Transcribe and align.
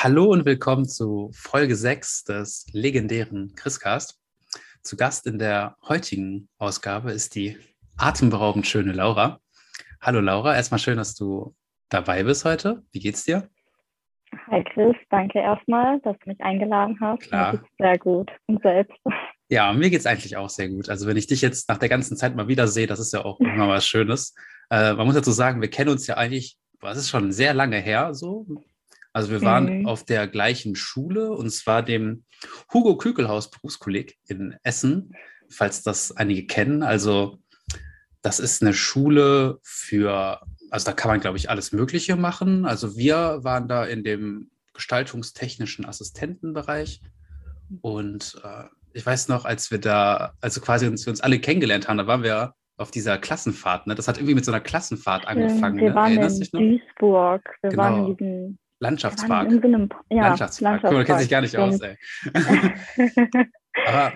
Hallo 0.00 0.26
und 0.26 0.44
willkommen 0.44 0.84
zu 0.86 1.30
Folge 1.34 1.74
6 1.74 2.24
des 2.24 2.66
legendären 2.72 3.54
Chriscast. 3.56 4.20
Zu 4.82 4.96
Gast 4.96 5.26
in 5.26 5.38
der 5.38 5.76
heutigen 5.88 6.48
Ausgabe 6.58 7.10
ist 7.10 7.34
die 7.34 7.56
atemberaubend 7.96 8.66
schöne 8.66 8.92
Laura. 8.92 9.40
Hallo 10.00 10.20
Laura, 10.20 10.54
erstmal 10.54 10.78
schön, 10.78 10.98
dass 10.98 11.14
du 11.14 11.54
dabei 11.88 12.22
bist 12.22 12.44
heute. 12.44 12.82
Wie 12.92 13.00
geht's 13.00 13.24
dir? 13.24 13.48
Hi 14.50 14.62
Chris, 14.64 14.94
danke 15.10 15.40
erstmal, 15.40 16.00
dass 16.00 16.16
du 16.20 16.30
mich 16.30 16.40
eingeladen 16.40 16.96
hast. 17.00 17.22
Klar. 17.22 17.60
Sehr 17.78 17.98
gut 17.98 18.30
und 18.46 18.62
selbst. 18.62 18.96
Ja, 19.48 19.72
mir 19.72 19.90
geht's 19.90 20.06
eigentlich 20.06 20.36
auch 20.36 20.50
sehr 20.50 20.68
gut. 20.68 20.88
Also 20.88 21.06
wenn 21.06 21.16
ich 21.16 21.26
dich 21.26 21.40
jetzt 21.40 21.68
nach 21.68 21.78
der 21.78 21.88
ganzen 21.88 22.16
Zeit 22.16 22.36
mal 22.36 22.48
wieder 22.48 22.68
sehe, 22.68 22.86
das 22.86 23.00
ist 23.00 23.12
ja 23.12 23.24
auch 23.24 23.40
immer 23.40 23.68
was 23.68 23.86
Schönes. 23.86 24.34
Äh, 24.70 24.92
man 24.94 25.06
muss 25.06 25.14
dazu 25.14 25.32
sagen, 25.32 25.60
wir 25.62 25.70
kennen 25.70 25.90
uns 25.90 26.06
ja 26.06 26.16
eigentlich, 26.16 26.58
was 26.80 26.98
ist 26.98 27.08
schon 27.08 27.32
sehr 27.32 27.54
lange 27.54 27.78
her 27.78 28.14
so. 28.14 28.46
Also 29.14 29.30
wir 29.30 29.40
waren 29.42 29.80
Mhm. 29.80 29.86
auf 29.86 30.04
der 30.04 30.28
gleichen 30.28 30.76
Schule 30.76 31.32
und 31.32 31.50
zwar 31.50 31.82
dem 31.82 32.24
Hugo 32.72 32.98
Kükelhaus 32.98 33.50
Berufskolleg 33.50 34.16
in 34.28 34.54
Essen, 34.62 35.14
falls 35.48 35.82
das 35.82 36.14
einige 36.16 36.46
kennen. 36.46 36.82
Also 36.82 37.38
das 38.20 38.38
ist 38.38 38.62
eine 38.62 38.74
Schule 38.74 39.58
für, 39.62 40.40
also 40.70 40.84
da 40.86 40.92
kann 40.92 41.10
man, 41.10 41.20
glaube 41.20 41.38
ich, 41.38 41.48
alles 41.48 41.72
Mögliche 41.72 42.16
machen. 42.16 42.66
Also 42.66 42.96
wir 42.96 43.38
waren 43.42 43.66
da 43.66 43.84
in 43.84 44.04
dem 44.04 44.50
gestaltungstechnischen 44.74 45.86
Assistentenbereich 45.86 47.00
und 47.80 48.40
äh, 48.44 48.64
ich 48.98 49.06
weiß 49.06 49.28
noch, 49.28 49.44
als 49.44 49.70
wir 49.70 49.78
da, 49.78 50.32
also 50.40 50.60
quasi 50.60 50.88
uns, 50.88 51.06
wir 51.06 51.12
uns 51.12 51.20
alle 51.20 51.38
kennengelernt 51.38 51.86
haben, 51.88 51.98
da 51.98 52.08
waren 52.08 52.24
wir 52.24 52.54
auf 52.76 52.90
dieser 52.90 53.16
Klassenfahrt. 53.16 53.86
Ne? 53.86 53.94
Das 53.94 54.08
hat 54.08 54.16
irgendwie 54.18 54.34
mit 54.34 54.44
so 54.44 54.50
einer 54.50 54.60
Klassenfahrt 54.60 55.24
angefangen. 55.26 55.78
wir 55.78 55.90
Ne? 55.90 55.94
waren 55.94 56.12
Erinnerst 56.12 56.52
in? 56.52 56.80
Duisburg. 56.80 57.42
Wir 57.62 57.76
waren 57.76 57.94
Genau. 57.94 58.08
in 58.10 58.16
diesem 58.16 58.28
waren 58.28 58.58
Landschaftspark. 58.80 59.50
in 59.52 59.60
so 59.62 59.68
einem 59.68 59.88
ja, 60.10 60.22
Landschaftspark. 60.28 60.80
Guck 60.82 60.92
mal, 60.92 60.98
du 60.98 61.04
kennst 61.04 61.22
dich 61.22 61.30
gar 61.30 61.40
nicht 61.42 61.56
aus, 61.56 61.80
ey. 61.80 61.96
Aber 63.86 64.12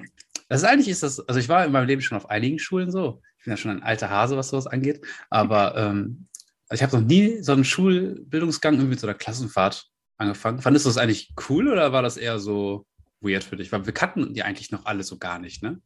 das 0.49 0.63
ist 0.63 0.69
eigentlich 0.69 0.89
ist 0.89 1.03
das, 1.05 1.21
also 1.29 1.39
ich 1.39 1.49
war 1.49 1.65
in 1.65 1.71
meinem 1.73 1.87
Leben 1.87 2.03
schon 2.03 2.17
auf 2.19 2.29
einigen 2.29 2.59
Schulen 2.59 2.91
so. 2.91 3.21
Ich 3.39 3.45
bin 3.45 3.53
ja 3.53 3.57
schon 3.57 3.71
ein 3.71 3.83
alter 3.85 4.11
Hase, 4.11 4.37
was 4.37 4.49
sowas 4.49 4.67
angeht. 4.67 5.05
Aber 5.31 5.77
ähm, 5.77 6.27
also 6.69 6.83
ich 6.83 6.83
habe 6.83 7.01
noch 7.01 7.07
nie 7.07 7.41
so 7.43 7.53
einen 7.53 7.65
Schulbildungsgang 7.65 8.75
irgendwie 8.75 8.91
mit 8.91 9.01
so 9.01 9.07
einer 9.07 9.15
Klassenfahrt 9.15 9.87
angefangen. 10.19 10.59
Fandest 10.61 10.87
du 10.87 10.91
das 10.91 10.99
eigentlich 10.99 11.33
cool 11.49 11.69
oder 11.69 11.93
war 11.93 12.03
das 12.03 12.17
eher 12.17 12.39
so 12.41 12.85
weird 13.23 13.45
für 13.45 13.57
dich? 13.57 13.73
Weil 13.73 13.87
wir 13.87 13.93
kannten 13.95 14.35
die 14.35 14.43
eigentlich 14.43 14.71
noch 14.71 14.87
alle 14.87 15.03
so 15.03 15.19
gar 15.19 15.39
nicht, 15.39 15.63
ne? 15.63 15.81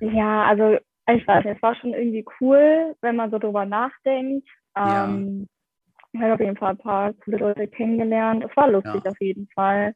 ja, 0.00 0.44
also 0.46 0.78
ich 1.14 1.26
weiß 1.26 1.44
nicht, 1.44 1.56
es 1.56 1.62
war 1.62 1.74
schon 1.76 1.94
irgendwie 1.94 2.24
cool, 2.40 2.94
wenn 3.02 3.16
man 3.16 3.30
so 3.30 3.38
drüber 3.38 3.64
nachdenkt. 3.66 4.48
Ja. 4.76 5.04
Ähm, 5.04 5.46
ich 6.12 6.20
habe 6.20 6.34
auf 6.34 6.40
jeden 6.40 6.56
Fall 6.56 6.70
ein 6.70 6.78
paar 6.78 7.12
coole 7.14 7.38
Leute 7.38 7.66
kennengelernt. 7.68 8.44
Es 8.48 8.56
war 8.56 8.70
lustig 8.70 9.02
Ja. 9.04 9.10
auf 9.10 9.20
jeden 9.20 9.48
Fall. 9.54 9.94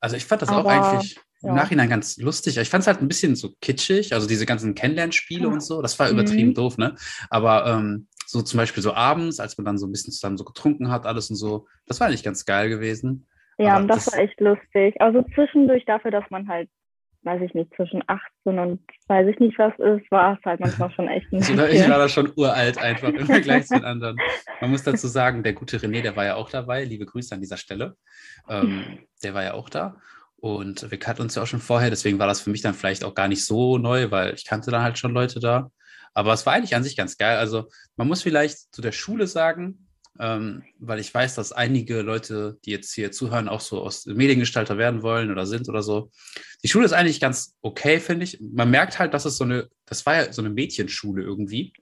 Also 0.00 0.16
ich 0.16 0.24
fand 0.24 0.42
das 0.42 0.48
auch 0.50 0.58
Aber, 0.58 0.70
eigentlich 0.70 1.16
im 1.42 1.48
ja. 1.50 1.54
Nachhinein 1.54 1.88
ganz 1.88 2.16
lustig. 2.18 2.56
Ich 2.58 2.68
fand 2.70 2.82
es 2.82 2.86
halt 2.86 3.00
ein 3.00 3.08
bisschen 3.08 3.34
so 3.34 3.50
kitschig, 3.60 4.12
also 4.14 4.26
diese 4.26 4.46
ganzen 4.46 4.74
Kennenlernspiele 4.74 5.44
Ja. 5.44 5.48
und 5.52 5.60
so, 5.62 5.82
das 5.82 5.98
war 5.98 6.08
übertrieben 6.10 6.50
Mhm. 6.50 6.54
doof, 6.54 6.78
ne? 6.78 6.94
Aber 7.30 7.66
ähm, 7.66 8.08
so 8.26 8.42
zum 8.42 8.58
Beispiel 8.58 8.82
so 8.82 8.92
abends, 8.94 9.40
als 9.40 9.56
man 9.58 9.64
dann 9.64 9.78
so 9.78 9.86
ein 9.86 9.92
bisschen 9.92 10.12
zusammen 10.12 10.36
so 10.36 10.44
getrunken 10.44 10.90
hat, 10.90 11.06
alles 11.06 11.30
und 11.30 11.36
so, 11.36 11.66
das 11.86 12.00
war 12.00 12.08
eigentlich 12.08 12.24
ganz 12.24 12.44
geil 12.44 12.68
gewesen. 12.68 13.26
Ja, 13.58 13.80
das, 13.80 14.04
das- 14.04 14.12
war 14.12 14.20
echt 14.20 14.40
lustig. 14.40 15.00
Also 15.00 15.22
zwischendurch 15.34 15.84
dafür, 15.84 16.10
dass 16.10 16.24
man 16.30 16.48
halt, 16.48 16.68
weiß 17.22 17.42
ich 17.42 17.54
nicht, 17.54 17.74
zwischen 17.74 18.02
18 18.06 18.58
und 18.58 18.80
weiß 19.08 19.26
ich 19.28 19.38
nicht 19.40 19.58
was 19.58 19.72
ist, 19.78 20.10
war 20.10 20.38
es 20.38 20.44
halt 20.44 20.60
manchmal 20.60 20.90
schon 20.92 21.08
echt 21.08 21.32
ein 21.32 21.38
Also, 21.38 21.64
ich 21.66 21.88
war 21.88 21.98
da 21.98 22.08
schon 22.08 22.32
uralt 22.36 22.78
einfach 22.78 23.08
im 23.08 23.26
Vergleich 23.26 23.66
zu 23.66 23.74
den 23.74 23.84
anderen. 23.84 24.16
Man 24.60 24.70
muss 24.70 24.82
dazu 24.84 25.08
sagen, 25.08 25.42
der 25.42 25.54
gute 25.54 25.78
René, 25.78 26.02
der 26.02 26.14
war 26.16 26.24
ja 26.24 26.36
auch 26.36 26.50
dabei. 26.50 26.84
Liebe 26.84 27.06
Grüße 27.06 27.34
an 27.34 27.40
dieser 27.40 27.56
Stelle. 27.56 27.96
Ähm, 28.48 29.06
der 29.22 29.34
war 29.34 29.42
ja 29.42 29.54
auch 29.54 29.68
da. 29.68 29.96
Und 30.38 30.90
wir 30.90 30.98
kannten 30.98 31.22
uns 31.22 31.34
ja 31.34 31.42
auch 31.42 31.46
schon 31.46 31.60
vorher, 31.60 31.90
deswegen 31.90 32.18
war 32.18 32.26
das 32.26 32.40
für 32.42 32.50
mich 32.50 32.60
dann 32.62 32.74
vielleicht 32.74 33.04
auch 33.04 33.14
gar 33.14 33.26
nicht 33.26 33.44
so 33.44 33.78
neu, 33.78 34.10
weil 34.10 34.34
ich 34.34 34.44
kannte 34.44 34.70
dann 34.70 34.82
halt 34.82 34.98
schon 34.98 35.12
Leute 35.12 35.40
da. 35.40 35.70
Aber 36.12 36.32
es 36.32 36.46
war 36.46 36.52
eigentlich 36.52 36.76
an 36.76 36.84
sich 36.84 36.96
ganz 36.96 37.16
geil. 37.16 37.38
Also 37.38 37.68
man 37.96 38.06
muss 38.06 38.22
vielleicht 38.22 38.72
zu 38.74 38.80
der 38.82 38.92
Schule 38.92 39.26
sagen, 39.26 39.85
ähm, 40.20 40.62
weil 40.78 41.00
ich 41.00 41.12
weiß, 41.12 41.34
dass 41.34 41.52
einige 41.52 42.02
Leute, 42.02 42.58
die 42.64 42.70
jetzt 42.70 42.94
hier 42.94 43.12
zuhören, 43.12 43.48
auch 43.48 43.60
so 43.60 43.82
aus 43.82 44.06
Mediengestalter 44.06 44.78
werden 44.78 45.02
wollen 45.02 45.30
oder 45.30 45.46
sind 45.46 45.68
oder 45.68 45.82
so. 45.82 46.10
Die 46.62 46.68
Schule 46.68 46.86
ist 46.86 46.92
eigentlich 46.92 47.20
ganz 47.20 47.54
okay, 47.62 48.00
finde 48.00 48.24
ich. 48.24 48.40
Man 48.40 48.70
merkt 48.70 48.98
halt, 48.98 49.14
dass 49.14 49.24
es 49.24 49.36
so 49.36 49.44
eine, 49.44 49.68
das 49.86 50.06
war 50.06 50.16
ja 50.16 50.32
so 50.32 50.42
eine 50.42 50.50
Mädchenschule 50.50 51.22
irgendwie 51.22 51.72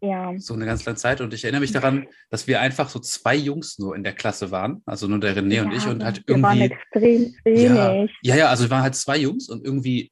Ja, 0.00 0.32
so 0.38 0.54
eine 0.54 0.66
ganz 0.66 0.84
lange 0.84 0.96
Zeit. 0.96 1.20
Und 1.20 1.32
ich 1.32 1.44
erinnere 1.44 1.60
mich 1.60 1.72
daran, 1.72 2.06
dass 2.30 2.46
wir 2.46 2.60
einfach 2.60 2.88
so 2.88 2.98
zwei 2.98 3.36
Jungs 3.36 3.78
nur 3.78 3.94
in 3.94 4.02
der 4.02 4.14
Klasse 4.14 4.50
waren. 4.50 4.82
Also 4.86 5.06
nur 5.06 5.20
der 5.20 5.36
René 5.36 5.62
und 5.62 5.72
ich. 5.72 5.86
Und 5.86 6.02
halt 6.02 6.22
wir 6.26 6.42
waren 6.42 6.58
irgendwie. 6.60 6.74
extrem 6.74 7.34
Ja, 7.44 7.92
wenig. 7.94 8.10
ja, 8.22 8.36
ja, 8.36 8.48
also 8.48 8.64
wir 8.64 8.70
waren 8.70 8.82
halt 8.82 8.96
zwei 8.96 9.18
Jungs 9.18 9.48
und 9.48 9.64
irgendwie 9.64 10.10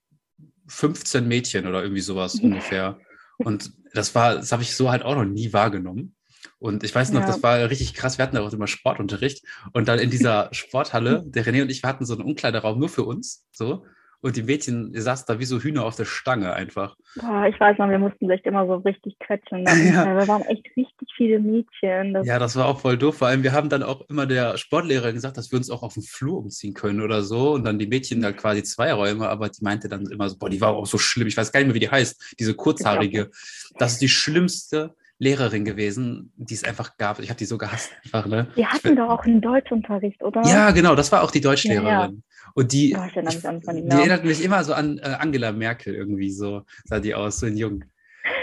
15 0.68 1.26
Mädchen 1.26 1.66
oder 1.66 1.82
irgendwie 1.82 2.02
sowas 2.02 2.34
ungefähr. 2.42 2.98
Und 3.38 3.72
das 3.92 4.14
war, 4.14 4.36
das 4.36 4.52
habe 4.52 4.62
ich 4.62 4.74
so 4.76 4.90
halt 4.90 5.02
auch 5.02 5.14
noch 5.16 5.24
nie 5.24 5.52
wahrgenommen. 5.52 6.14
Und 6.60 6.84
ich 6.84 6.94
weiß 6.94 7.12
noch, 7.12 7.22
Ja. 7.22 7.26
das 7.26 7.42
war 7.42 7.58
richtig 7.70 7.94
krass. 7.94 8.18
Wir 8.18 8.22
hatten 8.24 8.36
da 8.36 8.42
auch 8.42 8.52
immer 8.52 8.66
Sportunterricht. 8.66 9.44
Und 9.72 9.88
dann 9.88 9.98
in 9.98 10.10
dieser 10.10 10.48
Sporthalle, 10.52 11.24
der 11.26 11.44
René 11.44 11.62
und 11.62 11.70
ich, 11.70 11.82
wir 11.82 11.88
hatten 11.88 12.04
so 12.04 12.14
einen 12.14 12.22
Umkleideraum 12.22 12.78
nur 12.78 12.88
für 12.90 13.04
uns. 13.04 13.46
So. 13.50 13.84
Und 14.22 14.36
die 14.36 14.42
Mädchen 14.42 14.92
die 14.92 15.00
saßen 15.00 15.24
da 15.26 15.38
wie 15.38 15.46
so 15.46 15.58
Hühner 15.60 15.86
auf 15.86 15.96
der 15.96 16.04
Stange 16.04 16.52
einfach. 16.52 16.94
Boah, 17.18 17.46
ich 17.46 17.58
weiß 17.58 17.78
noch, 17.78 17.88
wir 17.88 17.98
mussten 17.98 18.28
sich 18.28 18.44
immer 18.44 18.66
so 18.66 18.74
richtig 18.74 19.18
quetschen. 19.18 19.64
Ja. 19.94 20.04
Wir 20.18 20.28
waren 20.28 20.42
echt 20.42 20.66
richtig 20.76 21.08
viele 21.16 21.38
Mädchen. 21.38 22.12
Das, 22.12 22.26
Ja, 22.26 22.38
das 22.38 22.54
war 22.54 22.66
auch 22.66 22.80
voll 22.80 22.98
doof. 22.98 23.16
Vor 23.16 23.28
allem, 23.28 23.42
wir 23.42 23.52
haben 23.52 23.70
dann 23.70 23.82
auch 23.82 24.02
immer 24.10 24.26
der 24.26 24.58
Sportlehrer 24.58 25.14
gesagt, 25.14 25.38
dass 25.38 25.50
wir 25.50 25.56
uns 25.56 25.70
auch 25.70 25.82
auf 25.82 25.94
dem 25.94 26.02
Flur 26.02 26.36
umziehen 26.36 26.74
können 26.74 27.00
oder 27.00 27.22
so. 27.22 27.52
Und 27.52 27.64
dann 27.64 27.78
die 27.78 27.86
Mädchen 27.86 28.20
da 28.20 28.32
quasi 28.32 28.62
zwei 28.62 28.92
Räume, 28.92 29.26
aber 29.30 29.48
die 29.48 29.64
meinte 29.64 29.88
dann 29.88 30.04
immer 30.10 30.28
so, 30.28 30.36
boah, 30.36 30.50
die 30.50 30.60
war 30.60 30.74
auch 30.74 30.84
so 30.86 30.98
schlimm. 30.98 31.26
Ich 31.26 31.38
weiß 31.38 31.50
gar 31.50 31.60
nicht 31.60 31.68
mehr, 31.68 31.74
wie 31.76 31.80
die 31.80 31.90
heißt. 31.90 32.34
Diese 32.38 32.52
kurzhaarige. 32.52 33.30
Das 33.78 33.92
ist 33.92 34.02
die 34.02 34.10
schlimmste 34.10 34.94
Lehrerin 35.20 35.66
gewesen, 35.66 36.32
die 36.36 36.54
es 36.54 36.64
einfach 36.64 36.96
gab. 36.96 37.20
Ich 37.20 37.28
habe 37.28 37.36
die 37.36 37.44
so 37.44 37.58
gehasst 37.58 37.92
einfach, 38.02 38.26
ne? 38.26 38.48
wir 38.54 38.68
hatten 38.68 38.96
doch 38.96 39.10
auch 39.10 39.24
einen 39.24 39.42
Deutschunterricht, 39.42 40.22
oder? 40.22 40.42
Ja, 40.44 40.70
genau, 40.70 40.94
das 40.94 41.12
war 41.12 41.22
auch 41.22 41.30
die 41.30 41.42
Deutschlehrerin. 41.42 42.22
Und 42.54 42.72
die, 42.72 42.96
Oh, 42.98 43.04
ich 43.04 43.46
an 43.46 43.62
von 43.62 43.76
die 43.76 43.82
ja. 43.82 43.98
erinnert 43.98 44.24
mich 44.24 44.42
immer 44.42 44.64
so 44.64 44.72
an 44.72 44.98
äh, 44.98 45.02
Angela 45.02 45.52
Merkel 45.52 45.94
irgendwie, 45.94 46.32
so 46.32 46.62
sah 46.86 47.00
die 47.00 47.14
aus, 47.14 47.38
so 47.38 47.46
in 47.46 47.58
jung. 47.58 47.84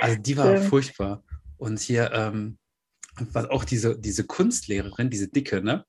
Also 0.02 0.18
die 0.22 0.38
war 0.38 0.52
Stimmt. 0.56 0.70
furchtbar. 0.70 1.24
Und 1.58 1.80
hier, 1.80 2.12
ähm, 2.14 2.60
was 3.32 3.50
auch 3.50 3.66
diese, 3.66 3.98
diese 4.00 4.26
Kunstlehrerin, 4.26 5.09
diese 5.09 5.28
dicke, 5.30 5.64
ne? 5.64 5.84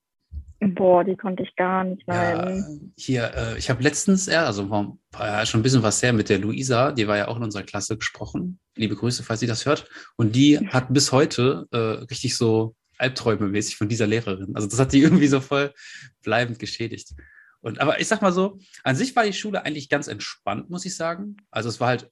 Boah, 0.60 1.04
die 1.04 1.16
konnte 1.16 1.44
ich 1.44 1.54
gar 1.54 1.84
nicht 1.84 2.02
Ja, 2.08 2.32
leiden. 2.32 2.92
hier, 2.96 3.32
äh, 3.34 3.58
ich 3.58 3.70
habe 3.70 3.82
letztens, 3.82 4.26
ja, 4.26 4.44
also 4.44 4.66
paar 4.66 5.26
Jahren 5.26 5.46
schon 5.46 5.60
ein 5.60 5.62
bisschen 5.62 5.84
was 5.84 6.02
her 6.02 6.12
mit 6.12 6.28
der 6.28 6.38
Luisa, 6.38 6.91
die 6.91 7.06
war 7.06 7.16
ja 7.16 7.28
auch 7.28 7.36
in 7.36 7.44
unserer 7.44 7.62
Klasse 7.62 7.96
gesprochen. 7.96 8.58
Liebe 8.76 8.96
Grüße, 8.96 9.22
falls 9.22 9.38
sie 9.41 9.46
das 9.46 9.66
hört. 9.66 9.88
Und 10.16 10.34
die 10.34 10.58
hat 10.58 10.92
bis 10.92 11.12
heute 11.12 11.66
äh, 11.70 12.04
richtig 12.06 12.36
so 12.36 12.74
Albträume 12.98 13.46
mäßig 13.46 13.76
von 13.76 13.88
dieser 13.88 14.08
Lehrerin. 14.08 14.56
Also 14.56 14.66
das 14.69 14.80
hat 14.80 14.92
die 14.92 15.00
irgendwie 15.02 15.28
so 15.28 15.41
voll 15.41 15.72
bleibend 16.22 16.58
geschädigt. 16.58 17.14
Und 17.60 17.80
aber 17.80 18.00
ich 18.00 18.08
sag 18.08 18.22
mal 18.22 18.32
so, 18.32 18.58
an 18.82 18.96
sich 18.96 19.14
war 19.14 19.25
die 19.25 19.32
Schule 19.32 19.64
eigentlich 19.64 19.88
ganz 19.88 20.08
entspannt, 20.08 20.70
muss 20.70 20.84
ich 20.84 20.96
sagen. 20.96 21.36
Also 21.50 21.69
es 21.69 21.78
war 21.80 21.88
halt, 21.88 22.10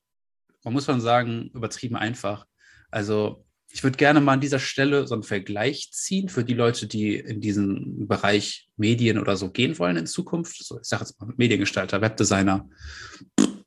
man 0.64 0.72
muss 0.72 0.86
man 0.86 1.00
sagen, 1.00 1.50
übertrieben 1.52 1.96
einfach. 1.96 2.46
Also 2.90 3.45
ich 3.76 3.84
würde 3.84 3.98
gerne 3.98 4.22
mal 4.22 4.32
an 4.32 4.40
dieser 4.40 4.58
Stelle 4.58 5.06
so 5.06 5.12
einen 5.12 5.22
Vergleich 5.22 5.90
ziehen 5.92 6.30
für 6.30 6.44
die 6.44 6.54
Leute, 6.54 6.86
die 6.86 7.16
in 7.16 7.42
diesen 7.42 8.08
Bereich 8.08 8.70
Medien 8.78 9.18
oder 9.18 9.36
so 9.36 9.50
gehen 9.50 9.78
wollen 9.78 9.98
in 9.98 10.06
Zukunft. 10.06 10.64
So, 10.64 10.80
ich 10.80 10.88
sage 10.88 11.02
jetzt 11.02 11.20
mal 11.20 11.30
Mediengestalter, 11.36 12.00
Webdesigner, 12.00 12.66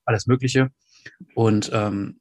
alles 0.06 0.26
Mögliche. 0.26 0.70
Und 1.36 1.70
ähm, 1.74 2.20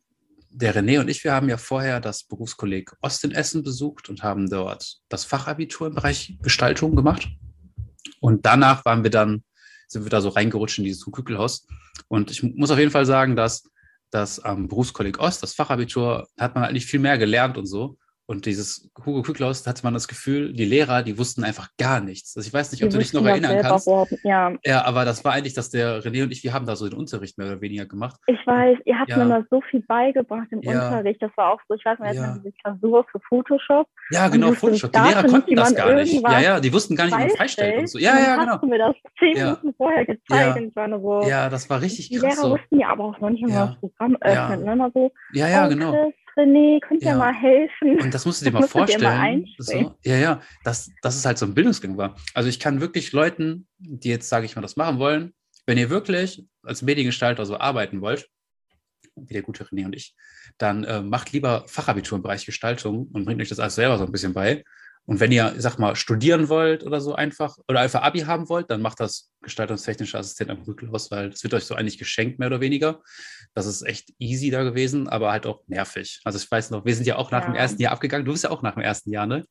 der 0.50 0.76
René 0.76 1.00
und 1.00 1.08
ich, 1.08 1.24
wir 1.24 1.32
haben 1.32 1.48
ja 1.48 1.56
vorher 1.56 1.98
das 1.98 2.24
Berufskolleg 2.24 2.92
Ost 3.00 3.24
in 3.24 3.30
Essen 3.30 3.62
besucht 3.62 4.10
und 4.10 4.22
haben 4.22 4.50
dort 4.50 4.98
das 5.08 5.24
Fachabitur 5.24 5.86
im 5.86 5.94
Bereich 5.94 6.36
Gestaltung 6.42 6.94
gemacht. 6.94 7.26
Und 8.20 8.44
danach 8.44 8.84
waren 8.84 9.02
wir 9.02 9.10
dann, 9.10 9.44
sind 9.86 10.04
wir 10.04 10.10
da 10.10 10.20
so 10.20 10.28
reingerutscht 10.28 10.76
in 10.76 10.84
dieses 10.84 11.06
Kükelhaus. 11.06 11.66
Und 12.08 12.30
ich 12.30 12.42
muss 12.42 12.70
auf 12.70 12.78
jeden 12.78 12.90
Fall 12.90 13.06
sagen, 13.06 13.34
dass 13.34 13.62
das 14.10 14.38
am 14.40 14.68
Berufskolleg 14.68 15.18
Ost, 15.18 15.42
das 15.42 15.54
Fachabitur, 15.54 16.28
hat 16.38 16.54
man 16.54 16.64
eigentlich 16.64 16.86
viel 16.86 17.00
mehr 17.00 17.18
gelernt 17.18 17.56
und 17.58 17.66
so. 17.66 17.98
Und 18.30 18.44
dieses 18.44 18.90
Hugo 19.06 19.22
Küklaus, 19.22 19.62
da 19.62 19.70
hatte 19.70 19.82
man 19.84 19.94
das 19.94 20.06
Gefühl, 20.06 20.52
die 20.52 20.66
Lehrer, 20.66 21.02
die 21.02 21.16
wussten 21.16 21.44
einfach 21.44 21.70
gar 21.78 22.00
nichts. 22.00 22.36
Also 22.36 22.46
ich 22.46 22.52
weiß 22.52 22.70
nicht, 22.72 22.82
ob 22.84 22.90
Die 22.90 22.96
du 22.96 22.98
dich 23.02 23.14
noch 23.14 23.24
erinnern 23.24 23.58
kannst. 23.62 23.88
Ja, 24.22 24.52
Ja, 24.64 24.84
aber 24.84 25.06
das 25.06 25.24
war 25.24 25.32
eigentlich, 25.32 25.54
dass 25.54 25.70
der 25.70 26.02
René 26.02 26.24
und 26.24 26.30
ich, 26.30 26.44
wir 26.44 26.52
haben 26.52 26.66
da 26.66 26.76
so 26.76 26.86
den 26.86 26.98
Unterricht 26.98 27.38
mehr 27.38 27.46
oder 27.46 27.60
weniger 27.62 27.86
gemacht. 27.86 28.20
ich 28.26 28.36
weiß, 28.46 28.78
ihr 28.84 28.98
habt 28.98 29.08
Ja. 29.08 29.16
mir 29.24 29.28
da 29.28 29.44
so 29.50 29.62
viel 29.70 29.80
beigebracht 29.80 30.48
im 30.50 30.60
Ja. 30.60 30.72
Unterricht. 30.88 31.22
Das 31.22 31.30
war 31.36 31.54
auch 31.54 31.60
so, 31.68 31.74
ich 31.74 31.84
weiß 31.84 31.98
nicht, 32.00 32.14
Ja. 32.16 32.36
diese 32.38 32.52
Klausur 32.62 33.06
für 33.10 33.18
Photoshop. 33.28 33.86
Ja, 34.10 34.28
genau, 34.28 34.52
Photoshop. 34.52 34.92
Die 34.92 34.98
Lehrer 34.98 35.24
konnten 35.24 35.56
das 35.56 35.74
gar 35.74 35.94
nicht. 35.94 36.12
Ja, 36.22 36.40
ja, 36.40 36.60
die 36.60 36.72
wussten 36.72 36.96
gar 36.96 37.06
nicht, 37.06 37.16
wie 37.16 37.20
man 37.20 37.30
freistellt 37.30 37.78
und 37.78 37.86
so. 37.88 37.98
Ja, 37.98 38.18
ja, 38.18 38.36
genau. 38.36 38.52
Hast 38.52 38.62
du 38.62 38.66
mir 38.66 38.78
das 38.78 38.94
zehn 39.18 39.36
Ja. 39.36 39.44
Minuten 39.46 39.74
vorher 39.76 40.04
gezeigt 40.04 40.70
so. 41.00 41.22
Ja, 41.28 41.48
das 41.48 41.68
war 41.70 41.80
richtig 41.80 42.08
die 42.08 42.16
krass 42.16 42.36
Lehrer 42.36 42.48
so. 42.48 42.50
wussten 42.50 42.78
ja 42.78 42.88
aber 42.90 43.04
auch 43.04 43.18
noch 43.20 43.30
nicht, 43.30 43.48
Ja. 43.48 43.66
das 43.66 43.80
Programm 43.80 44.16
öffnet. 44.20 44.66
Ja. 44.66 44.74
Ne? 44.76 45.10
Ja, 45.32 45.48
ja, 45.48 45.68
genau. 45.68 46.12
René, 46.38 46.80
könnt 46.80 47.02
ihr 47.02 47.08
Ja. 47.10 47.16
mal 47.18 47.34
helfen? 47.34 47.98
Und 48.00 48.14
das 48.14 48.24
musst 48.24 48.40
du 48.40 48.44
dir 48.44 48.52
Das 48.52 48.72
mal 48.72 48.86
du 48.86 48.92
dir 48.92 48.98
mal 49.00 49.16
vorstellen. 49.16 49.46
so, 49.58 49.94
ja, 50.04 50.16
ja, 50.16 50.42
dass, 50.64 50.90
dass 51.02 51.16
es 51.16 51.24
halt 51.26 51.36
so 51.38 51.46
ein 51.46 51.54
Bildungsgang 51.54 51.96
war. 51.96 52.16
Also 52.34 52.48
ich 52.48 52.60
kann 52.60 52.80
wirklich 52.80 53.12
Leuten, 53.12 53.66
die 53.78 54.08
jetzt, 54.08 54.28
sage 54.28 54.46
ich 54.46 54.54
mal, 54.54 54.62
das 54.62 54.76
machen 54.76 54.98
wollen, 54.98 55.34
wenn 55.66 55.78
ihr 55.78 55.90
wirklich 55.90 56.46
als 56.62 56.82
Mediengestalter 56.82 57.44
so 57.44 57.58
arbeiten 57.58 58.00
wollt, 58.00 58.28
wie 59.16 59.32
der 59.34 59.42
gute 59.42 59.64
René 59.64 59.84
und 59.84 59.96
ich, 59.96 60.14
dann 60.58 60.84
äh, 60.84 61.02
macht 61.02 61.32
lieber 61.32 61.64
Fachabitur 61.66 62.16
im 62.16 62.22
Bereich 62.22 62.46
Gestaltung 62.46 63.08
und 63.12 63.24
bringt 63.24 63.40
euch 63.42 63.48
das 63.48 63.58
alles 63.58 63.74
selber 63.74 63.98
so 63.98 64.04
ein 64.04 64.12
bisschen 64.12 64.32
bei. 64.32 64.64
Und 65.08 65.20
wenn 65.20 65.32
ihr, 65.32 65.54
sag 65.56 65.78
mal, 65.78 65.96
studieren 65.96 66.50
wollt 66.50 66.84
oder 66.84 67.00
so 67.00 67.14
einfach, 67.14 67.56
oder 67.66 67.80
einfach 67.80 68.02
Abi 68.02 68.20
haben 68.20 68.48
wollt, 68.50 68.70
dann 68.70 68.82
macht 68.82 69.00
das 69.00 69.30
gestaltungstechnische 69.40 70.18
Assistent 70.18 70.50
am 70.50 70.60
Rücklos, 70.62 71.10
weil 71.10 71.30
das 71.30 71.42
wird 71.42 71.54
euch 71.54 71.64
so 71.64 71.74
eigentlich 71.74 71.96
geschenkt, 71.96 72.38
mehr 72.38 72.48
oder 72.48 72.60
weniger. 72.60 73.00
Das 73.54 73.64
ist 73.64 73.80
echt 73.86 74.10
easy 74.18 74.50
da 74.50 74.64
gewesen, 74.64 75.08
aber 75.08 75.32
halt 75.32 75.46
auch 75.46 75.62
nervig. 75.66 76.20
Also 76.24 76.36
ich 76.38 76.50
weiß 76.50 76.70
noch, 76.72 76.84
wir 76.84 76.94
sind 76.94 77.06
ja 77.06 77.16
auch 77.16 77.30
nach 77.30 77.46
dem 77.46 77.54
Ja. 77.54 77.60
ersten 77.60 77.80
Jahr 77.80 77.92
abgegangen. 77.92 78.26
Du 78.26 78.32
bist 78.32 78.44
ja 78.44 78.50
auch 78.50 78.60
nach 78.60 78.74
dem 78.74 78.82
ersten 78.82 79.10
Jahr, 79.10 79.24
ne? 79.24 79.46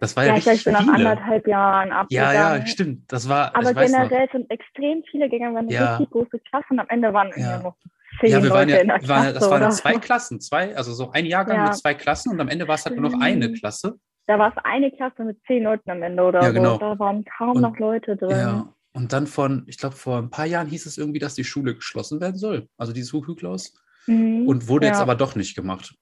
Das 0.00 0.14
war 0.16 0.26
ja, 0.26 0.36
Ja, 0.36 0.52
ich 0.52 0.64
bin 0.64 0.72
nach 0.74 0.86
anderthalb 0.86 1.46
Jahren 1.48 1.88
Ja, 1.88 2.00
abgegangen. 2.00 2.60
ja, 2.60 2.66
stimmt. 2.66 3.10
Das 3.12 3.26
war, 3.26 3.56
Aber 3.56 3.72
generell 3.72 4.28
sind 4.32 4.50
extrem 4.50 5.02
viele 5.10 5.30
gegangen, 5.30 5.54
wir 5.54 5.58
haben 5.60 5.68
Ja. 5.70 5.96
richtig 5.96 6.10
große 6.12 6.38
Klasse 6.50 6.66
und 6.70 6.78
am 6.78 6.88
Ende 6.90 7.12
waren 7.14 7.30
Ja. 7.36 7.56
ja. 7.56 7.62
noch 7.62 7.76
zehn 8.20 8.30
Ja, 8.32 8.42
wir 8.42 8.50
waren 8.50 8.68
ja, 8.68 8.76
wir 8.82 9.08
waren, 9.08 9.24
ja- 9.24 9.32
das 9.32 9.48
waren 9.48 9.62
ja 9.62 9.70
zwei. 9.70 9.94
Klassen, 9.94 10.40
zwei, 10.40 10.76
also 10.76 10.92
so 10.92 11.10
ein 11.12 11.24
Jahrgang 11.24 11.56
Ja. 11.56 11.64
mit 11.64 11.76
zwei 11.76 11.94
Klassen 11.94 12.32
und 12.32 12.40
am 12.40 12.48
Ende 12.48 12.68
war 12.68 12.74
es 12.74 12.84
halt 12.84 12.96
nur 12.98 13.10
noch 13.10 13.18
eine. 13.18 13.50
Klasse. 13.52 13.94
Da 14.26 14.38
war 14.38 14.50
es 14.56 14.64
eine 14.64 14.90
Klasse 14.92 15.24
mit 15.24 15.38
zehn 15.46 15.64
Leuten 15.64 15.90
am 15.90 16.02
Ende 16.02 16.22
oder 16.22 16.42
Ja, 16.42 16.50
genau. 16.50 16.74
so. 16.74 16.78
Da 16.78 16.98
waren 16.98 17.24
kaum 17.24 17.56
Und- 17.56 17.62
noch 17.62 17.78
Leute 17.78 18.16
drin. 18.16 18.30
Ja. 18.30 18.74
Und 18.92 19.12
dann 19.12 19.26
von, 19.26 19.64
ich 19.66 19.78
glaube, 19.78 19.94
vor 19.96 20.18
ein 20.18 20.30
paar 20.30 20.46
Jahren 20.46 20.66
hieß 20.68 20.86
es 20.86 20.98
irgendwie, 20.98 21.18
dass 21.20 21.34
die 21.34 21.44
Schule 21.44 21.74
geschlossen 21.74 22.20
werden 22.20 22.36
soll. 22.36 22.68
Also 22.76 22.92
dieses 22.92 23.12
Huhüklaus. 23.12 23.74
Mhm. 24.06 24.46
Und 24.48 24.68
wurde 24.68 24.86
jetzt 24.86 24.96
Ja. 24.96 25.02
aber 25.02 25.14
doch 25.14 25.34
nicht 25.36 25.54
gemacht. 25.54 25.94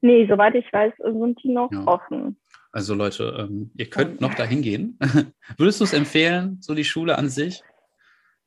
Nee, 0.00 0.26
soweit 0.28 0.54
ich 0.56 0.72
weiß, 0.72 0.92
sind 0.98 1.40
die 1.44 1.52
noch 1.52 1.70
Ja. 1.72 1.86
offen. 1.86 2.36
Also 2.72 2.94
Leute, 2.94 3.36
ähm, 3.38 3.70
ihr 3.76 3.88
könnt 3.88 4.20
noch 4.20 4.34
dahin 4.34 4.62
gehen. 4.62 4.98
Würdest 5.58 5.78
du 5.80 5.84
es 5.84 5.92
empfehlen, 5.92 6.58
so 6.60 6.74
die 6.74 6.84
Schule 6.84 7.16
an 7.18 7.28
sich? 7.28 7.62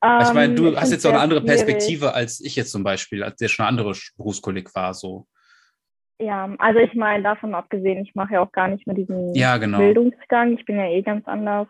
ich 0.02 0.32
meine, 0.34 0.52
Ähm, 0.52 0.56
du 0.56 0.76
hast 0.76 0.90
jetzt 0.92 1.06
auch 1.06 1.10
eine 1.10 1.20
andere 1.20 1.40
schwierig. 1.40 1.56
Perspektive 1.64 2.12
als 2.14 2.40
ich 2.40 2.54
jetzt 2.56 2.70
zum 2.72 2.84
Beispiel, 2.84 3.22
als 3.24 3.36
der 3.36 3.48
schon 3.48 3.64
eine 3.64 3.78
andere 3.78 3.94
Berufskolleg 4.16 4.74
war. 4.74 4.92
So. 4.94 5.26
Ja, 6.18 6.48
also 6.58 6.80
ich 6.80 6.94
meine, 6.94 7.22
davon 7.22 7.54
abgesehen, 7.54 8.02
ich 8.02 8.14
mache 8.14 8.34
ja 8.34 8.40
auch 8.40 8.52
gar 8.52 8.68
nicht 8.68 8.86
mehr 8.86 8.96
diesen 8.96 9.34
Ja, 9.34 9.58
genau. 9.58 9.78
Bildungsgang. 9.78 10.56
Ich 10.56 10.64
bin 10.64 10.76
ja 10.76 10.86
eh 10.86 11.02
ganz 11.02 11.26
anders 11.28 11.68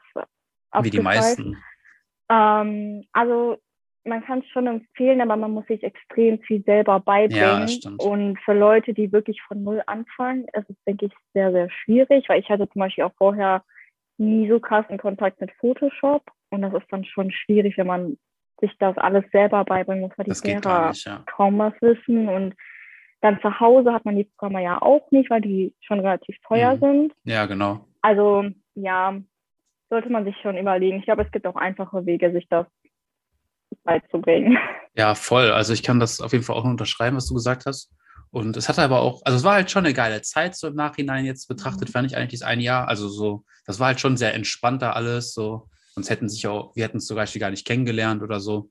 Wie 0.80 0.90
die 0.90 1.00
meisten. 1.00 1.56
Ähm, 2.28 3.04
also 3.12 3.58
man 4.04 4.24
kann 4.24 4.40
es 4.40 4.48
schon 4.48 4.66
empfehlen, 4.66 5.20
aber 5.20 5.36
man 5.36 5.50
muss 5.50 5.66
sich 5.66 5.82
extrem 5.82 6.38
viel 6.40 6.62
selber 6.62 7.00
beibringen. 7.00 7.68
stimmt. 7.68 8.00
und 8.02 8.38
für 8.40 8.54
Leute, 8.54 8.94
die 8.94 9.12
wirklich 9.12 9.42
von 9.42 9.62
null 9.62 9.82
anfangen, 9.86 10.46
ist 10.52 10.70
es, 10.70 10.76
denke 10.86 11.06
ich, 11.06 11.12
sehr, 11.32 11.50
sehr 11.52 11.68
schwierig, 11.70 12.28
weil 12.28 12.40
ich 12.40 12.48
hatte 12.48 12.68
zum 12.68 12.80
Beispiel 12.80 13.04
auch 13.04 13.14
vorher 13.18 13.64
nie 14.18 14.48
so 14.48 14.60
krassen 14.60 14.98
Kontakt 14.98 15.40
mit 15.40 15.50
Photoshop 15.60 16.22
und 16.50 16.62
das 16.62 16.72
ist 16.74 16.86
dann 16.90 17.04
schon 17.04 17.30
schwierig, 17.32 17.76
wenn 17.76 17.86
man 17.86 18.16
sich 18.60 18.72
das 18.78 18.96
alles 18.96 19.24
selber 19.32 19.64
beibringen 19.64 20.02
muss, 20.02 20.12
weil 20.16 20.24
die 20.24 20.30
Das 20.30 20.42
geht 20.42 20.62
gar 20.62 20.78
Lehrer 20.78 20.88
nicht, 20.90 21.06
ja. 21.06 21.22
kaum 21.26 21.58
was 21.58 21.74
wissen 21.80 22.28
und 22.28 22.54
dann 23.20 23.40
zu 23.40 23.58
Hause 23.60 23.92
hat 23.92 24.04
man 24.04 24.16
die 24.16 24.24
Programme 24.24 24.62
ja 24.62 24.80
auch 24.80 25.10
nicht, 25.10 25.30
weil 25.30 25.40
die 25.40 25.74
schon 25.80 26.00
relativ 26.00 26.36
teuer 26.46 26.74
Mhm. 26.74 26.80
sind. 26.80 27.12
Ja, 27.24 27.46
genau. 27.46 27.86
Also 28.02 28.44
ja, 28.74 29.18
sollte 29.90 30.10
man 30.10 30.24
sich 30.24 30.36
schon 30.42 30.56
überlegen. 30.58 30.98
Ich 30.98 31.04
glaube, 31.04 31.22
es 31.22 31.30
gibt 31.32 31.46
auch 31.46 31.56
einfache 31.56 32.04
Wege, 32.06 32.32
sich 32.32 32.46
das 32.48 32.66
beizubringen. 33.84 34.58
Ja, 34.98 35.14
voll. 35.14 35.50
Also 35.50 35.74
ich 35.74 35.82
kann 35.82 36.00
das 36.00 36.22
auf 36.22 36.32
jeden 36.32 36.42
Fall 36.42 36.56
auch 36.56 36.62
nur 36.64 36.70
unterschreiben, 36.70 37.18
was 37.18 37.26
du 37.28 37.34
gesagt 37.34 37.66
hast. 37.66 37.92
Und 38.30 38.56
es 38.56 38.66
hatte 38.66 38.80
aber 38.80 39.02
auch, 39.02 39.20
also 39.26 39.36
es 39.36 39.44
war 39.44 39.52
halt 39.52 39.70
schon 39.70 39.84
eine 39.84 39.92
geile 39.92 40.22
Zeit, 40.22 40.56
so 40.56 40.68
im 40.68 40.74
Nachhinein 40.74 41.26
jetzt 41.26 41.48
betrachtet, 41.48 41.88
Mhm. 41.88 41.92
fand 41.92 42.06
ich 42.10 42.16
eigentlich 42.16 42.30
dieses 42.30 42.46
ein 42.46 42.60
Jahr. 42.60 42.88
Also 42.88 43.06
so, 43.08 43.44
das 43.66 43.78
war 43.78 43.88
halt 43.88 44.00
schon 44.00 44.16
sehr 44.16 44.32
entspannter 44.32 44.96
alles. 44.96 45.34
So, 45.34 45.68
sonst 45.90 46.08
hätten 46.08 46.30
sich 46.30 46.46
auch, 46.46 46.74
wir 46.76 46.84
hätten 46.84 46.96
es 46.96 47.04
zum 47.06 47.14
Beispiel 47.16 47.40
gar 47.40 47.50
nicht 47.50 47.66
kennengelernt 47.66 48.22
oder 48.22 48.40
so. 48.40 48.70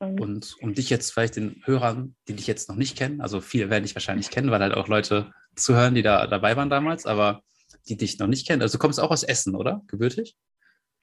Und 0.00 0.56
um 0.60 0.74
dich 0.74 0.90
jetzt 0.90 1.12
vielleicht 1.12 1.36
den 1.36 1.62
Hörern, 1.64 2.14
die 2.26 2.34
dich 2.34 2.46
jetzt 2.46 2.68
noch 2.68 2.76
nicht 2.76 2.96
kennen, 2.96 3.20
also 3.20 3.40
viele 3.40 3.70
werden 3.70 3.84
dich 3.84 3.94
wahrscheinlich 3.94 4.30
kennen, 4.30 4.50
weil 4.50 4.60
halt 4.60 4.74
auch 4.74 4.88
Leute 4.88 5.32
zuhören, 5.54 5.94
die 5.94 6.02
da 6.02 6.26
dabei 6.26 6.56
waren 6.56 6.70
damals, 6.70 7.06
aber 7.06 7.42
die 7.88 7.96
dich 7.96 8.18
noch 8.18 8.26
nicht 8.26 8.46
kennen. 8.46 8.62
Also 8.62 8.78
du 8.78 8.82
kommst 8.82 9.00
auch 9.00 9.10
aus 9.10 9.22
Essen, 9.22 9.54
oder? 9.54 9.82
Gebürtig? 9.86 10.36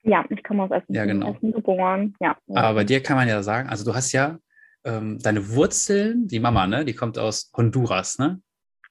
Ja, 0.04 0.26
ich 0.30 0.44
komme 0.44 0.64
aus 0.64 0.72
Essen, 0.72 0.94
Ja, 0.94 1.06
genau. 1.06 1.34
Essen 1.34 1.52
geboren. 1.54 2.16
Ja. 2.20 2.38
Aber 2.50 2.76
bei 2.76 2.84
dir 2.84 3.02
kann 3.02 3.18
man 3.18 3.28
ja 3.28 3.42
sagen, 3.44 3.70
also 3.70 3.86
du 3.86 3.96
hast 3.96 4.12
ja 4.12 4.38
ähm, 4.84 5.20
deine 5.20 5.50
Wurzeln, 5.50 6.28
die 6.28 6.40
Mama, 6.40 6.68
ne, 6.68 6.86
die 6.86 6.94
kommt 6.94 7.18
aus 7.18 7.52
Honduras, 7.56 8.20
ne? 8.20 8.42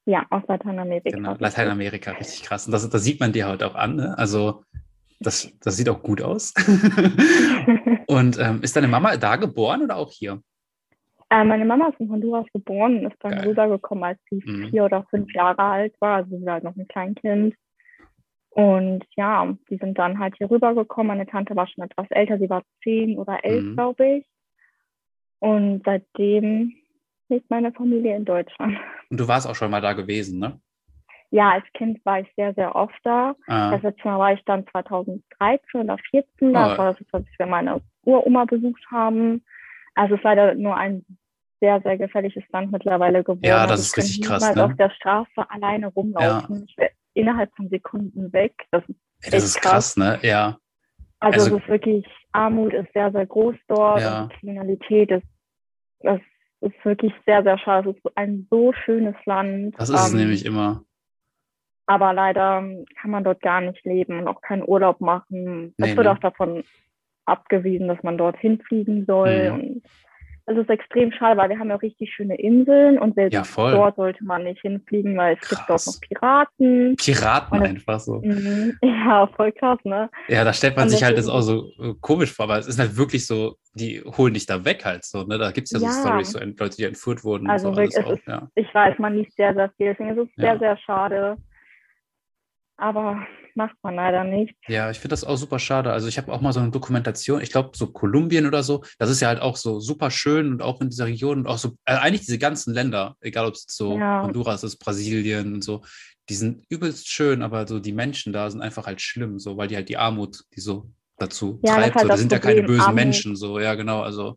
Ja, 0.05 0.25
aus 0.31 0.43
Lateinamerika. 0.47 1.17
Genau, 1.17 1.35
Lateinamerika, 1.39 2.13
richtig 2.13 2.43
krass. 2.45 2.67
Und 2.67 2.73
das, 2.73 2.89
das 2.89 3.03
sieht 3.03 3.19
man 3.19 3.33
dir 3.33 3.49
heute 3.49 3.67
auch 3.67 3.75
an, 3.75 3.97
ne? 3.97 4.17
Also 4.17 4.65
das, 5.21 5.53
das 5.63 5.77
sieht 5.77 5.89
auch 5.89 6.03
gut 6.03 6.21
aus. 6.23 6.53
Und 8.09 8.39
ähm, 8.39 8.61
ist 8.63 8.77
deine 8.77 8.89
Mama 8.89 9.17
da 9.17 9.37
geboren 9.37 9.83
oder 9.83 9.97
auch 9.97 10.11
hier? 10.13 10.41
äh, 11.31 11.43
meine 11.45 11.65
Mama 11.65 11.89
ist 11.89 11.99
in 11.99 12.09
Honduras 12.11 12.47
geboren 12.53 12.99
und 12.99 13.07
ist 13.13 13.19
dann 13.21 13.33
Geil. 13.33 13.49
rübergekommen, 13.49 14.05
als 14.05 14.19
sie 14.31 14.41
Mhm. 14.45 14.69
vier 14.71 14.85
oder 14.85 15.05
fünf 15.11 15.33
Jahre 15.35 15.61
alt 15.63 15.95
war. 16.01 16.19
Also 16.19 16.39
sie 16.39 16.47
war 16.47 16.55
halt 16.55 16.65
noch 16.65 16.77
ein 16.77 16.87
Kleinkind. 16.87 17.55
Und 18.51 19.05
ja, 19.17 19.53
die 19.69 19.77
sind 19.77 19.99
dann 19.99 20.19
halt 20.21 20.35
hier 20.39 20.49
rübergekommen. 20.51 21.09
Meine 21.09 21.27
Tante 21.27 21.57
war 21.57 21.67
schon 21.67 21.85
etwas 21.85 22.07
älter, 22.11 22.39
sie 22.39 22.49
war 22.49 22.63
zehn 22.85 23.19
oder 23.19 23.45
elf, 23.45 23.65
Mhm. 23.65 23.75
glaube 23.75 24.07
ich. 24.19 24.27
Und 25.41 25.83
seitdem 25.85 26.73
lebt 27.29 27.51
meine 27.51 27.73
Familie 27.73 28.17
in 28.17 28.25
Deutschland. 28.25 28.79
Und 29.11 29.19
du 29.21 29.27
warst 29.29 29.49
auch 29.49 29.55
schon 29.57 29.71
mal 29.71 29.81
da 29.83 29.93
gewesen, 29.95 30.39
ne? 30.39 30.61
Ja, 31.37 31.51
als 31.51 31.65
Kind 31.75 32.03
war 32.07 32.21
ich 32.21 32.29
sehr, 32.35 32.55
sehr 32.55 32.75
oft 32.75 32.99
da. 33.05 33.35
Ah, 33.47 33.71
Das 33.73 33.83
letzte 33.83 34.09
Mal 34.09 34.19
war 34.19 34.33
ich 34.33 34.43
dann 34.47 34.67
2013 34.69 35.81
oder 35.83 35.99
14. 36.11 36.53
Da 36.55 36.75
Oh. 36.75 36.79
war 36.79 36.95
das, 36.95 37.05
als 37.13 37.27
wir 37.39 37.47
meine 37.47 37.83
Uroma 38.05 38.45
besucht 38.47 38.83
haben. 38.91 39.45
Also 39.95 40.15
es 40.15 40.21
ist 40.21 40.25
leider 40.25 40.55
nur 40.55 40.77
ein 40.77 41.05
sehr, 41.61 41.81
sehr 41.83 41.99
gefährliches 41.99 42.45
Land 42.53 42.73
mittlerweile 42.73 43.23
geworden. 43.23 43.41
Ja, 43.45 43.59
Also 43.63 43.75
das 43.75 43.81
ist 43.81 43.97
richtig 43.99 44.23
krass, 44.23 44.55
ne? 44.55 44.65
auf 44.65 44.75
der 44.77 44.91
Straße 44.91 45.51
alleine 45.51 45.89
rumlaufen. 45.89 46.65
Ich 46.69 46.77
wäre 46.79 46.91
innerhalb 47.15 47.55
von 47.55 47.69
Sekunden 47.69 48.33
weg. 48.33 48.55
Das 48.71 48.83
ist, 48.89 48.97
ey, 49.23 49.31
das 49.31 49.45
ist 49.45 49.57
echt 49.57 49.65
krass, 49.65 49.97
ne? 49.99 50.19
Ja. 50.23 50.57
also, 51.21 51.41
Also- 51.45 51.57
es 51.57 51.63
ist 51.63 51.69
wirklich, 51.69 52.07
Armut 52.33 52.73
ist 52.75 52.93
sehr, 52.95 53.11
sehr 53.13 53.27
groß 53.27 53.57
dort. 53.69 54.01
Ja. 54.01 54.29
Kriminalität 54.39 55.11
ist, 55.11 55.27
das 56.01 56.21
ist 56.61 56.83
wirklich 56.85 57.13
sehr, 57.27 57.43
sehr 57.43 57.59
schade. 57.59 57.91
Es 57.91 57.97
ist 57.97 58.17
ein 58.17 58.47
so 58.51 58.73
schönes 58.85 59.17
Land. 59.27 59.75
Das 59.79 59.89
ist 59.91 60.01
es 60.01 60.13
Ähm, 60.13 60.19
nämlich 60.21 60.45
immer. 60.47 60.83
Aber 61.87 62.13
leider 62.13 62.63
kann 63.01 63.11
man 63.11 63.25
dort 63.25 63.41
gar 63.43 63.61
nicht 63.61 63.85
leben 63.85 64.19
und 64.19 64.29
auch 64.29 64.41
keinen 64.43 64.63
Urlaub 64.67 65.01
machen. 65.01 65.75
Nee, 65.79 65.91
es 65.91 65.97
wird 65.97 66.07
ne? 66.07 66.13
auch 66.13 66.19
davon 66.19 66.65
abgewiesen, 67.25 67.89
dass 67.89 68.03
man 68.03 68.19
dorthin 68.19 68.61
fliegen 68.61 69.05
soll. 69.07 69.53
Mhm. 69.53 69.59
Und 69.59 69.83
es 70.49 70.59
ist 70.59 70.71
extrem 70.71 71.11
schade, 71.11 71.37
weil 71.41 71.49
wir 71.49 71.59
haben 71.59 71.71
ja 71.71 71.77
auch 71.77 71.83
richtig 71.83 72.13
schöne 72.15 72.37
Inseln 72.39 73.01
und 73.01 73.17
selbst 73.17 73.35
Ja, 73.35 73.43
dort 73.73 73.97
sollte 73.97 74.23
man 74.25 74.45
nicht 74.45 74.61
hinfliegen, 74.61 75.17
weil 75.17 75.35
es 75.35 75.49
gibt 75.49 75.63
dort 75.63 75.83
Krass. 75.83 75.87
noch 75.87 76.01
Piraten. 76.01 76.95
Piraten 76.97 77.63
es- 77.63 77.69
einfach 77.71 77.99
so. 77.99 78.21
Mhm. 78.23 78.79
Ja, 78.83 79.27
voll 79.37 79.51
krass, 79.53 79.79
ne? 79.85 80.09
Ja, 80.29 80.45
da 80.45 80.53
stellt 80.53 80.77
man 80.77 80.85
Und 80.85 80.91
sich 80.91 81.03
halt 81.05 81.17
das 81.19 81.29
auch 81.29 81.41
so 81.41 81.71
äh, 81.81 81.95
komisch 82.01 82.33
vor, 82.33 82.45
aber 82.45 82.59
es 82.59 82.67
ist 82.69 82.79
halt 82.79 82.97
wirklich 82.97 83.27
so, 83.27 83.57
die 83.75 84.01
holen 84.05 84.35
dich 84.35 84.47
da 84.47 84.65
weg 84.65 84.85
halt 84.85 85.05
so, 85.05 85.23
ne? 85.25 85.37
Da 85.39 85.51
gibt 85.53 85.67
es 85.67 85.73
ja 85.73 85.79
so 85.81 86.09
Ja. 86.09 86.25
So 86.25 86.39
ent- 86.39 86.59
Leute, 86.61 86.77
die 86.77 86.85
entführt 86.85 87.25
wurden 87.25 87.49
Also 87.51 87.69
und 87.69 87.75
so 87.75 87.81
alles 87.81 87.95
wirklich, 87.97 88.07
auch, 88.07 88.13
es 88.13 88.19
ist- 88.21 88.27
ja. 88.29 88.49
Ich 88.55 88.73
weiß, 88.75 88.99
man 89.01 89.15
liest 89.17 89.35
sehr, 89.37 89.53
sehr 89.55 89.71
viel, 89.77 89.87
deswegen 89.95 90.11
ist 90.11 90.29
es 90.29 90.29
Ja. 90.37 90.51
sehr, 90.51 90.59
sehr 90.61 90.77
schade. 90.79 91.37
Aber 92.79 93.27
macht 93.55 93.75
man 93.83 93.95
leider 93.95 94.23
nicht. 94.25 94.55
Ja, 94.69 94.91
ich 94.91 94.99
finde 94.99 95.15
das 95.15 95.25
auch 95.25 95.37
super 95.37 95.59
schade. 95.59 95.91
Also 95.93 96.09
ich 96.09 96.19
habe 96.19 96.31
auch 96.33 96.43
mal 96.43 96.53
so 96.53 96.61
eine 96.61 96.71
Dokumentation, 96.71 97.41
ich 97.41 97.51
glaube 97.51 97.71
so 97.75 97.87
Kolumbien 97.91 98.47
oder 98.47 98.63
so, 98.63 98.83
das 98.99 99.09
ist 99.11 99.21
ja 99.23 99.29
halt 99.29 99.41
auch 99.41 99.57
so 99.57 99.81
super 99.81 100.11
schön 100.11 100.53
und 100.53 100.63
auch 100.63 100.81
in 100.83 100.91
dieser 100.91 101.07
Region 101.07 101.39
und 101.39 101.47
auch 101.47 101.57
so, 101.57 101.71
äh, 101.87 101.95
eigentlich 101.95 102.27
diese 102.27 102.39
ganzen 102.39 102.75
Länder, 102.75 103.17
egal 103.21 103.47
ob 103.47 103.55
es 103.55 103.65
so 103.69 103.97
Ja. 103.99 104.23
Honduras 104.23 104.63
ist, 104.63 104.77
Brasilien 104.77 105.55
und 105.55 105.65
so, 105.65 105.83
die 106.29 106.35
sind 106.35 106.65
übelst 106.69 107.09
schön, 107.09 107.43
aber 107.43 107.67
so 107.67 107.79
die 107.81 107.93
Menschen 107.93 108.33
da 108.35 108.51
sind 108.51 108.61
einfach 108.61 108.87
halt 108.87 109.01
schlimm, 109.01 109.39
so, 109.39 109.57
weil 109.57 109.69
die 109.69 109.77
halt 109.77 109.89
die 109.89 109.97
Armut, 109.97 110.43
die 110.55 110.61
so 110.61 110.91
dazu 111.17 111.59
Ja, 111.65 111.77
das 111.77 111.87
ist 111.87 111.93
treibt. 111.93 111.95
halt 111.95 112.03
so, 112.03 112.09
das 112.09 112.09
das 112.09 112.21
sind 112.21 112.33
ja 112.33 112.39
keine 112.41 112.55
Problem, 112.57 112.67
bösen 112.67 112.81
Armut. 112.89 112.95
Menschen, 112.97 113.37
so, 113.37 113.59
ja, 113.59 113.75
genau, 113.75 114.03
also 114.03 114.37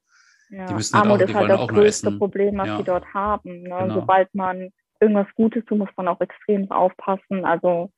Ja. 0.49 0.65
Die 0.65 0.73
müssen 0.75 0.95
halt 0.95 1.05
Armut 1.05 1.17
auch- 1.17 1.21
ist 1.25 1.29
die 1.29 1.35
halt 1.35 1.49
das 1.51 1.67
größte. 1.67 2.11
Problem, 2.13 2.57
was 2.57 2.77
sie 2.77 2.83
dort 2.85 3.05
haben. 3.13 3.63
Ne? 3.63 3.69
Genau. 3.81 3.93
Sobald 3.95 4.33
man 4.33 4.69
irgendwas 5.01 5.27
Gutes 5.35 5.63
tut, 5.65 5.77
muss 5.77 5.89
man 5.97 6.07
auch 6.07 6.19
extrem 6.21 6.71
aufpassen. 6.71 7.43
Also 7.45 7.91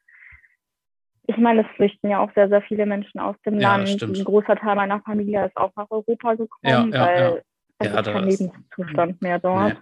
ich 1.28 1.38
meine, 1.38 1.62
es 1.62 1.68
flüchten 1.76 2.10
ja 2.10 2.20
auch 2.20 2.34
sehr, 2.34 2.50
sehr 2.50 2.62
viele 2.64 2.86
Menschen 2.86 3.20
aus 3.20 3.36
dem 3.46 3.60
Ja, 3.60 3.76
Land. 3.76 3.90
stimmt. 3.90 4.18
Ein 4.18 4.24
großer 4.26 4.56
Teil 4.56 4.76
meiner 4.76 5.02
Familie 5.02 5.46
ist 5.46 5.56
auch 5.58 5.72
nach 5.76 5.90
Europa 5.90 6.34
gekommen, 6.34 6.50
Ja, 6.64 6.86
ja, 6.86 7.00
weil 7.06 7.20
ja. 7.20 7.36
es 7.80 7.88
Ja, 7.94 8.00
ist 8.00 8.06
kein 8.12 8.28
Lebenszustand 8.28 9.22
mehr 9.22 9.40
dort. 9.40 9.74
Nee. 9.74 9.80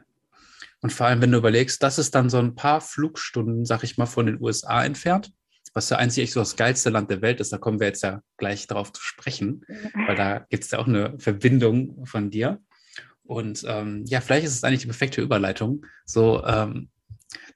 Und 0.81 0.93
vor 0.93 1.07
allem, 1.07 1.21
wenn 1.21 1.31
du 1.31 1.37
überlegst, 1.37 1.83
das 1.83 1.99
ist 1.99 2.15
dann 2.15 2.29
so 2.29 2.37
ein 2.37 2.55
paar 2.55 2.81
Flugstunden, 2.81 3.65
sag 3.65 3.83
ich 3.83 3.97
mal, 3.97 4.05
von 4.05 4.25
den 4.25 4.41
USA 4.41 4.83
entfernt, 4.83 5.31
was 5.73 5.89
ja 5.89 5.97
einzig 5.97 6.23
echt 6.23 6.33
so 6.33 6.39
das 6.39 6.55
geilste 6.55 6.89
Land 6.89 7.11
der 7.11 7.21
Welt 7.21 7.39
ist. 7.41 7.51
Da 7.51 7.57
kommen 7.57 7.79
wir 7.79 7.87
jetzt 7.87 8.03
ja 8.03 8.21
gleich 8.37 8.65
drauf 8.67 8.91
zu 8.93 9.01
sprechen, 9.01 9.65
weil 10.07 10.15
da 10.15 10.39
gibt 10.49 10.63
es 10.63 10.71
ja 10.71 10.79
auch 10.79 10.87
eine 10.87 11.19
Verbindung 11.19 12.05
von 12.05 12.29
dir. 12.29 12.59
Und 13.23 13.63
ähm, 13.67 14.03
ja, 14.07 14.21
vielleicht 14.21 14.45
ist 14.45 14.55
es 14.55 14.63
eigentlich 14.63 14.81
die 14.81 14.87
perfekte 14.87 15.21
Überleitung. 15.21 15.85
So, 16.05 16.43
ähm, 16.45 16.89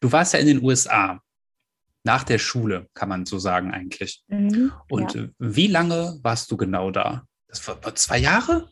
du 0.01 0.11
warst 0.11 0.33
ja 0.33 0.39
in 0.39 0.47
den 0.47 0.61
USA 0.63 1.21
nach 2.03 2.23
der 2.23 2.37
Schule, 2.37 2.87
kann 2.93 3.09
man 3.09 3.25
so 3.25 3.37
sagen 3.37 3.71
eigentlich. 3.71 4.23
Mhm. 4.27 4.71
Und 4.89 5.15
ja. 5.15 5.23
äh, 5.23 5.29
wie 5.39 5.67
lange 5.67 6.19
warst 6.21 6.51
du 6.51 6.57
genau 6.57 6.91
da? 6.91 7.23
Das 7.47 7.65
war, 7.67 7.83
war 7.83 7.95
zwei 7.95 8.17
Jahre? 8.19 8.69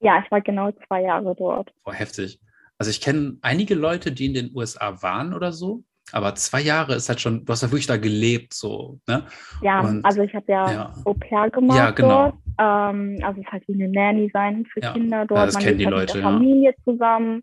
ja, 0.00 0.22
ich 0.22 0.30
war 0.30 0.42
genau 0.42 0.70
zwei 0.86 1.00
Jahre 1.02 1.34
dort. 1.34 1.72
Boah, 1.82 1.94
heftig. 1.94 2.38
Also 2.76 2.90
ich 2.90 3.00
kenne 3.00 3.38
einige 3.40 3.74
Leute, 3.74 4.12
die 4.12 4.26
in 4.26 4.34
den 4.34 4.50
USA 4.54 5.00
waren 5.02 5.32
oder 5.32 5.50
so, 5.52 5.82
aber 6.12 6.34
zwei 6.34 6.60
Jahre 6.60 6.94
ist 6.94 7.08
halt 7.08 7.20
schon, 7.22 7.46
du 7.46 7.50
hast 7.50 7.62
ja 7.62 7.70
wirklich 7.70 7.86
da 7.86 7.96
gelebt, 7.96 8.52
so, 8.52 8.98
ne? 9.08 9.24
Ja, 9.62 9.80
Und- 9.80 10.04
also 10.04 10.20
ich 10.20 10.34
habe 10.34 10.44
ja, 10.52 10.70
ja. 10.70 10.94
Au 11.06 11.14
pair 11.14 11.48
gemacht 11.48 11.78
Ja, 11.78 11.90
genau. 11.92 12.08
dort. 12.32 12.34
Ähm, 12.58 13.18
also 13.22 13.40
es 13.40 13.46
ist 13.46 13.52
halt 13.52 13.66
wie 13.68 13.74
eine 13.82 13.88
Nanny 13.88 14.28
sein 14.34 14.66
für 14.66 14.80
Ja. 14.82 14.92
Kinder 14.92 15.18
Ja, 15.20 15.24
dort. 15.24 15.46
das 15.48 15.54
man 15.54 15.62
kennen 15.62 15.78
die 15.78 15.86
halt 15.86 15.94
Leute, 15.94 16.16
mit 16.18 16.24
ja. 16.24 16.30
der 16.30 16.38
Familie 16.38 16.74
zusammen. 16.84 17.42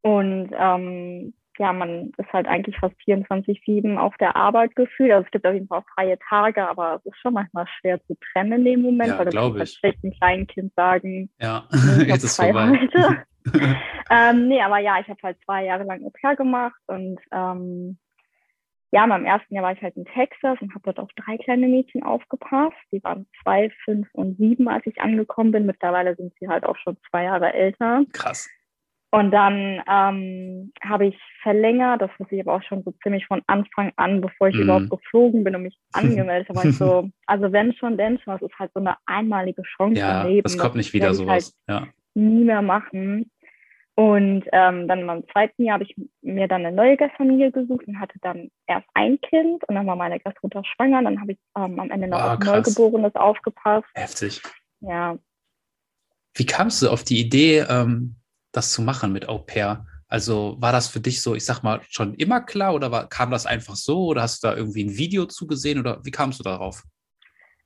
Und 0.00 0.50
ähm, 0.58 1.34
ja, 1.58 1.72
man 1.72 2.12
ist 2.16 2.32
halt 2.32 2.46
eigentlich 2.46 2.76
fast 2.78 2.94
24-7 3.06 3.96
auf 3.96 4.14
der 4.18 4.36
Arbeit 4.36 4.74
gefühlt. 4.76 5.12
Also 5.12 5.24
es 5.26 5.30
gibt 5.30 5.46
auf 5.46 5.54
jeden 5.54 5.68
Fall 5.68 5.80
auch 5.80 5.94
freie 5.94 6.18
Tage, 6.28 6.66
aber 6.68 6.96
es 6.96 7.06
ist 7.06 7.18
schon 7.20 7.34
manchmal 7.34 7.66
schwer 7.78 8.00
zu 8.06 8.16
trennen 8.32 8.52
in 8.52 8.64
dem 8.64 8.82
Moment, 8.82 9.10
Ja, 9.10 9.18
weil 9.18 9.26
du 9.26 9.36
kannst 9.56 9.72
ich. 9.74 9.78
schlecht 9.78 9.98
einem 10.02 10.12
kleinen 10.12 10.46
Kind 10.46 10.72
sagen, 10.74 11.30
Ja, 11.40 11.68
nee, 11.70 12.04
jetzt 12.08 12.24
ist 12.24 12.36
vorbei. 12.36 12.68
heute. 12.68 13.24
ähm, 14.10 14.48
nee, 14.48 14.60
aber 14.62 14.78
ja, 14.78 14.98
ich 15.00 15.08
habe 15.08 15.20
halt 15.22 15.38
zwei 15.44 15.64
Jahre 15.64 15.84
lang 15.84 16.02
Au 16.04 16.34
gemacht 16.34 16.80
und 16.86 17.20
ähm, 17.30 17.98
ja, 18.94 19.08
meinem 19.08 19.24
ersten 19.24 19.52
Jahr 19.54 19.64
war 19.64 19.72
ich 19.72 19.82
halt 19.82 19.96
in 19.96 20.04
Texas 20.04 20.56
und 20.60 20.72
habe 20.72 20.84
dort 20.84 21.00
auf 21.00 21.10
drei 21.16 21.36
kleine 21.36 21.66
Mädchen 21.66 22.04
aufgepasst. 22.04 22.76
Die 22.92 23.02
waren 23.02 23.26
zwei, 23.42 23.68
fünf 23.84 24.06
und 24.12 24.38
sieben, 24.38 24.68
als 24.68 24.86
ich 24.86 25.00
angekommen 25.00 25.50
bin. 25.50 25.66
Mittlerweile 25.66 26.14
sind 26.14 26.32
sie 26.38 26.46
halt 26.46 26.64
auch 26.64 26.76
schon 26.78 26.96
zwei 27.10 27.24
Jahre 27.24 27.52
älter. 27.52 28.04
Krass. 28.12 28.48
Und 29.14 29.30
dann 29.30 29.80
ähm, 29.88 30.72
habe 30.82 31.06
ich 31.06 31.16
verlängert, 31.42 32.02
das 32.02 32.10
wusste 32.18 32.34
ich 32.34 32.40
aber 32.40 32.54
auch 32.54 32.62
schon 32.62 32.82
so 32.82 32.92
ziemlich 33.02 33.24
von 33.26 33.42
Anfang 33.46 33.92
an, 33.96 34.20
bevor 34.20 34.48
ich 34.48 34.56
Mhm. 34.56 34.62
überhaupt 34.62 34.90
geflogen 34.90 35.44
bin 35.44 35.54
und 35.54 35.62
mich 35.62 35.78
angemeldet 35.92 36.48
habe, 36.48 36.72
so, 36.72 37.08
also 37.26 37.52
wenn 37.52 37.72
schon, 37.74 37.96
denn 37.96 38.18
schon, 38.18 38.32
das 38.38 38.42
ist 38.42 38.58
halt 38.58 38.72
so 38.74 38.80
eine 38.80 38.96
einmalige 39.06 39.62
Chance 39.76 40.00
Ja, 40.00 40.22
im 40.22 40.28
Leben. 40.28 40.42
das 40.42 40.58
kommt 40.58 40.74
nicht 40.74 40.92
wieder 40.92 41.06
werde 41.06 41.22
ich 41.22 41.28
halt 41.28 41.42
sowas. 41.42 41.56
Ja. 41.68 41.86
nie 42.14 42.44
mehr 42.44 42.62
machen. 42.62 43.30
Und 43.96 44.44
ähm, 44.50 44.88
dann 44.88 45.06
beim 45.06 45.22
zweiten 45.28 45.64
Jahr 45.64 45.74
habe 45.74 45.84
ich 45.84 45.94
mir 46.20 46.48
dann 46.48 46.66
eine 46.66 46.74
neue 46.74 46.96
Gastfamilie 46.96 47.52
gesucht 47.52 47.86
und 47.86 48.00
hatte 48.00 48.18
dann 48.22 48.50
erst 48.66 48.88
ein 48.94 49.20
Kind 49.20 49.62
und 49.68 49.74
dann 49.76 49.86
war 49.86 49.94
meine 49.94 50.18
Gastmutter 50.18 50.64
schwanger. 50.64 51.00
Dann 51.04 51.20
habe 51.20 51.32
ich 51.32 51.38
ähm, 51.56 51.78
am 51.78 51.90
Ende 51.92 52.08
noch 52.08 52.18
Ah, 52.18 52.34
auf. 52.34 52.40
Neugeborenes 52.44 53.14
aufgepasst. 53.14 53.86
Heftig. 53.94 54.42
Ja, 54.80 55.16
Wie 56.34 56.46
kamst 56.46 56.82
du 56.82 56.88
auf 56.90 57.04
die 57.04 57.20
Idee, 57.20 57.60
ähm, 57.70 58.16
das 58.56 58.72
zu 58.72 58.82
machen 58.82 59.12
mit 59.12 59.28
Au 59.28 59.38
pair? 59.38 59.86
Also 60.08 60.56
war 60.60 60.72
das 60.72 60.88
für 60.88 61.00
dich 61.00 61.22
so, 61.22 61.34
ich 61.34 61.44
sag 61.44 61.62
mal, 61.62 61.80
schon 61.88 62.14
immer 62.14 62.40
klar 62.40 62.74
oder 62.74 62.90
war, 62.92 63.08
kam 63.08 63.30
das 63.30 63.46
einfach 63.46 63.74
so 63.74 64.06
oder 64.06 64.22
hast 64.22 64.42
du 64.44 64.48
da 64.48 64.56
irgendwie 64.56 64.84
ein 64.84 64.96
Video 64.96 65.26
zugesehen 65.26 65.80
oder 65.80 66.04
wie 66.04 66.10
kamst 66.10 66.38
du 66.40 66.44
darauf? 66.44 66.82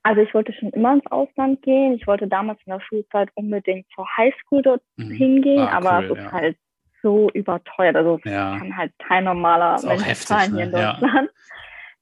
also 0.01 0.21
ich 0.21 0.33
wollte 0.33 0.53
schon 0.53 0.69
immer 0.69 0.93
ins 0.93 1.05
Ausland 1.11 1.61
gehen. 1.61 1.93
Ich 1.93 2.07
wollte 2.07 2.25
damals 2.27 2.59
in 2.65 2.71
der 2.71 2.79
Schulzeit 2.79 3.29
unbedingt 3.35 3.85
zur 3.93 4.07
Highschool 4.17 4.61
dort 4.61 4.81
Mhm. 4.95 5.11
hingehen, 5.11 5.67
Ah, 5.67 5.77
aber 5.77 5.99
cool, 5.99 6.05
es 6.05 6.11
ist 6.17 6.23
ja. 6.23 6.31
halt 6.31 6.57
so 7.03 7.29
überteuert. 7.31 7.95
Also 7.97 8.17
das 8.23 8.31
Ja, 8.31 8.57
kann 8.57 8.75
halt 8.75 8.93
kein 8.99 9.25
normaler 9.25 9.81
Mensch 9.83 10.05
heftig, 10.05 10.27
zahlen 10.27 10.51
ne? 10.51 10.57
hier 10.57 10.65
in 10.65 10.71
Ja. 10.71 10.93
Deutschland. 10.93 11.29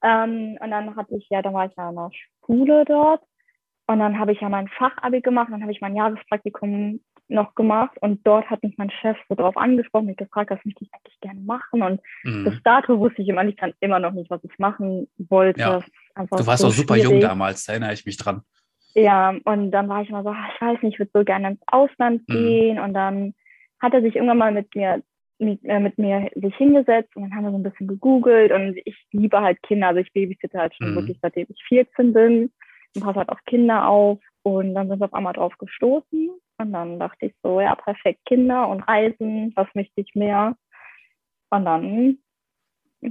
Ähm, 0.02 0.58
und 0.62 0.70
dann 0.70 0.96
hatte 0.96 1.16
ich 1.16 1.26
ja, 1.28 1.42
da 1.42 1.52
war 1.52 1.66
ich 1.66 1.72
ja 1.76 1.90
in 1.90 1.96
der 1.96 2.10
Schule 2.46 2.84
dort 2.86 3.20
und 3.88 3.98
dann 3.98 4.18
habe 4.18 4.32
ich 4.32 4.40
ja 4.40 4.48
mein 4.48 4.68
Fachabi 4.68 5.20
gemacht, 5.20 5.48
dann 5.50 5.60
habe 5.60 5.72
ich 5.72 5.80
mein 5.80 5.96
Jahrespraktikum 5.96 7.00
noch 7.28 7.54
gemacht 7.54 7.96
und 8.00 8.26
dort 8.26 8.48
hat 8.50 8.62
mich 8.62 8.76
mein 8.78 8.90
Chef 8.90 9.16
so 9.28 9.34
drauf 9.34 9.56
angesprochen, 9.56 10.06
mich 10.06 10.16
gefragt, 10.16 10.50
was 10.50 10.64
möchte 10.64 10.84
ich 10.84 10.90
eigentlich 10.94 11.20
gerne 11.20 11.40
machen 11.40 11.82
und 11.82 12.00
bis 12.24 12.54
mhm. 12.54 12.60
dato 12.64 12.98
wusste 12.98 13.22
ich 13.22 13.28
immer 13.28 13.44
nicht, 13.44 13.60
dann 13.62 13.74
immer 13.80 13.98
noch 13.98 14.12
nicht, 14.12 14.30
was 14.30 14.42
ich 14.44 14.58
machen 14.58 15.08
wollte. 15.18 15.60
Ja. 15.60 15.80
Du 16.16 16.46
warst 16.46 16.62
so 16.62 16.68
auch 16.68 16.72
super 16.72 16.96
jung 16.96 17.06
schwierig. 17.06 17.22
damals, 17.22 17.64
da 17.64 17.72
erinnere 17.72 17.92
ich 17.92 18.06
mich 18.06 18.16
dran. 18.16 18.42
Ja, 18.94 19.34
und 19.44 19.70
dann 19.70 19.88
war 19.88 20.02
ich 20.02 20.08
immer 20.08 20.22
so, 20.22 20.30
ah, 20.30 20.48
ich 20.54 20.60
weiß 20.60 20.82
nicht, 20.82 20.94
ich 20.94 20.98
würde 20.98 21.10
so 21.14 21.24
gerne 21.24 21.50
ins 21.50 21.60
Ausland 21.66 22.28
Mhm. 22.28 22.32
gehen. 22.32 22.78
Und 22.80 22.94
dann 22.94 23.34
hat 23.80 23.94
er 23.94 24.02
sich 24.02 24.16
irgendwann 24.16 24.38
mal 24.38 24.52
mit 24.52 24.74
mir, 24.74 25.02
mit, 25.38 25.62
äh, 25.64 25.78
mit 25.78 25.98
mir 25.98 26.30
sich 26.34 26.56
hingesetzt 26.56 27.14
und 27.14 27.22
dann 27.22 27.34
haben 27.34 27.44
wir 27.44 27.50
so 27.52 27.58
ein 27.58 27.62
bisschen 27.62 27.86
gegoogelt. 27.86 28.50
Und 28.50 28.76
ich 28.84 28.96
liebe 29.12 29.40
halt 29.40 29.62
Kinder, 29.62 29.88
also 29.88 30.00
ich 30.00 30.12
babysitte 30.12 30.58
halt 30.58 30.74
schon 30.74 30.90
Mhm. 30.90 30.94
wirklich 30.96 31.18
seitdem 31.22 31.46
ich 31.48 31.62
14 31.68 32.12
bin 32.12 32.50
und 32.96 33.02
passe 33.04 33.18
halt 33.20 33.28
auf 33.28 33.38
Kinder 33.46 33.86
auf. 33.86 34.18
Und 34.42 34.74
dann 34.74 34.88
sind 34.88 34.98
wir 35.00 35.04
auf 35.04 35.14
einmal 35.14 35.34
drauf 35.34 35.56
gestoßen. 35.58 36.30
Und 36.58 36.72
dann 36.72 36.98
dachte 36.98 37.26
ich 37.26 37.34
so, 37.42 37.60
ja, 37.60 37.74
perfekt, 37.76 38.20
Kinder 38.26 38.68
und 38.68 38.82
Reisen, 38.82 39.52
was 39.54 39.68
möchte 39.74 40.00
ich 40.00 40.14
mehr? 40.14 40.56
Und 41.50 41.64
dann 41.64 42.18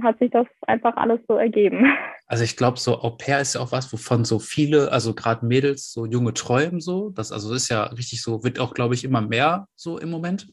hat 0.02 0.18
sich 0.18 0.30
das 0.30 0.46
einfach 0.66 0.96
alles 0.96 1.20
so 1.28 1.36
ergeben. 1.36 1.86
Also 2.30 2.44
ich 2.44 2.58
glaube, 2.58 2.78
so 2.78 3.00
Au 3.00 3.08
pair 3.16 3.40
ist 3.40 3.54
ja 3.54 3.62
auch 3.62 3.72
was, 3.72 3.90
wovon 3.90 4.22
so 4.26 4.38
viele, 4.38 4.92
also 4.92 5.14
gerade 5.14 5.46
Mädels, 5.46 5.90
so 5.94 6.04
junge 6.04 6.34
träumen 6.34 6.78
so. 6.78 7.08
Das 7.08 7.32
also 7.32 7.54
ist 7.54 7.70
ja 7.70 7.84
richtig 7.84 8.20
so, 8.22 8.44
wird 8.44 8.60
auch, 8.60 8.74
glaube 8.74 8.92
ich, 8.92 9.02
immer 9.02 9.22
mehr 9.22 9.66
so 9.74 9.96
im 9.98 10.10
Moment, 10.10 10.46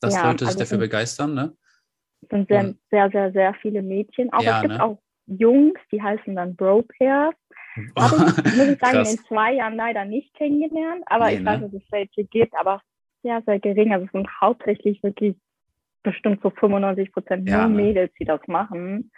dass 0.00 0.14
Ja, 0.14 0.28
Leute 0.28 0.44
sich 0.44 0.50
also 0.50 0.60
dafür 0.60 0.78
sind- 0.78 0.78
begeistern, 0.78 1.34
ne? 1.34 1.56
Es 2.22 2.28
sind 2.28 2.46
sehr, 2.48 2.60
Und- 2.60 2.78
sehr, 2.92 3.10
sehr, 3.10 3.32
sehr 3.32 3.54
viele 3.54 3.82
Mädchen. 3.82 4.32
Auch 4.32 4.40
Ja, 4.40 4.58
es 4.58 4.62
gibt 4.62 4.74
ne? 4.74 4.84
auch 4.84 5.02
Jungs, 5.26 5.80
die 5.90 6.00
heißen 6.00 6.36
dann 6.36 6.54
Bro-Pairs. 6.54 7.34
Habe 7.96 8.34
ich, 8.48 8.56
muss 8.56 8.68
ich 8.68 8.78
sagen, 8.78 9.06
in 9.06 9.18
zwei 9.26 9.54
Jahren 9.54 9.76
leider 9.76 10.04
nicht 10.04 10.32
kennengelernt. 10.34 11.04
Aber 11.06 11.26
Nee, 11.26 11.36
ich 11.36 11.44
weiß, 11.44 11.60
ne? 11.60 11.70
dass 11.70 11.82
es 11.82 11.92
welche 11.92 12.24
gibt, 12.24 12.54
aber 12.54 12.80
sehr, 13.22 13.42
sehr 13.46 13.58
gering. 13.58 13.92
Also 13.92 14.06
es 14.06 14.12
sind 14.12 14.28
hauptsächlich 14.40 15.02
wirklich 15.02 15.36
bestimmt 16.02 16.40
so 16.42 16.50
95 16.50 17.12
Prozent 17.12 17.48
Ja, 17.48 17.66
nur 17.66 17.76
ne? 17.76 17.82
Mädels, 17.82 18.12
die 18.18 18.24
das 18.24 18.40
machen. 18.46 19.10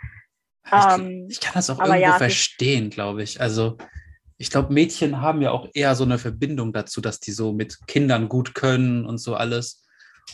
Ich, 0.67 0.73
Ähm, 0.73 1.27
ich 1.29 1.41
kann 1.41 1.55
das 1.55 1.71
auch 1.71 1.79
irgendwo 1.79 2.00
ja, 2.00 2.15
verstehen, 2.15 2.91
glaube 2.91 3.23
ich. 3.23 3.41
Also 3.41 3.79
ich 4.38 4.50
glaube, 4.50 4.73
Mädchen 4.73 5.21
haben 5.21 5.43
ja 5.43 5.50
auch 5.50 5.69
eher 5.75 5.95
so 5.95 6.05
eine 6.05 6.19
Verbindung 6.19 6.73
dazu, 6.73 7.00
dass 7.00 7.21
die 7.21 7.33
so 7.33 7.53
mit 7.53 7.87
Kindern 7.87 8.29
gut 8.29 8.55
können 8.55 9.05
und 9.05 9.19
so 9.19 9.35
alles. 9.35 9.85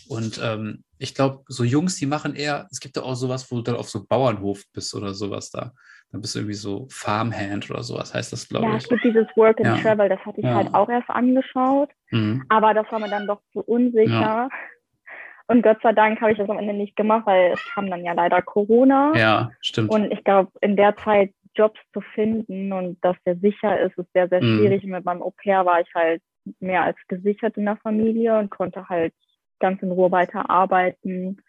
Und 0.09 0.41
ähm, 0.43 0.85
ich 0.99 1.15
glaube, 1.15 1.45
so 1.49 1.65
Jungs, 1.65 1.97
die 1.97 2.07
machen 2.07 2.35
eher, 2.35 2.69
es 2.71 2.81
gibt 2.81 2.97
ja 2.97 3.03
auch 3.03 3.15
sowas, 3.15 3.51
wo 3.51 3.57
du 3.57 3.63
dann 3.63 3.77
auf 3.77 3.89
so 3.89 4.05
Bauernhof 4.05 4.63
bist 4.73 4.95
oder 4.95 5.15
sowas 5.15 5.51
da. 5.51 5.73
Dann 6.15 6.21
bist 6.21 6.37
du 6.37 6.39
irgendwie 6.39 6.55
so 6.55 6.87
Farmhand 6.91 7.69
oder 7.73 7.83
sowas, 7.83 8.15
heißt 8.15 8.33
das, 8.33 8.49
glaube 8.49 8.67
Ja, 8.67 8.77
ich. 8.77 8.85
es 8.85 8.89
gibt 8.89 9.03
dieses 9.03 9.27
Work 9.35 9.61
and 9.61 9.67
Ja. 9.67 9.83
Travel, 9.83 10.09
das 10.09 10.21
hatte 10.21 10.39
ich 10.39 10.47
Ja. 10.47 10.55
halt 10.55 10.73
auch 10.73 10.89
erst 10.89 11.11
angeschaut. 11.11 11.91
Mhm. 12.13 12.45
Aber 12.51 12.73
das 12.73 12.87
war 12.93 13.01
mir 13.01 13.09
dann 13.09 13.27
doch 13.27 13.41
zu 13.53 13.63
unsicher. 13.63 14.49
Und 15.49 15.63
Gott 15.63 15.79
sei 15.83 15.93
Dank 15.93 16.21
habe 16.21 16.31
ich 16.31 16.39
das 16.39 16.49
am 16.49 16.59
Ende 16.59 16.73
nicht 16.73 16.95
gemacht, 16.95 17.27
weil 17.27 17.55
es 17.55 17.65
kam 17.75 17.91
dann 17.91 18.05
ja 18.05 18.13
leider 18.13 18.43
Corona. 18.43 19.13
Ja, 19.17 19.51
stimmt. 19.61 19.91
Und 19.91 20.13
ich 20.13 20.23
glaube, 20.23 20.53
in 20.61 20.77
der 20.77 20.97
Zeit 20.99 21.33
Jobs 21.57 21.81
zu 21.93 22.01
finden 22.01 22.73
und 22.73 22.97
dass 23.05 23.17
der 23.27 23.35
sicher 23.39 23.81
ist, 23.81 23.99
ist 23.99 24.13
sehr, 24.13 24.29
sehr 24.29 24.41
Mhm. 24.41 24.59
schwierig. 24.59 24.85
Und 24.85 24.91
mit 24.91 25.05
meinem 25.05 25.21
Au 25.21 25.33
pair 25.43 25.67
war 25.67 25.81
ich 25.81 25.93
halt 25.97 26.23
mehr 26.61 26.85
als 26.85 26.97
gesichert 27.09 27.57
in 27.57 27.65
der 27.65 27.77
Familie 27.79 28.39
und 28.39 28.51
konnte 28.53 28.89
halt 28.89 29.13
ganz 29.59 29.83
in 29.83 29.91
Ruhe 29.91 30.13
weiterarbeiten. 30.13 31.43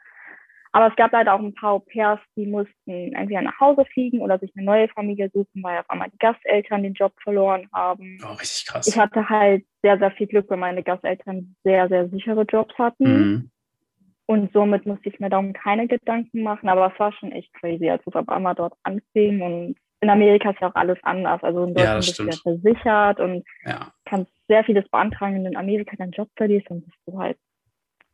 Aber 0.76 0.88
es 0.88 0.96
gab 0.98 1.14
leider 1.14 1.34
auch 1.34 1.40
ein 1.40 1.54
paar 1.54 1.72
Au 1.72 1.80
pairs, 1.80 2.20
die 2.36 2.46
mussten 2.46 3.14
entweder 3.14 3.42
nach 3.42 3.58
Hause 3.62 3.86
fliegen 3.86 4.20
oder 4.20 4.38
sich 4.40 4.52
eine 4.58 4.66
neue 4.66 4.90
Familie 4.90 5.30
suchen, 5.34 5.64
weil 5.64 5.80
auf 5.80 5.90
einmal 5.90 6.10
die 6.10 6.18
Gasteltern 6.18 6.84
den 6.84 6.94
Job 6.94 7.14
verloren 7.24 7.70
haben. 7.72 8.18
oh, 8.22 8.34
richtig 8.34 8.66
krass. 8.68 8.86
Ich 8.86 8.98
hatte 9.00 9.30
halt 9.30 9.66
sehr, 9.82 9.98
sehr 9.98 10.12
viel 10.12 10.28
Glück, 10.28 10.50
weil 10.50 10.58
meine 10.58 10.84
Gasteltern 10.84 11.56
sehr, 11.64 11.88
sehr 11.88 12.10
sichere 12.10 12.42
Jobs 12.42 12.78
hatten. 12.78 13.06
Mhm. 13.08 13.52
Und 14.26 14.52
somit 14.52 14.86
musste 14.86 15.08
ich 15.08 15.18
mir 15.22 15.30
darum 15.30 15.54
keine 15.54 15.88
Gedanken 15.88 16.44
machen. 16.44 16.68
Aber 16.68 16.92
es 16.94 17.00
war 17.00 17.14
schon 17.14 17.32
echt 17.32 17.54
crazy, 17.54 17.90
als 17.90 18.04
es 18.06 18.14
auf 18.14 18.28
einmal 18.28 18.56
dort 18.56 18.74
anfing. 18.84 19.42
Und 19.42 19.76
in 20.02 20.10
Amerika 20.10 20.50
ist 20.50 20.60
ja 20.60 20.68
auch 20.72 20.76
alles 20.76 20.98
anders. 21.04 21.42
Also 21.42 21.64
in 21.64 21.70
Ja, 21.74 21.96
Deutschland 21.96 21.98
das 22.00 22.06
bist 22.08 22.20
du 22.20 22.24
ja 22.26 22.36
versichert 22.74 23.20
und 23.22 23.46
Ja. 23.64 23.94
kannst 24.04 24.30
sehr 24.50 24.66
vieles 24.66 24.90
beantragen. 24.90 25.38
Und 25.40 25.46
in 25.46 25.56
Amerika 25.56 25.96
deinen 25.96 26.12
Job 26.12 26.28
verlierst, 26.36 26.70
dann 26.70 26.82
bist 26.82 26.98
du 27.06 27.18
halt 27.18 27.38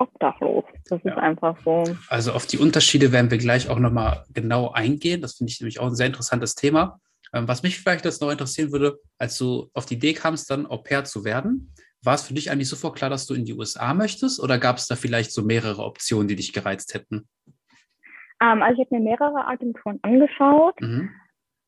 obdachlos. 0.01 0.63
Das 0.89 1.01
Ja. 1.03 1.11
ist 1.11 1.17
einfach 1.17 1.57
so. 1.63 1.95
Also 2.09 2.33
auf 2.33 2.45
die 2.45 2.57
Unterschiede 2.57 3.11
werden 3.11 3.31
wir 3.31 3.37
gleich 3.37 3.69
auch 3.69 3.79
nochmal 3.79 4.25
genau 4.33 4.71
eingehen. 4.71 5.21
Das 5.21 5.35
finde 5.35 5.51
ich 5.51 5.59
nämlich 5.59 5.79
auch 5.79 5.87
ein 5.87 5.95
sehr 5.95 6.07
interessantes 6.07 6.55
Thema. 6.55 6.99
Ähm, 7.33 7.47
was 7.47 7.63
mich 7.63 7.79
vielleicht 7.79 8.05
jetzt 8.05 8.21
noch 8.21 8.29
interessieren 8.31 8.71
würde, 8.71 8.99
als 9.17 9.37
du 9.37 9.69
auf 9.73 9.85
die 9.85 9.95
Idee 9.95 10.13
kamst, 10.13 10.49
dann 10.49 10.65
Au 10.65 10.77
pair 10.77 11.03
zu 11.05 11.23
werden, 11.23 11.73
war 12.03 12.15
es 12.15 12.23
für 12.23 12.33
dich 12.33 12.49
eigentlich 12.51 12.69
sofort 12.69 12.95
klar, 12.97 13.09
dass 13.09 13.27
du 13.27 13.33
in 13.35 13.45
die 13.45 13.53
USA 13.53 13.93
möchtest 13.93 14.39
oder 14.39 14.57
gab 14.57 14.77
es 14.77 14.87
da 14.87 14.95
vielleicht 14.95 15.31
so 15.31 15.43
mehrere 15.43 15.83
Optionen, 15.83 16.27
die 16.27 16.35
dich 16.35 16.51
gereizt 16.51 16.93
hätten? 16.93 17.27
Ähm, 18.41 18.61
also 18.63 18.81
ich 18.81 18.87
habe 18.87 18.95
mir 18.99 19.11
mehrere 19.11 19.45
Agenturen 19.47 19.99
angeschaut. 20.01 20.81
Mhm. 20.81 21.11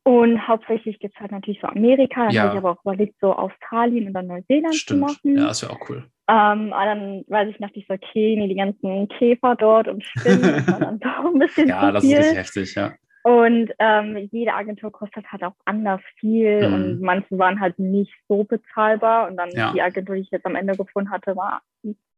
Und 0.06 0.46
hauptsächlich 0.46 0.98
gibt 0.98 1.14
es 1.14 1.20
halt 1.20 1.32
natürlich 1.32 1.60
so 1.62 1.66
Amerika, 1.66 2.26
dann 2.26 2.34
ja. 2.34 2.42
habe 2.42 2.52
ich 2.52 2.58
aber 2.58 2.72
auch 2.72 2.84
überlegt, 2.84 3.14
so 3.20 3.32
Australien 3.32 4.06
und 4.08 4.12
dann 4.12 4.26
Neuseeland 4.26 4.74
Stimmt. 4.74 5.00
zu 5.08 5.14
machen. 5.14 5.38
Ja, 5.38 5.46
das 5.46 5.62
wäre 5.62 5.72
auch 5.72 5.88
cool. 5.88 6.04
Ähm, 6.28 6.72
aber 6.72 6.84
dann 6.84 7.24
weiß 7.26 7.48
ich, 7.50 7.58
dachte 7.58 7.78
ich 7.78 7.86
so, 7.86 7.94
okay, 7.94 8.36
nee, 8.36 8.48
die 8.48 8.54
ganzen 8.54 9.08
Käfer 9.08 9.56
dort 9.56 9.88
und 9.88 10.04
Spinnen, 10.04 10.66
war 10.66 10.80
dann 10.80 11.00
doch 11.00 11.24
ein 11.24 11.38
bisschen 11.38 11.68
Ja, 11.68 11.90
das 11.90 12.04
ist 12.04 12.16
richtig 12.16 12.36
heftig, 12.36 12.74
ja. 12.74 12.92
Und 13.24 13.72
ähm, 13.78 14.28
jede 14.32 14.52
Agentur 14.52 14.92
kostet 14.92 15.32
halt 15.32 15.42
auch 15.42 15.54
anders 15.64 16.02
viel 16.20 16.68
mhm. 16.68 16.74
und 16.74 17.00
manche 17.00 17.38
waren 17.38 17.58
halt 17.58 17.78
nicht 17.78 18.12
so 18.28 18.44
bezahlbar. 18.44 19.28
Und 19.28 19.38
dann 19.38 19.48
ja. 19.52 19.72
die 19.72 19.80
Agentur, 19.80 20.16
die 20.16 20.20
ich 20.20 20.30
jetzt 20.30 20.44
am 20.44 20.56
Ende 20.56 20.76
gefunden 20.76 21.10
hatte, 21.10 21.34
war 21.34 21.62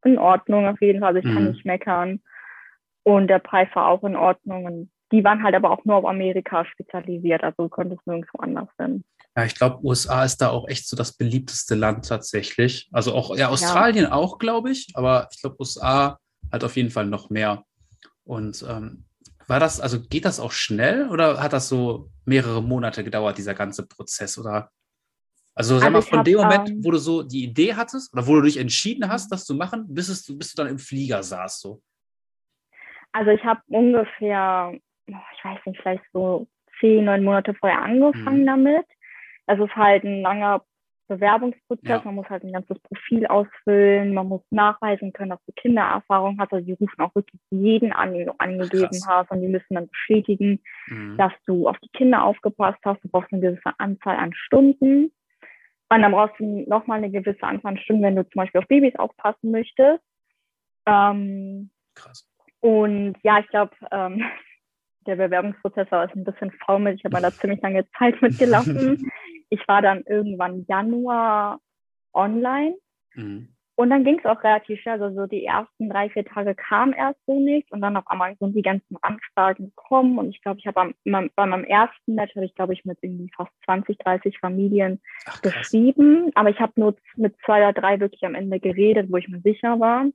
in 0.05 0.19
Ordnung 0.19 0.67
auf 0.67 0.81
jeden 0.81 0.99
Fall. 0.99 1.15
Also 1.17 1.21
ich 1.21 1.33
mhm. 1.33 1.35
kann 1.35 1.51
nicht 1.53 1.65
meckern. 1.65 2.21
Und 3.05 3.29
der 3.29 3.39
Preis 3.39 3.69
war 3.75 3.87
auch 3.87 4.03
in 4.03 4.17
Ordnung. 4.17 4.65
Und 4.65 4.91
die 5.13 5.23
waren 5.25 5.43
halt 5.43 5.55
aber 5.55 5.71
auch 5.71 5.85
nur 5.85 5.97
auf 5.97 6.05
Amerika 6.05 6.65
spezialisiert, 6.65 7.43
also 7.45 7.69
konnte 7.69 7.95
es 7.95 8.07
nirgendwo 8.07 8.39
anders 8.39 8.69
sein. 8.77 9.05
Ja, 9.37 9.45
ich 9.45 9.55
glaube, 9.55 9.85
USA 9.85 10.25
ist 10.25 10.39
da 10.39 10.49
auch 10.49 10.67
echt 10.69 10.89
so 10.89 10.97
das 10.97 11.13
beliebteste 11.13 11.75
Land 11.75 12.09
tatsächlich. 12.09 12.89
Also 12.93 13.15
auch, 13.15 13.37
ja, 13.37 13.49
Australien 13.49 14.07
ja. 14.07 14.13
auch, 14.13 14.39
glaube 14.39 14.71
ich, 14.71 14.89
aber 14.95 15.29
ich 15.31 15.41
glaube, 15.41 15.57
USA 15.61 16.19
hat 16.51 16.65
auf 16.65 16.77
jeden 16.77 16.91
Fall 16.91 17.07
noch 17.07 17.29
mehr. 17.29 17.63
Und 18.25 18.65
ähm, 18.69 19.05
war 19.47 19.61
das, 19.61 19.81
also 19.81 20.01
geht 20.01 20.25
das 20.25 20.41
auch 20.41 20.53
schnell 20.53 21.09
oder 21.09 21.43
hat 21.43 21.53
das 21.53 21.69
so 21.69 22.11
mehrere 22.25 22.63
Monate 22.63 23.05
gedauert, 23.05 23.39
dieser 23.39 23.55
ganze 23.55 23.87
Prozess? 23.87 24.39
Oder 24.39 24.71
also 25.55 25.79
sag 25.79 25.95
also 25.95 25.99
mal, 26.11 26.17
von 26.17 26.25
dem 26.25 26.39
Moment, 26.39 26.71
ähm, 26.71 26.85
wo 26.85 26.91
du 26.91 26.99
so 26.99 27.23
die 27.23 27.45
Idee 27.45 27.75
hattest 27.75 28.13
oder 28.13 28.27
wo 28.27 28.35
du 28.37 28.43
dich 28.43 28.57
entschieden 28.57 29.09
hast, 29.09 29.31
das 29.31 29.45
zu 29.45 29.55
machen, 29.55 29.87
bis, 29.89 30.09
es, 30.09 30.27
bis 30.37 30.55
du 30.55 30.63
dann 30.63 30.71
im 30.71 30.79
Flieger 30.79 31.23
saßt 31.23 31.61
so? 31.61 31.83
Also 33.13 33.31
ich 33.31 33.43
habe 33.45 33.61
ungefähr 33.69 34.79
ich 35.07 35.45
weiß 35.45 35.59
nicht, 35.67 35.81
vielleicht 35.81 36.05
so 36.13 36.47
zehn, 36.81 37.05
neun 37.05 37.25
Monate 37.25 37.55
vorher 37.55 37.83
angefangen 37.83 38.43
mhm. 38.43 38.47
damit. 38.47 38.87
Es 39.47 39.59
ist 39.59 39.77
halt 39.77 40.05
ein 40.05 40.23
langer 40.23 40.63
Bewerbungsprozess. 41.09 41.89
Ja. 41.89 42.03
Man 42.05 42.17
muss 42.17 42.29
halt 42.29 42.43
ein 42.43 42.53
ganzes 42.53 42.79
Profil 42.81 43.27
ausfüllen. 43.27 44.13
Man 44.13 44.29
muss 44.29 44.43
nachweisen 44.51 45.13
können, 45.13 45.31
dass 45.31 45.45
du 45.47 45.53
Kindererfahrung 45.53 46.39
hast. 46.39 46.53
Also 46.53 46.65
die 46.67 46.73
rufen 46.73 47.01
auch 47.01 47.15
wirklich 47.15 47.41
jeden 47.51 47.93
an, 47.93 48.13
den 48.13 48.27
du 48.27 48.35
angegeben 48.39 48.89
Krass. 48.89 49.07
hast. 49.07 49.31
Und 49.31 49.41
die 49.43 49.49
müssen 49.49 49.75
dann 49.75 49.89
bestätigen, 49.89 50.61
mhm. 50.89 51.17
dass 51.17 51.33
du 51.47 51.69
auf 51.69 51.79
die 51.79 51.91
Kinder 51.91 52.25
aufgepasst 52.25 52.81
hast. 52.85 53.03
Du 53.05 53.09
brauchst 53.09 53.33
eine 53.33 53.41
gewisse 53.41 53.73
Anzahl 53.79 54.17
an 54.17 54.35
Stunden. 54.35 55.13
Und 55.89 56.03
dann 56.03 56.13
brauchst 56.13 56.41
du 56.41 56.65
nochmal 56.69 56.99
eine 56.99 57.11
gewisse 57.11 57.43
Anzahl 57.43 57.73
an 57.73 57.79
Stunden, 57.79 58.03
wenn 58.03 58.17
du 58.17 58.25
zum 58.25 58.41
Beispiel 58.41 58.61
auf 58.61 58.67
Babys 58.67 58.97
aufpassen 58.97 59.53
möchtest. 59.53 60.03
Ähm, 60.87 61.71
Krass. 61.95 62.29
Und 62.61 63.17
ja, 63.23 63.39
ich 63.39 63.47
glaube, 63.49 63.73
ähm, 63.93 64.25
der 65.07 65.17
Bewerbungsprozess 65.17 65.91
war 65.91 66.09
ein 66.09 66.25
bisschen 66.25 66.51
faul. 66.65 66.89
Ich 66.89 67.05
habe 67.05 67.21
da 67.21 67.31
ziemlich 67.31 67.61
lange 67.63 67.89
Zeit 67.99 68.21
mitgelassen. 68.21 69.11
ich 69.51 69.67
war 69.69 69.83
dann 69.83 70.03
irgendwann 70.07 70.65
Januar 70.69 71.61
online. 72.13 72.77
Mhm. 73.15 73.49
Und 73.79 73.91
dann 73.91 74.05
ging 74.05 74.19
es 74.19 74.25
auch 74.25 74.43
relativ 74.43 74.81
schnell. 74.81 75.03
Also 75.03 75.15
so 75.15 75.27
die 75.27 75.45
ersten 75.45 75.91
drei, 75.91 76.09
vier 76.09 76.25
Tage 76.25 76.55
kam 76.55 76.95
erst 76.95 77.21
so 77.27 77.39
nichts 77.39 77.71
und 77.73 77.83
dann 77.83 77.99
auf 77.99 78.07
einmal 78.07 78.35
sind 78.41 78.57
die 78.57 78.63
ganzen 78.63 78.97
Anfragen 79.03 79.67
gekommen. 79.67 80.19
Und 80.19 80.31
ich 80.31 80.41
glaube, 80.41 80.59
ich 80.59 80.67
habe 80.67 80.95
bei 81.05 81.31
meinem 81.37 81.65
ersten 81.65 82.15
Match 82.15 82.35
hatte 82.35 82.47
ich, 82.47 82.55
glaube 82.55 82.73
ich, 82.73 82.87
mit 82.87 82.99
irgendwie 83.03 83.31
fast 83.37 83.53
20, 83.67 83.99
30 83.99 84.39
Familien 84.39 84.99
Ach, 85.27 85.43
geschrieben. 85.43 86.31
Aber 86.35 86.49
ich 86.49 86.59
habe 86.59 86.73
nur 86.77 86.97
mit 87.17 87.37
zwei 87.45 87.69
oder 87.69 87.75
drei 87.75 88.01
wirklich 88.01 88.25
am 88.25 88.35
Ende 88.35 88.61
geredet, 88.61 89.13
wo 89.13 89.19
ich 89.19 89.29
mir 89.29 89.41
sicher 89.41 89.79
war. 89.79 90.07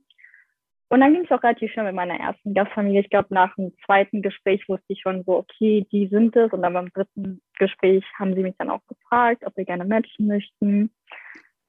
Und 0.92 1.00
dann 1.00 1.14
ging 1.14 1.24
es 1.24 1.30
auch 1.30 1.42
relativ 1.42 1.72
schnell 1.72 1.86
mit 1.86 1.94
meiner 1.94 2.20
ersten 2.20 2.52
Gastfamilie. 2.52 3.00
Ich 3.00 3.08
glaube, 3.08 3.32
nach 3.32 3.54
dem 3.54 3.72
zweiten 3.86 4.20
Gespräch 4.20 4.68
wusste 4.68 4.84
ich 4.88 5.00
schon 5.00 5.24
so, 5.24 5.38
okay, 5.38 5.86
die 5.90 6.06
sind 6.08 6.36
es. 6.36 6.52
Und 6.52 6.60
dann 6.60 6.74
beim 6.74 6.92
dritten 6.92 7.40
Gespräch 7.58 8.04
haben 8.18 8.34
sie 8.34 8.42
mich 8.42 8.54
dann 8.58 8.68
auch 8.68 8.86
gefragt, 8.86 9.42
ob 9.46 9.56
wir 9.56 9.64
gerne 9.64 9.86
matchen 9.86 10.26
möchten. 10.26 10.90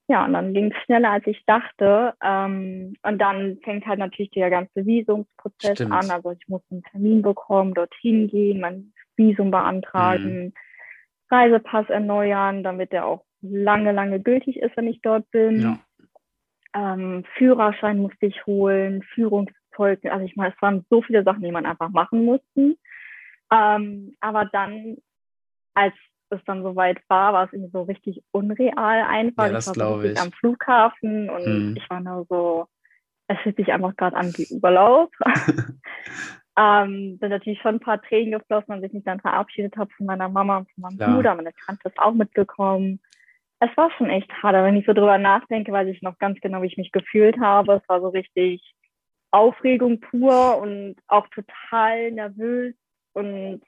Ja, 0.09 0.25
und 0.25 0.33
dann 0.33 0.53
ging 0.53 0.73
es 0.73 0.83
schneller, 0.83 1.11
als 1.11 1.25
ich 1.25 1.41
dachte. 1.45 2.15
Ähm, 2.21 2.95
und 3.01 3.17
dann 3.17 3.59
fängt 3.63 3.85
halt 3.85 3.99
natürlich 3.99 4.31
der 4.31 4.49
ganze 4.49 4.85
Visumsprozess 4.85 5.77
Stimmt. 5.77 5.93
an. 5.93 6.11
Also 6.11 6.31
ich 6.31 6.45
muss 6.49 6.61
einen 6.69 6.83
Termin 6.83 7.21
bekommen, 7.21 7.73
dorthin 7.73 8.27
gehen, 8.27 8.59
mein 8.59 8.91
Visum 9.15 9.51
beantragen, 9.51 10.47
mhm. 10.47 10.53
Reisepass 11.31 11.89
erneuern, 11.89 12.61
damit 12.61 12.91
der 12.91 13.05
auch 13.05 13.23
lange, 13.39 13.93
lange 13.93 14.19
gültig 14.19 14.57
ist, 14.57 14.75
wenn 14.75 14.89
ich 14.89 15.01
dort 15.01 15.31
bin. 15.31 15.61
Ja 15.61 15.79
ähm, 16.73 17.23
Führerschein 17.37 17.99
musste 17.99 18.25
ich 18.25 18.45
holen, 18.45 19.03
Führungszeugnis. 19.13 20.11
Also 20.11 20.25
ich 20.25 20.35
meine, 20.35 20.53
es 20.55 20.61
waren 20.61 20.85
so 20.89 21.01
viele 21.01 21.23
Sachen, 21.23 21.43
die 21.43 21.51
man 21.51 21.65
einfach 21.65 21.89
machen 21.89 22.25
musste. 22.25 22.75
Ähm, 23.51 24.15
aber 24.19 24.45
dann, 24.45 24.97
als 25.73 25.93
es 26.29 26.41
dann 26.45 26.63
soweit 26.63 26.97
war, 27.07 27.33
war 27.33 27.45
es 27.45 27.53
irgendwie 27.53 27.71
so 27.71 27.83
richtig 27.83 28.23
unreal 28.31 29.03
einfach. 29.07 29.47
Ja, 29.47 29.51
das 29.51 29.67
ich 29.67 29.79
war 29.79 29.99
so 29.99 30.01
ich. 30.01 30.19
am 30.19 30.31
Flughafen 30.31 31.29
und 31.29 31.45
hm. 31.45 31.75
ich 31.77 31.87
war 31.89 31.99
nur 31.99 32.25
so, 32.27 32.67
es 33.27 33.37
fühlt 33.39 33.57
sich 33.57 33.71
einfach 33.71 33.95
gerade 33.95 34.15
an 34.15 34.33
wie 34.35 34.47
Urlaub. 34.61 35.11
ähm, 36.57 37.17
sind 37.19 37.29
natürlich 37.29 37.61
schon 37.61 37.75
ein 37.75 37.79
paar 37.79 38.01
Tränen 38.01 38.31
geflossen, 38.31 38.71
als 38.71 38.83
ich 38.83 38.93
mich 38.93 39.03
dann 39.03 39.19
verabschiedet 39.19 39.77
habe 39.77 39.91
von 39.95 40.07
meiner 40.07 40.29
Mama 40.29 40.57
und 40.57 40.71
von 40.71 40.81
meinem 40.81 40.97
Klar. 40.97 41.15
Bruder. 41.15 41.35
Meine 41.35 41.53
Tante 41.65 41.87
ist 41.87 41.99
auch 41.99 42.13
mitgekommen 42.13 42.99
es 43.63 43.77
war 43.77 43.89
schon 43.91 44.09
echt 44.09 44.31
hart. 44.41 44.55
Wenn 44.55 44.75
ich 44.75 44.85
so 44.85 44.93
drüber 44.93 45.17
nachdenke, 45.17 45.71
weiß 45.71 45.87
ich 45.87 46.01
noch 46.01 46.17
ganz 46.19 46.39
genau, 46.41 46.61
wie 46.61 46.67
ich 46.67 46.77
mich 46.77 46.91
gefühlt 46.91 47.39
habe. 47.39 47.73
Es 47.81 47.89
war 47.89 48.01
so 48.01 48.09
richtig 48.09 48.61
Aufregung 49.31 49.99
pur 50.01 50.57
und 50.59 50.95
auch 51.07 51.27
total 51.29 52.11
nervös. 52.11 52.75
Und 53.13 53.61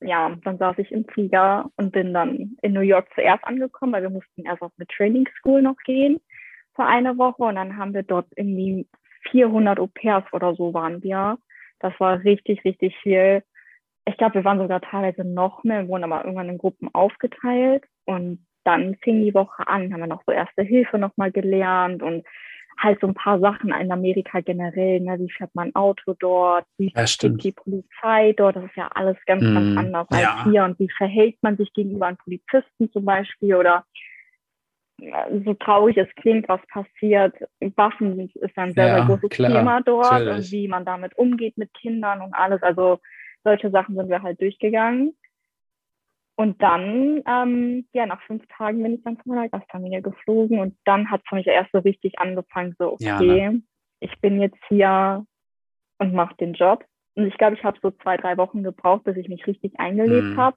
ja, 0.00 0.34
dann 0.44 0.58
saß 0.58 0.78
ich 0.78 0.90
im 0.90 1.04
Flieger 1.04 1.70
und 1.76 1.92
bin 1.92 2.12
dann 2.12 2.56
in 2.62 2.72
New 2.72 2.80
York 2.80 3.08
zuerst 3.14 3.44
angekommen, 3.44 3.92
weil 3.92 4.02
wir 4.02 4.10
mussten 4.10 4.44
erst 4.44 4.62
auf 4.62 4.72
eine 4.78 4.86
Training 4.88 5.28
School 5.38 5.62
noch 5.62 5.76
gehen 5.84 6.20
für 6.74 6.84
eine 6.84 7.16
Woche. 7.16 7.44
Und 7.44 7.54
dann 7.54 7.76
haben 7.76 7.94
wir 7.94 8.02
dort 8.02 8.26
irgendwie 8.34 8.88
400 9.30 9.78
Au 9.78 9.86
pairs 9.86 10.24
oder 10.32 10.54
so 10.54 10.74
waren 10.74 11.02
wir. 11.02 11.38
Das 11.78 11.92
war 12.00 12.24
richtig, 12.24 12.64
richtig 12.64 12.96
viel. 12.98 13.44
Ich 14.06 14.16
glaube, 14.16 14.36
wir 14.36 14.44
waren 14.44 14.58
sogar 14.58 14.80
teilweise 14.80 15.24
noch 15.24 15.62
mehr, 15.62 15.86
wurden 15.86 16.04
aber 16.04 16.24
irgendwann 16.24 16.48
in 16.48 16.58
Gruppen 16.58 16.92
aufgeteilt. 16.92 17.84
Und 18.06 18.44
dann 18.64 18.96
fing 19.02 19.22
die 19.22 19.34
Woche 19.34 19.66
an, 19.66 19.92
haben 19.92 20.00
wir 20.00 20.06
noch 20.06 20.22
so 20.26 20.32
erste 20.32 20.62
Hilfe 20.62 20.98
nochmal 20.98 21.32
gelernt 21.32 22.02
und 22.02 22.24
halt 22.78 23.00
so 23.00 23.06
ein 23.06 23.14
paar 23.14 23.38
Sachen 23.40 23.72
in 23.72 23.92
Amerika 23.92 24.40
generell, 24.40 25.00
ne? 25.00 25.18
wie 25.18 25.30
fährt 25.30 25.54
man 25.54 25.74
Auto 25.74 26.14
dort, 26.18 26.64
wie 26.78 26.92
ja, 26.94 27.06
steht 27.06 27.42
die 27.42 27.52
Polizei 27.52 28.32
dort, 28.32 28.56
das 28.56 28.64
ist 28.64 28.76
ja 28.76 28.88
alles 28.94 29.16
ganz, 29.26 29.42
mm, 29.42 29.54
ganz 29.54 29.78
anders 29.78 30.06
ja. 30.12 30.34
als 30.34 30.44
hier 30.44 30.64
und 30.64 30.78
wie 30.78 30.88
verhält 30.96 31.36
man 31.42 31.56
sich 31.56 31.72
gegenüber 31.74 32.06
einem 32.06 32.16
Polizisten 32.16 32.90
zum 32.92 33.04
Beispiel 33.04 33.54
oder 33.54 33.84
so 35.44 35.54
traurig 35.54 35.96
es 35.96 36.08
klingt, 36.16 36.48
was 36.48 36.60
passiert, 36.68 37.34
Waffen 37.76 38.30
ist 38.34 38.58
ein 38.58 38.72
sehr, 38.72 38.86
ja, 38.86 38.96
sehr 38.96 39.06
großes 39.06 39.30
klar, 39.30 39.50
Thema 39.50 39.80
dort 39.82 40.12
natürlich. 40.12 40.36
und 40.36 40.52
wie 40.52 40.68
man 40.68 40.84
damit 40.84 41.16
umgeht 41.16 41.56
mit 41.56 41.72
Kindern 41.74 42.20
und 42.20 42.34
alles, 42.34 42.62
also 42.62 42.98
solche 43.44 43.70
Sachen 43.70 43.96
sind 43.96 44.08
wir 44.08 44.22
halt 44.22 44.40
durchgegangen. 44.40 45.16
Und 46.40 46.62
dann, 46.62 47.22
ähm, 47.26 47.84
ja, 47.92 48.06
nach 48.06 48.22
fünf 48.22 48.42
Tagen 48.46 48.82
bin 48.82 48.94
ich 48.94 49.04
dann 49.04 49.20
zu 49.20 49.28
meiner 49.28 49.50
Gastfamilie 49.50 50.00
geflogen 50.00 50.58
und 50.58 50.74
dann 50.86 51.10
hat 51.10 51.20
es 51.22 51.28
für 51.28 51.34
mich 51.34 51.46
erst 51.46 51.70
so 51.70 51.80
richtig 51.80 52.18
angefangen, 52.18 52.74
so, 52.78 52.94
okay, 52.94 53.04
ja, 53.04 53.20
ne? 53.20 53.62
ich 54.00 54.18
bin 54.22 54.40
jetzt 54.40 54.56
hier 54.70 55.26
und 55.98 56.14
mache 56.14 56.34
den 56.36 56.54
Job. 56.54 56.82
Und 57.14 57.26
ich 57.26 57.36
glaube, 57.36 57.56
ich 57.56 57.62
habe 57.62 57.78
so 57.82 57.90
zwei, 57.90 58.16
drei 58.16 58.38
Wochen 58.38 58.62
gebraucht, 58.62 59.04
bis 59.04 59.18
ich 59.18 59.28
mich 59.28 59.46
richtig 59.46 59.78
eingelebt 59.78 60.28
mhm. 60.28 60.36
habe. 60.38 60.56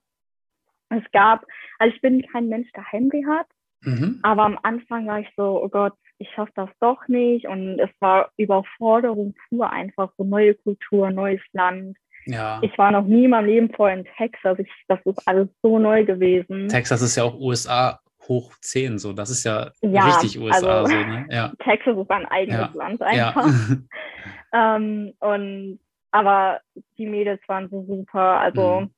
Es 0.88 1.04
gab, 1.12 1.46
also 1.80 1.94
ich 1.94 2.02
bin 2.02 2.26
kein 2.32 2.48
Mensch, 2.48 2.72
der 2.72 2.90
Heimweh 2.90 3.26
hat, 3.26 3.48
mhm. 3.82 4.20
aber 4.22 4.44
am 4.44 4.58
Anfang 4.64 5.06
war 5.06 5.20
ich 5.20 5.28
so, 5.36 5.62
oh 5.62 5.68
Gott, 5.68 5.96
ich 6.18 6.30
schaffe 6.30 6.54
das 6.56 6.70
doch 6.80 7.10
nicht. 7.10 7.46
Und 7.46 7.78
es 7.80 7.90
war 8.00 8.32
Überforderung 8.38 9.36
pur 9.50 9.70
einfach, 9.70 10.14
so 10.18 10.24
neue 10.24 10.56
Kultur, 10.56 11.12
neues 11.12 11.42
Land. 11.52 11.98
Ja. 12.26 12.60
Ich 12.62 12.78
war 12.78 12.92
noch 12.92 13.06
nie 13.06 13.26
in 13.26 13.32
meinem 13.32 13.46
Leben 13.46 13.70
vorher 13.74 13.98
in 13.98 14.06
Texas. 14.18 14.58
Ich, 14.60 14.70
das 14.88 15.00
ist 15.06 15.28
alles 15.28 15.50
so 15.62 15.80
neu 15.80 16.06
gewesen. 16.06 16.70
Texas 16.70 17.02
ist 17.02 17.16
ja 17.16 17.24
auch 17.24 17.40
USA 17.40 18.00
hoch 18.28 18.54
10, 18.62 19.00
so. 19.00 19.14
Das 19.14 19.30
ist 19.30 19.44
ja, 19.44 19.72
ja 19.82 20.06
richtig 20.06 20.40
USA. 20.40 20.82
Also, 20.82 20.92
so, 20.92 20.96
ne? 20.96 21.26
ja. 21.30 21.52
Texas 21.64 21.98
ist 21.98 22.10
ein 22.10 22.26
eigenes 22.26 22.60
ja. 22.60 22.72
Land 22.74 23.02
einfach. 23.02 23.50
ähm, 24.54 25.14
und, 25.20 25.80
aber 26.12 26.62
die 26.98 27.06
Mädels 27.06 27.42
waren 27.48 27.70
so 27.70 27.84
super. 27.86 28.40
Also 28.40 28.82
mhm. 28.82 28.90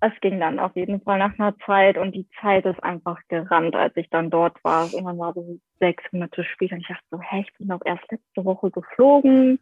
es 0.00 0.12
ging 0.20 0.40
dann 0.40 0.58
auf 0.58 0.74
jeden 0.74 1.00
Fall 1.02 1.18
nach 1.18 1.38
einer 1.38 1.56
Zeit 1.66 1.98
und 1.98 2.14
die 2.14 2.26
Zeit 2.40 2.64
ist 2.64 2.82
einfach 2.82 3.18
gerannt, 3.28 3.76
als 3.76 3.96
ich 3.96 4.08
dann 4.10 4.30
dort 4.30 4.62
war. 4.64 4.86
Irgendwann 4.92 5.18
war 5.18 5.34
so 5.34 5.58
sechs 5.78 6.02
Monate 6.12 6.44
später 6.44 6.74
und 6.74 6.80
ich 6.80 6.88
dachte 6.88 7.04
so, 7.10 7.20
hä, 7.20 7.44
ich 7.46 7.58
bin 7.58 7.68
doch 7.68 7.80
erst 7.84 8.10
letzte 8.10 8.44
Woche 8.44 8.70
geflogen. 8.70 9.58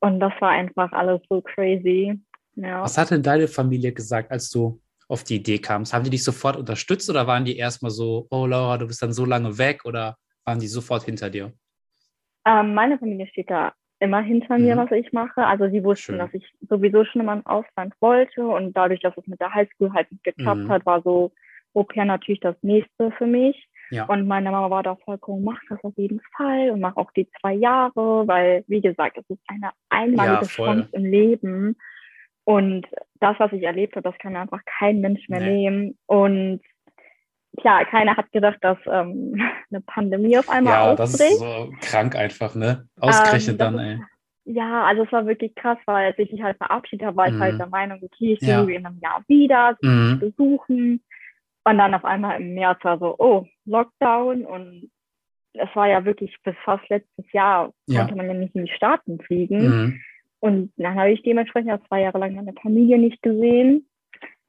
Und 0.00 0.20
das 0.20 0.32
war 0.40 0.50
einfach 0.50 0.92
alles 0.92 1.20
so 1.28 1.40
crazy. 1.42 2.20
Ja. 2.54 2.82
Was 2.82 2.96
hat 2.98 3.10
denn 3.10 3.22
deine 3.22 3.48
Familie 3.48 3.92
gesagt, 3.92 4.30
als 4.30 4.50
du 4.50 4.80
auf 5.08 5.24
die 5.24 5.36
Idee 5.36 5.58
kamst? 5.58 5.92
Haben 5.92 6.04
die 6.04 6.10
dich 6.10 6.24
sofort 6.24 6.56
unterstützt 6.56 7.08
oder 7.10 7.26
waren 7.26 7.44
die 7.44 7.56
erstmal 7.56 7.90
so, 7.90 8.26
oh 8.30 8.46
Laura, 8.46 8.78
du 8.78 8.86
bist 8.86 9.02
dann 9.02 9.12
so 9.12 9.24
lange 9.24 9.56
weg 9.58 9.84
oder 9.84 10.16
waren 10.44 10.58
die 10.58 10.66
sofort 10.66 11.02
hinter 11.04 11.30
dir? 11.30 11.52
Ähm, 12.46 12.74
meine 12.74 12.98
Familie 12.98 13.26
steht 13.28 13.50
da 13.50 13.72
immer 13.98 14.20
hinter 14.20 14.58
mir, 14.58 14.74
Mhm. 14.76 14.80
was 14.80 14.90
ich 14.92 15.12
mache. 15.12 15.44
Also 15.46 15.68
sie 15.70 15.82
wussten, 15.82 16.12
Schön. 16.12 16.18
dass 16.18 16.34
ich 16.34 16.44
sowieso 16.68 17.04
schon 17.04 17.22
immer 17.22 17.32
ins 17.34 17.46
Ausland 17.46 17.94
wollte 18.00 18.46
und 18.46 18.76
dadurch, 18.76 19.00
dass 19.00 19.16
es 19.16 19.26
mit 19.26 19.40
der 19.40 19.52
Highschool 19.54 19.92
halt 19.92 20.10
nicht 20.12 20.24
geklappt 20.24 20.64
Mhm. 20.64 20.68
hat, 20.68 20.86
war 20.86 21.02
so 21.02 21.32
Au 21.74 21.82
pair 21.84 22.04
natürlich 22.06 22.40
das 22.40 22.56
nächste 22.62 23.10
für 23.18 23.26
mich. 23.26 23.68
Ja. 23.90 24.04
Und 24.06 24.26
meine 24.26 24.50
Mama 24.50 24.70
war 24.70 24.82
da 24.82 24.96
vollkommen, 24.96 25.44
mach 25.44 25.60
das 25.68 25.78
auf 25.84 25.92
jeden 25.96 26.20
Fall 26.36 26.70
und 26.70 26.80
mach 26.80 26.96
auch 26.96 27.10
die 27.12 27.28
zwei 27.40 27.52
Jahre, 27.54 28.26
weil, 28.26 28.64
wie 28.66 28.80
gesagt, 28.80 29.16
es 29.18 29.28
ist 29.30 29.40
eine 29.48 29.70
einmalige 29.90 30.44
Ja. 30.44 30.48
Chance 30.48 30.88
im 30.92 31.04
Leben. 31.04 31.76
Und 32.44 32.86
das, 33.20 33.36
was 33.38 33.52
ich 33.52 33.62
erlebt 33.62 33.96
habe, 33.96 34.08
das 34.08 34.18
kann 34.18 34.36
einfach 34.36 34.60
kein 34.78 35.00
Mensch 35.00 35.28
mehr 35.28 35.40
Nee. 35.40 35.70
nehmen. 35.70 35.98
Und 36.06 36.60
klar, 37.58 37.84
keiner 37.86 38.16
hat 38.16 38.30
gedacht, 38.32 38.58
dass 38.60 38.78
ähm, 38.86 39.34
eine 39.70 39.80
Pandemie 39.80 40.38
auf 40.38 40.48
einmal 40.48 40.72
Ja, 40.74 40.94
das 40.94 41.14
ausbricht. 41.14 41.32
ist 41.32 41.38
so 41.40 41.72
krank 41.80 42.14
einfach, 42.16 42.54
ne? 42.54 42.86
Ausgerechnet 43.00 43.54
Ähm, 43.54 43.58
das 43.58 43.72
dann, 43.72 43.78
ist- 43.78 43.98
ey. 43.98 44.04
Ja, 44.48 44.84
also 44.84 45.02
es 45.02 45.10
war 45.10 45.26
wirklich 45.26 45.56
krass, 45.56 45.78
weil 45.86 46.06
als 46.06 46.18
ich 46.20 46.30
mich 46.30 46.40
halt 46.40 46.56
verabschiedet 46.56 47.04
habe, 47.04 47.16
war 47.16 47.26
ich 47.26 47.34
Mhm. 47.34 47.40
halt 47.40 47.58
der 47.58 47.66
Meinung, 47.66 47.98
okay, 48.00 48.34
ich 48.34 48.40
Ja. 48.42 48.64
sie 48.64 48.74
in 48.76 48.86
einem 48.86 49.00
Jahr 49.00 49.20
wieder, 49.26 49.76
sie 49.80 49.88
Mhm. 49.88 50.20
besuchen. 50.20 51.02
Und 51.66 51.78
dann 51.78 51.94
auf 51.94 52.04
einmal 52.04 52.40
im 52.40 52.54
März 52.54 52.78
war 52.84 52.96
so, 52.98 53.16
oh, 53.18 53.44
Lockdown 53.64 54.44
und 54.46 54.88
es 55.52 55.68
war 55.74 55.88
ja 55.88 56.04
wirklich 56.04 56.32
bis 56.44 56.54
fast 56.64 56.88
letztes 56.88 57.32
Jahr, 57.32 57.72
Ja. 57.88 58.00
konnte 58.00 58.14
man 58.14 58.28
ja 58.28 58.34
nicht 58.34 58.54
in 58.54 58.66
die 58.66 58.72
Staaten 58.72 59.18
fliegen. 59.20 59.66
Mhm. 59.66 60.00
Und 60.38 60.72
dann 60.76 60.94
habe 60.94 61.10
ich 61.10 61.22
dementsprechend 61.24 61.70
ja 61.70 61.80
zwei 61.88 62.02
Jahre 62.02 62.18
lang 62.18 62.36
meine 62.36 62.52
Familie 62.52 62.98
nicht 62.98 63.20
gesehen. 63.20 63.88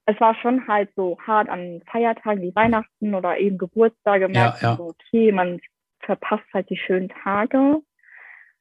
Es 0.05 0.19
war 0.21 0.35
schon 0.35 0.67
halt 0.67 0.91
so 0.95 1.17
hart 1.25 1.49
an 1.49 1.81
Feiertagen 1.91 2.43
wie 2.43 2.55
Weihnachten 2.55 3.15
oder 3.15 3.39
eben 3.39 3.57
Geburtstage, 3.57 4.29
ja. 4.31 4.55
man 4.61 4.77
so, 4.77 4.89
okay, 4.89 5.31
man 5.31 5.59
verpasst 6.01 6.45
halt 6.53 6.69
die 6.69 6.77
schönen 6.77 7.09
Tage. 7.09 7.81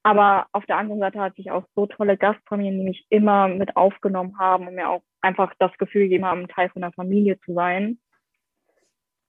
Aber 0.02 0.46
auf 0.52 0.64
der 0.64 0.78
anderen 0.78 1.00
Seite 1.00 1.20
hatte 1.20 1.42
ich 1.42 1.50
auch 1.50 1.64
so 1.74 1.84
tolle 1.84 2.16
Gastfamilien, 2.16 2.78
die 2.78 2.84
mich 2.84 3.06
immer 3.10 3.48
mit 3.48 3.76
aufgenommen 3.76 4.38
haben 4.38 4.66
und 4.66 4.76
mir 4.76 4.88
auch 4.88 5.02
einfach 5.20 5.52
das 5.58 5.76
Gefühl 5.76 6.04
gegeben 6.04 6.24
haben, 6.24 6.48
Teil 6.48 6.70
von 6.70 6.80
der 6.80 6.92
Familie 6.92 7.38
zu 7.40 7.52
sein. 7.52 7.98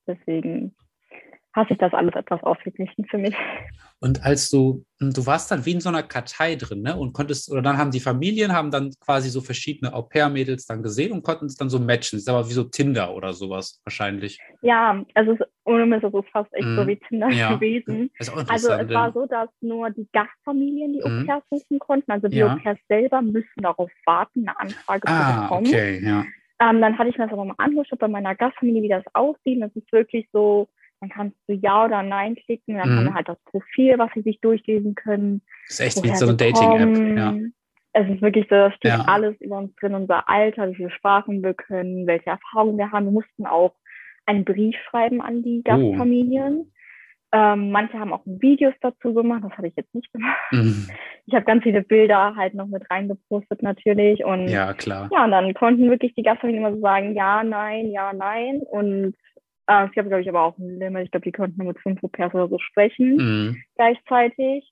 Deswegen 0.07 0.75
hat 1.53 1.67
sich 1.69 1.77
das 1.77 1.93
alles 1.93 2.15
etwas 2.15 2.41
ausgeglichen 2.43 3.05
für 3.05 3.17
mich. 3.17 3.35
Und 3.99 4.23
als 4.23 4.51
du, 4.51 4.85
du 4.99 5.25
warst 5.25 5.49
dann 5.49 5.65
wie 5.65 5.71
in 5.71 5.79
so 5.81 5.89
einer 5.89 6.03
Kartei 6.03 6.55
drin, 6.55 6.83
ne? 6.83 6.95
Und 6.95 7.13
konntest, 7.13 7.51
oder 7.51 7.63
dann 7.63 7.79
haben 7.79 7.89
die 7.89 7.99
Familien, 7.99 8.53
haben 8.53 8.69
dann 8.69 8.91
quasi 8.99 9.29
so 9.29 9.41
verschiedene 9.41 9.91
Au-pair-Mädels 9.91 10.67
dann 10.67 10.83
gesehen 10.83 11.11
und 11.13 11.23
konnten 11.23 11.47
es 11.47 11.55
dann 11.55 11.69
so 11.69 11.79
matchen. 11.79 12.17
Das 12.17 12.21
ist 12.23 12.29
aber 12.29 12.47
wie 12.47 12.53
so 12.53 12.63
Tinder 12.63 13.15
oder 13.15 13.33
sowas 13.33 13.81
wahrscheinlich. 13.85 14.39
Ja, 14.61 15.03
also 15.15 15.35
ohne 15.65 15.87
Mist, 15.87 16.03
es 16.03 16.13
ist 16.13 16.29
fast 16.29 16.53
echt 16.53 16.67
so 16.75 16.83
Mhm. 16.83 16.87
wie 16.87 16.95
Tinder 16.97 17.29
Ja. 17.31 17.55
gewesen. 17.55 18.11
Also 18.47 18.71
es 18.71 18.89
war 18.89 19.11
so, 19.13 19.25
dass 19.25 19.49
nur 19.61 19.89
die 19.89 20.07
Gastfamilien 20.13 20.93
die 20.93 21.03
Mhm. 21.03 21.21
Au-pairs 21.27 21.43
suchen 21.49 21.79
konnten. 21.79 22.11
Also 22.11 22.27
die 22.27 22.37
Ja. 22.37 22.53
Au-pairs 22.53 22.77
selber 22.87 23.23
müssen 23.23 23.61
darauf 23.63 23.89
warten, 24.05 24.47
eine 24.47 24.59
Anfrage 24.59 25.07
zu 25.07 25.11
Ah, 25.13 25.41
bekommen. 25.41 25.67
okay, 25.67 25.99
ja. 26.05 26.23
Ähm, 26.59 26.81
dann 26.81 26.97
hatte 26.97 27.09
ich 27.09 27.17
mir 27.17 27.25
das 27.25 27.33
aber 27.33 27.45
mal 27.45 27.55
angeschaut 27.57 27.99
bei 27.99 28.07
meiner 28.07 28.35
Gastfamilie, 28.35 28.81
wie 28.81 28.89
das 28.89 29.03
aussieht. 29.13 29.61
Das 29.61 29.75
ist 29.75 29.91
wirklich 29.91 30.27
so, 30.31 30.67
dann 31.01 31.09
kannst 31.09 31.37
du 31.47 31.53
Ja 31.53 31.85
oder 31.85 32.01
Nein 32.03 32.35
klicken. 32.35 32.75
Dann 32.77 32.89
Mhm. 32.89 32.95
haben 32.97 33.05
wir 33.05 33.13
halt 33.13 33.29
das 33.29 33.39
Profil, 33.45 33.97
was 33.97 34.09
sie 34.15 34.21
sich 34.21 34.39
durchlesen 34.41 34.95
können. 34.95 35.41
Das 35.67 35.79
ist 35.79 35.97
echt 35.97 36.03
wie 36.03 36.15
so 36.15 36.25
eine 36.25 36.35
Dating-App. 36.37 37.17
Ja. 37.17 37.35
Es 37.93 38.09
ist 38.09 38.21
wirklich 38.21 38.45
so, 38.45 38.55
da 38.55 38.71
steht 38.71 38.91
Ja. 38.91 39.05
alles 39.07 39.39
über 39.41 39.57
uns 39.57 39.75
drin, 39.75 39.95
unser 39.95 40.27
Alter, 40.29 40.69
wie 40.71 40.75
viele 40.75 40.91
Sprachen 40.91 41.41
wir 41.43 41.53
können, 41.53 42.05
welche 42.07 42.29
Erfahrungen 42.29 42.77
wir 42.77 42.91
haben. 42.91 43.05
Wir 43.05 43.11
mussten 43.11 43.45
auch 43.45 43.73
einen 44.25 44.45
Brief 44.45 44.75
schreiben 44.89 45.21
an 45.21 45.41
die 45.41 45.63
Oh. 45.67 45.95
Ähm, 47.33 47.71
manche 47.71 47.99
haben 47.99 48.13
auch 48.13 48.23
Videos 48.25 48.73
dazu 48.79 49.13
gemacht, 49.13 49.43
das 49.43 49.51
habe 49.57 49.67
ich 49.67 49.75
jetzt 49.75 49.93
nicht 49.93 50.11
gemacht. 50.13 50.37
Mhm. 50.51 50.87
Ich 51.25 51.33
habe 51.33 51.43
ganz 51.43 51.63
viele 51.63 51.81
Bilder 51.81 52.35
halt 52.37 52.53
noch 52.53 52.67
mit 52.67 52.89
reingepostet 52.89 53.61
natürlich 53.61 54.23
und 54.23 54.47
ja, 54.47 54.73
klar. 54.73 55.09
ja, 55.11 55.25
und 55.25 55.31
dann 55.31 55.53
konnten 55.53 55.89
wirklich 55.89 56.15
die 56.15 56.23
Gastfamilien 56.23 56.63
immer 56.65 56.75
so 56.75 56.81
sagen, 56.81 57.13
ja, 57.15 57.43
nein, 57.43 57.91
ja, 57.91 58.13
nein. 58.13 58.61
Und 58.61 59.13
äh, 59.67 59.85
es 59.85 59.91
gab, 59.91 60.07
glaube 60.07 60.21
ich, 60.21 60.29
aber 60.29 60.43
auch 60.43 60.57
ein 60.57 60.79
Limit. 60.79 61.03
Ich 61.03 61.11
glaube, 61.11 61.25
die 61.25 61.33
konnten 61.33 61.57
nur 61.57 61.67
mit 61.67 61.79
fünf 61.79 62.01
Au-pairs 62.01 62.33
oder 62.33 62.47
so 62.47 62.59
sprechen 62.59 63.15
Mhm. 63.17 63.57
gleichzeitig. 63.75 64.71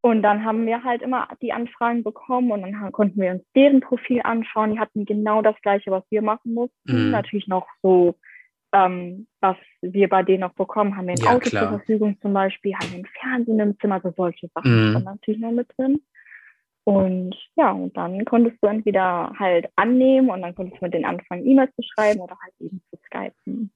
Und 0.00 0.22
dann 0.22 0.44
haben 0.44 0.66
wir 0.66 0.82
halt 0.82 1.00
immer 1.00 1.28
die 1.42 1.52
Anfragen 1.52 2.02
bekommen 2.02 2.50
und 2.50 2.62
dann 2.62 2.90
konnten 2.90 3.20
wir 3.20 3.30
uns 3.30 3.44
deren 3.54 3.80
Profil 3.80 4.20
anschauen. 4.24 4.72
Die 4.72 4.80
hatten 4.80 5.04
genau 5.04 5.42
das 5.42 5.54
Gleiche, 5.62 5.92
was 5.92 6.02
wir 6.10 6.22
machen 6.22 6.54
mussten. 6.54 7.06
Mhm. 7.06 7.10
Natürlich 7.12 7.46
noch 7.46 7.68
so, 7.82 8.16
ähm, 8.72 9.26
was 9.40 9.56
wir 9.80 10.08
bei 10.08 10.22
denen 10.22 10.40
noch 10.40 10.54
bekommen. 10.54 10.96
Haben 10.96 11.06
wir 11.06 11.14
ein 11.14 11.20
Ja, 11.20 11.30
Auto 11.30 11.50
klar. 11.50 11.68
zur 11.68 11.78
Verfügung 11.78 12.18
zum 12.20 12.32
Beispiel, 12.32 12.74
haben 12.74 12.90
wir 12.90 12.98
ein 12.98 13.08
Fernsehen 13.20 13.60
im 13.60 13.78
Zimmer, 13.78 14.00
so 14.02 14.12
solche 14.16 14.48
Sachen 14.54 14.88
Mhm. 14.88 14.92
sind 14.94 15.04
natürlich 15.04 15.40
noch 15.40 15.52
mit 15.52 15.68
drin. 15.76 16.00
Und 16.84 17.36
ja, 17.54 17.70
und 17.70 17.96
dann 17.96 18.24
konntest 18.24 18.56
du 18.60 18.66
entweder 18.66 19.32
halt 19.38 19.68
annehmen 19.76 20.30
und 20.30 20.42
dann 20.42 20.54
konntest 20.54 20.80
du 20.80 20.86
mit 20.86 20.94
denen 20.94 21.04
anfangen, 21.04 21.46
E-Mails 21.46 21.70
zu 21.76 21.82
schreiben 21.82 22.20
oder 22.20 22.36
halt 22.42 22.54
eben 22.58 22.82
zu 22.90 22.98
skypen. 23.06 23.70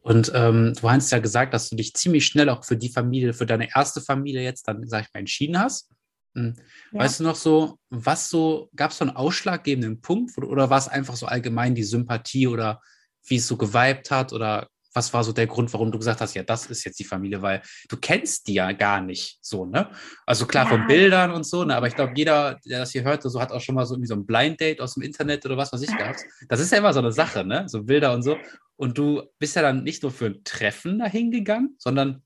Und 0.00 0.32
ähm, 0.34 0.72
du 0.80 0.88
hast 0.88 1.10
ja 1.10 1.18
gesagt, 1.18 1.52
dass 1.52 1.68
du 1.68 1.76
dich 1.76 1.92
ziemlich 1.94 2.24
schnell 2.24 2.48
auch 2.48 2.64
für 2.64 2.76
die 2.76 2.88
Familie, 2.88 3.34
für 3.34 3.44
deine 3.44 3.68
erste 3.74 4.00
Familie 4.00 4.42
jetzt 4.42 4.68
dann, 4.68 4.86
sag 4.86 5.02
ich 5.02 5.12
mal, 5.12 5.20
entschieden 5.20 5.58
hast. 5.58 5.90
Hm. 6.34 6.54
Ja. 6.92 7.00
Weißt 7.00 7.20
du 7.20 7.24
noch 7.24 7.34
so, 7.34 7.78
was 7.90 8.30
so, 8.30 8.70
gab 8.76 8.92
es 8.92 8.98
so 8.98 9.04
einen 9.04 9.16
ausschlaggebenden 9.16 10.00
Punkt 10.00 10.38
oder 10.38 10.70
war 10.70 10.78
es 10.78 10.88
einfach 10.88 11.16
so 11.16 11.26
allgemein 11.26 11.74
die 11.74 11.82
Sympathie 11.82 12.46
oder 12.46 12.80
wie 13.26 13.36
es 13.36 13.46
so 13.46 13.56
geweibt 13.56 14.10
hat 14.10 14.32
oder 14.32 14.68
was 14.94 15.12
war 15.12 15.22
so 15.22 15.32
der 15.32 15.46
Grund, 15.46 15.70
warum 15.74 15.92
du 15.92 15.98
gesagt 15.98 16.22
hast, 16.22 16.34
ja, 16.34 16.42
das 16.42 16.66
ist 16.70 16.84
jetzt 16.84 16.98
die 16.98 17.04
Familie, 17.04 17.42
weil 17.42 17.60
du 17.90 17.98
kennst 17.98 18.48
die 18.48 18.54
ja 18.54 18.72
gar 18.72 19.02
nicht 19.02 19.38
so, 19.42 19.66
ne? 19.66 19.90
Also 20.24 20.46
klar 20.46 20.64
Ja. 20.64 20.70
von 20.70 20.86
Bildern 20.86 21.32
und 21.32 21.44
so, 21.44 21.64
ne? 21.64 21.76
aber 21.76 21.86
ich 21.86 21.94
glaube, 21.94 22.14
jeder, 22.16 22.58
der 22.64 22.78
das 22.78 22.92
hier 22.92 23.04
hört, 23.04 23.22
so 23.22 23.38
hat 23.38 23.52
auch 23.52 23.60
schon 23.60 23.74
mal 23.74 23.84
so 23.84 23.94
irgendwie 23.94 24.08
so 24.08 24.14
ein 24.14 24.24
Blind 24.24 24.58
Date 24.58 24.80
aus 24.80 24.94
dem 24.94 25.02
Internet 25.02 25.44
oder 25.44 25.58
was 25.58 25.70
weiß 25.70 25.82
ich 25.82 25.94
gehabt. 25.94 26.20
Das 26.48 26.60
ist 26.60 26.72
ja 26.72 26.78
immer 26.78 26.94
so 26.94 27.00
eine 27.00 27.12
Sache, 27.12 27.44
ne? 27.44 27.68
So 27.68 27.82
Bilder 27.84 28.14
und 28.14 28.22
so. 28.22 28.38
Und 28.76 28.96
du 28.96 29.22
bist 29.38 29.54
ja 29.54 29.60
dann 29.60 29.84
nicht 29.84 30.02
nur 30.02 30.12
für 30.12 30.26
ein 30.26 30.44
Treffen 30.44 30.98
dahin 30.98 31.30
gegangen, 31.30 31.74
sondern 31.78 32.22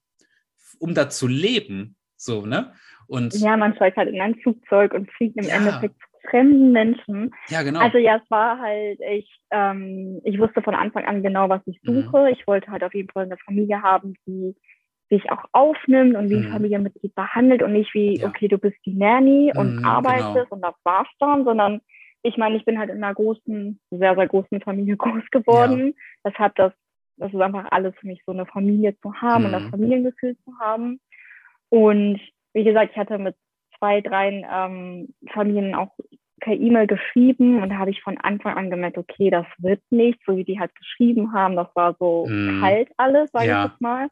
um 0.78 0.94
da 0.94 1.10
zu 1.10 1.26
leben, 1.26 1.96
so, 2.16 2.46
ne? 2.46 2.72
Und 3.08 3.34
ja, 3.34 3.56
man 3.56 3.74
steigt 3.74 3.96
halt 3.96 4.08
in 4.10 4.20
ein 4.20 4.36
Flugzeug 4.36 4.94
und 4.94 5.10
fliegt 5.10 5.36
im 5.36 5.44
Ja. 5.44 5.56
Endeffekt 5.56 5.96
fremden 6.28 6.72
Menschen. 6.72 7.35
genau. 7.48 7.80
Also 7.80 7.98
ja, 7.98 8.16
es 8.22 8.30
war 8.30 8.59
halt 8.59 9.00
echt, 9.00 9.40
ähm, 9.50 10.20
ich 10.24 10.38
wusste 10.38 10.62
von 10.62 10.74
Anfang 10.74 11.04
an 11.06 11.22
genau, 11.22 11.48
was 11.48 11.62
ich 11.66 11.80
Mhm. 11.83 12.02
suche. 12.04 12.30
Ich 12.30 12.46
wollte 12.46 12.70
halt 12.70 12.85
auf 12.85 12.94
jeden 12.94 13.11
Fall 13.11 13.24
eine 13.24 13.37
Familie 13.38 13.83
haben, 13.83 14.14
die 14.26 14.54
dich 15.11 15.30
auch 15.33 15.44
aufnimmt 15.52 16.14
und 16.16 16.30
wie 16.30 16.37
ein 16.37 16.44
Mhm. 16.44 16.50
Familienmitglied 16.52 17.14
behandelt 17.14 17.62
und 17.62 17.72
nicht 17.72 17.92
wie, 17.94 18.20
Ja. 18.20 18.28
okay, 18.28 18.48
du 18.48 18.59
bist 18.59 18.76
die 18.87 18.94
Nanny 18.94 19.52
und 19.54 19.76
Mhm, 19.78 19.85
arbeitest 19.85 20.35
genau. 20.35 20.46
und 20.50 20.61
das 20.62 20.74
war's 20.85 21.09
dann, 21.18 21.44
sondern 21.44 21.80
ich 22.22 22.37
meine, 22.37 22.56
ich 22.56 22.64
bin 22.64 22.78
halt 22.78 22.90
in 22.90 23.02
einer 23.02 23.14
großen, 23.14 23.80
sehr, 23.90 24.14
sehr 24.14 24.28
großen 24.28 24.61
Familie 24.61 24.96
groß 24.98 25.24
geworden. 25.30 25.94
Deshalb 26.24 26.54
das, 26.56 26.72
das 27.16 27.33
ist 27.33 27.40
einfach 27.40 27.66
alles 27.70 27.94
für 27.96 28.06
mich 28.06 28.22
so 28.26 28.33
eine 28.33 28.46
Familie 28.46 28.96
zu 29.00 29.14
haben 29.14 29.46
und 29.46 29.52
das 29.52 29.62
Mhm. 29.64 29.70
Familiengefühl 29.70 30.37
zu 30.44 30.59
haben. 30.61 31.00
Und 31.70 32.20
wie 32.52 32.64
gesagt, 32.64 32.92
ich 32.92 32.98
hatte 32.98 33.18
mit 33.18 33.37
zwei, 33.80 34.00
drei 34.02 34.44
ähm, 34.48 35.12
Familien 35.32 35.74
auch 35.74 35.90
per 36.40 36.54
E-Mail 36.54 36.86
geschrieben 36.86 37.62
und 37.62 37.70
da 37.70 37.76
habe 37.76 37.90
ich 37.90 38.02
von 38.02 38.16
Anfang 38.18 38.56
an 38.56 38.70
gemerkt, 38.70 38.96
okay, 38.96 39.30
das 39.30 39.46
wird 39.58 39.82
nicht, 39.90 40.20
so 40.24 40.36
wie 40.36 40.44
die 40.44 40.58
halt 40.60 40.74
geschrieben 40.74 41.32
haben, 41.32 41.56
das 41.56 41.68
war 41.74 41.96
so 41.98 42.26
Mhm. 42.28 42.60
kalt 42.60 42.88
alles, 42.96 43.30
sage 43.32 43.46
Ja. 43.48 43.64
ich 43.64 43.70
jetzt 43.72 43.80
mal. 43.80 44.08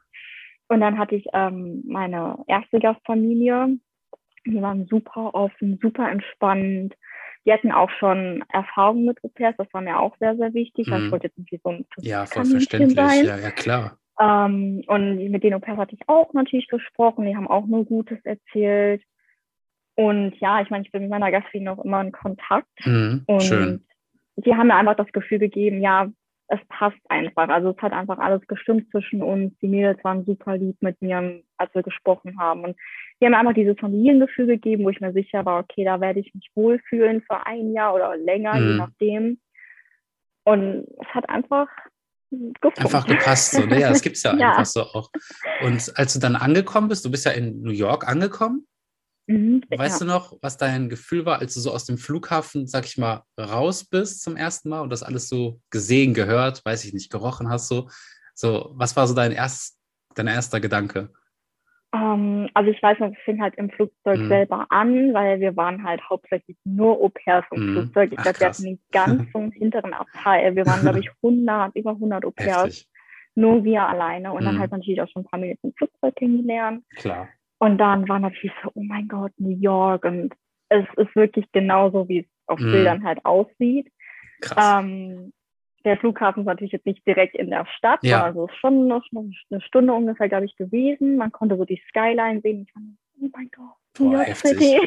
Und 0.69 0.81
dann 0.81 0.99
hatte 0.99 1.15
ich 1.15 1.25
ähm, 1.33 1.83
meine 1.87 2.45
erste 2.47 2.79
Gastfamilie, 2.81 3.79
die 4.45 4.61
waren 4.61 4.87
super 4.87 5.35
offen, 5.35 5.79
super 5.81 6.11
entspannt. 6.11 6.95
Die 7.47 7.53
hatten 7.53 7.73
auch 7.73 7.89
schon 7.99 8.45
Erfahrung 8.53 9.07
mit 9.07 9.23
Au-pairs, 9.25 9.55
das 9.57 9.73
war 9.73 9.81
mir 9.81 9.99
auch 9.99 10.15
sehr, 10.19 10.37
sehr 10.37 10.53
wichtig, 10.53 10.87
Mhm. 10.89 11.07
ich 11.07 11.13
wollte 11.13 11.29
jetzt 11.29 11.39
irgendwie 11.39 11.61
so 11.65 11.71
ein 11.71 11.87
ja, 12.03 12.27
voll 12.27 12.45
verständlich. 12.45 12.95
sein. 12.95 13.25
Ja, 13.25 13.39
ja, 13.39 13.51
klar. 13.51 13.99
Ähm, 14.21 14.83
und 14.87 15.31
mit 15.31 15.43
den 15.45 15.55
Au-pairs 15.55 15.79
hatte 15.79 15.95
ich 15.95 16.07
auch 16.09 16.35
natürlich 16.35 16.69
gesprochen, 16.69 17.25
die 17.25 17.35
haben 17.37 17.49
auch 17.49 17.67
nur 17.67 17.87
Gutes 17.87 18.19
erzählt. 18.25 19.03
Und 19.99 20.37
ja, 20.39 20.63
ich 20.63 20.71
meine, 20.71 20.85
ich 20.85 20.93
bin 20.93 21.03
mit 21.03 21.11
meiner 21.11 21.33
Gastfamilie 21.33 21.75
noch 21.75 21.85
immer 21.85 22.01
in 22.01 22.13
Kontakt. 22.13 22.69
Mhm. 22.87 23.25
Und 23.27 23.43
Schön. 23.43 23.85
die 24.37 24.55
haben 24.55 24.69
mir 24.69 24.77
einfach 24.77 24.95
das 24.95 25.11
Gefühl 25.11 25.41
gegeben, 25.41 25.83
ja, 25.83 26.09
es 26.47 26.61
passt 26.69 27.01
einfach. 27.09 27.49
Also 27.49 27.71
es 27.71 27.83
hat 27.83 27.93
einfach 27.93 28.19
alles 28.21 28.47
gestimmt 28.47 28.89
zwischen 28.93 29.25
uns. 29.25 29.59
Die 29.61 29.67
Mädels 29.67 29.99
waren 30.05 30.25
super 30.25 30.57
lieb 30.57 30.77
mit 30.81 31.03
mir, 31.03 31.43
als 31.57 31.75
wir 31.75 31.83
gesprochen 31.83 32.39
haben. 32.39 32.63
Und 32.63 32.77
die 33.21 33.25
haben 33.27 33.33
mir 33.33 33.39
einfach 33.39 33.55
dieses 33.55 33.77
Familiengefühl 33.81 34.47
gegeben, 34.47 34.85
wo 34.85 34.91
ich 34.91 35.01
mir 35.01 35.13
sicher 35.13 35.45
war, 35.45 35.59
okay, 35.59 35.85
da 35.85 36.01
werde 36.01 36.21
ich 36.21 36.33
mich 36.33 36.49
wohlfühlen 36.55 37.21
für 37.23 37.45
ein 37.45 37.73
Jahr 37.73 37.93
oder 37.93 38.17
länger, 38.17 38.55
Mhm. 38.55 38.69
je 38.69 38.77
nachdem. 38.77 39.41
Und 40.45 40.87
es 41.01 41.09
hat 41.09 41.29
einfach 41.29 41.67
gefunkt. 42.31 42.79
Einfach 42.79 43.05
gepasst, 43.05 43.51
so? 43.51 43.63
Ja, 43.63 43.89
das 43.89 44.01
gibt 44.01 44.15
es 44.15 44.23
ja, 44.23 44.37
Ja. 44.37 44.51
einfach 44.51 44.65
so 44.65 44.83
auch. 44.83 45.11
Und 45.63 45.93
als 45.99 46.15
du 46.15 46.21
dann 46.21 46.37
angekommen 46.37 46.87
bist, 46.87 47.05
du 47.05 47.11
bist 47.11 47.27
ja 47.27 47.33
in 47.33 47.63
New 47.63 47.73
York 47.73 48.07
angekommen, 48.07 48.68
Mhm, 49.29 49.63
weißt 49.69 50.01
ja. 50.01 50.07
du 50.07 50.13
noch, 50.13 50.39
was 50.41 50.57
dein 50.57 50.89
Gefühl 50.89 51.27
war, 51.27 51.41
als 51.41 51.55
du 51.55 51.61
so 51.61 51.71
aus 51.71 51.85
dem 51.85 51.99
Flughafen, 51.99 52.67
sag 52.67 52.87
ich 52.87 52.97
mal, 52.97 53.23
raus 53.39 53.85
bist 53.85 54.23
zum 54.23 54.37
ersten 54.37 54.71
Mal 54.71 54.81
und 54.81 54.91
das 54.91 55.03
alles 55.03 55.29
so 55.29 55.61
gesehen, 55.71 56.15
gehört, 56.15 56.65
weiß 56.65 56.85
ich 56.87 56.95
nicht, 56.95 57.13
gerochen 57.13 57.49
hast, 57.51 57.69
so, 57.69 57.89
so, 58.35 58.71
was 58.75 58.97
war 58.97 59.07
so 59.07 59.15
dein 59.15 59.33
erst, 59.33 59.79
dein 60.15 60.27
erster 60.29 60.61
Gedanke? 60.61 61.11
Ähm, 61.95 62.49
also 62.55 62.71
ich 62.71 62.83
weiß 62.83 62.99
noch, 63.01 63.13
es 63.13 63.19
fing 63.25 63.41
halt 63.41 63.55
im 63.57 63.71
Flugzeug 63.71 64.21
Mhm. 64.21 64.29
selber 64.29 64.67
an, 64.71 65.13
weil 65.15 65.41
wir 65.41 65.57
waren 65.57 65.85
halt 65.85 66.03
hauptsächlich 66.09 66.57
nur 66.65 67.01
Au-pairs 67.01 67.45
im 67.51 67.61
Mhm. 67.61 67.73
Flugzeug. 67.73 68.13
Ich 68.13 68.19
glaube, 68.19 68.41
wir 68.41 68.47
hatten 68.47 68.65
den 68.65 68.81
ganzen 68.93 69.53
hinteren 69.53 69.95
Abteil. 69.95 70.55
Wir 70.55 70.67
waren, 70.67 70.83
glaube 70.83 71.01
ich, 71.01 71.11
100, 71.23 71.75
über 71.77 71.91
100 71.91 72.25
Au-pairs, 72.25 72.87
nur 73.35 73.65
wir 73.65 73.87
alleine. 73.87 74.33
Und 74.33 74.45
dann 74.45 74.55
Mhm. 74.57 74.61
halt 74.61 74.73
natürlich 74.73 75.01
auch 75.01 75.09
schon 75.09 75.23
ein 75.23 75.29
paar 75.29 75.41
Minuten 75.41 75.69
im 75.69 75.75
Flugzeug 75.75 76.15
kennengelernt. 76.17 76.85
Klar. 76.97 77.29
Und 77.59 77.79
dann 77.79 78.09
war 78.09 78.19
natürlich 78.19 78.53
so, 78.63 78.71
oh 78.75 78.83
mein 78.83 79.09
Gott, 79.09 79.33
New 79.39 79.57
York. 79.59 80.05
Und 80.05 80.35
es 80.69 80.85
ist 80.97 81.15
wirklich 81.17 81.51
genauso, 81.53 82.09
wie 82.09 82.21
es 82.21 82.27
auf 82.47 82.61
Mhm. 82.61 82.71
Bildern 82.73 83.05
halt 83.05 83.25
aussieht. 83.25 83.91
Krass. 84.41 84.83
Ähm, 84.85 85.33
der 85.85 85.97
Flughafen 85.99 86.41
ist 86.43 86.47
natürlich 86.47 86.73
jetzt 86.73 86.87
nicht 86.87 87.07
direkt 87.07 87.35
in 87.37 87.51
der 87.51 87.67
Stadt, 87.77 88.01
Ja. 88.03 88.19
sondern 88.19 88.35
so 88.35 88.47
ist 88.47 88.57
schon 88.59 88.87
noch 88.89 89.05
eine 89.13 89.61
Stunde 89.61 89.93
ungefähr, 89.93 90.29
glaube 90.29 90.45
ich, 90.45 90.57
gewesen. 90.57 91.17
Man 91.17 91.33
konnte 91.33 91.57
so 91.57 91.65
die 91.65 91.81
Skyline 91.89 92.41
sehen. 92.43 92.63
Ich 92.67 92.73
fand, 92.73 92.87
oh 93.23 93.29
mein 93.35 93.51
Gott, 93.55 93.75
New 93.99 94.13
York. 94.13 94.35
City. 94.37 94.79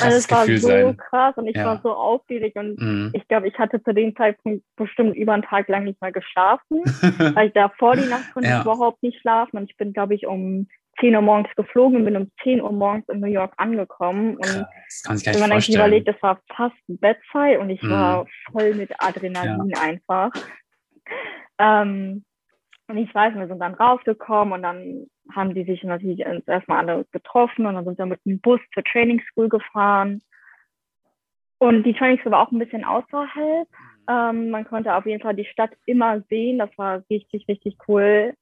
Also 0.00 0.18
es 0.18 0.30
war 0.30 0.42
Gefühl 0.46 0.58
so 0.58 0.68
sein. 0.68 0.96
krass 0.96 1.36
und 1.36 1.46
ich 1.48 1.56
Ja. 1.56 1.64
war 1.64 1.80
so 1.82 1.92
aufgeregt 1.92 2.56
und 2.56 2.80
Mhm. 2.80 3.10
ich 3.12 3.26
glaube, 3.28 3.48
ich 3.48 3.58
hatte 3.58 3.82
zu 3.82 3.92
dem 3.92 4.14
Zeitpunkt 4.16 4.64
bestimmt 4.76 5.16
über 5.16 5.32
einen 5.34 5.42
Tag 5.42 5.68
lang 5.68 5.84
nicht 5.84 6.00
mal 6.00 6.12
geschlafen, 6.12 6.82
weil 7.36 7.48
ich 7.48 7.54
da 7.54 7.68
vor 7.70 7.96
die 7.96 8.06
Nacht 8.06 8.30
konnte 8.32 8.48
Ja. 8.48 8.58
ich 8.58 8.64
überhaupt 8.64 9.02
nicht 9.02 9.20
schlafen 9.20 9.56
und 9.56 9.70
ich 9.70 9.76
bin, 9.76 9.92
glaube 9.92 10.14
ich, 10.14 10.26
um 10.26 10.68
10 11.00 11.14
Uhr 11.14 11.22
morgens 11.22 11.54
geflogen 11.56 11.98
und 11.98 12.04
bin 12.04 12.16
um 12.16 12.30
10 12.42 12.60
Uhr 12.60 12.72
morgens 12.72 13.08
in 13.08 13.20
New 13.20 13.26
York 13.28 13.52
angekommen 13.56 14.36
und 14.36 14.46
das 14.48 15.02
kann 15.02 15.12
man 15.12 15.16
sich 15.18 15.24
gar 15.26 15.32
wenn 15.34 15.40
nicht 15.40 15.40
man 15.40 15.52
eigentlich 15.52 15.66
vorstellen. 15.66 15.76
überlegt, 15.76 16.08
das 16.08 16.22
war 16.22 16.40
fast 16.56 16.76
Bettzeit 16.88 17.58
und 17.58 17.70
ich 17.70 17.82
Mhm. 17.82 17.90
war 17.90 18.26
voll 18.52 18.74
mit 18.74 18.90
Adrenalin 19.00 19.74
einfach. 19.76 20.30
Ähm, 21.58 22.24
und 22.88 22.96
ich 22.96 23.14
weiß, 23.14 23.34
wir 23.34 23.46
sind 23.48 23.58
dann 23.58 23.74
rausgekommen 23.74 24.54
und 24.54 24.62
dann 24.62 25.06
haben 25.34 25.54
die 25.54 25.64
sich 25.64 25.82
natürlich 25.84 26.20
erstmal 26.46 26.78
alle 26.78 27.04
getroffen 27.12 27.66
und 27.66 27.74
dann 27.74 27.84
sind 27.84 27.98
wir 27.98 28.06
mit 28.06 28.24
dem 28.24 28.40
Bus 28.40 28.60
zur 28.72 28.82
Training 28.84 29.20
School 29.30 29.48
gefahren. 29.48 30.22
Und 31.58 31.82
die 31.82 31.92
Training 31.92 32.18
School 32.20 32.32
war 32.32 32.46
auch 32.46 32.52
ein 32.52 32.58
bisschen 32.58 32.84
außerhalb. 32.84 33.68
Ähm, 34.08 34.50
man 34.50 34.64
konnte 34.64 34.94
auf 34.94 35.04
jeden 35.04 35.20
Fall 35.22 35.34
die 35.34 35.44
Stadt 35.44 35.72
immer 35.84 36.22
sehen. 36.30 36.58
Das 36.58 36.70
war 36.78 37.02
richtig, 37.10 37.46
richtig 37.46 37.76
cool. 37.88 38.32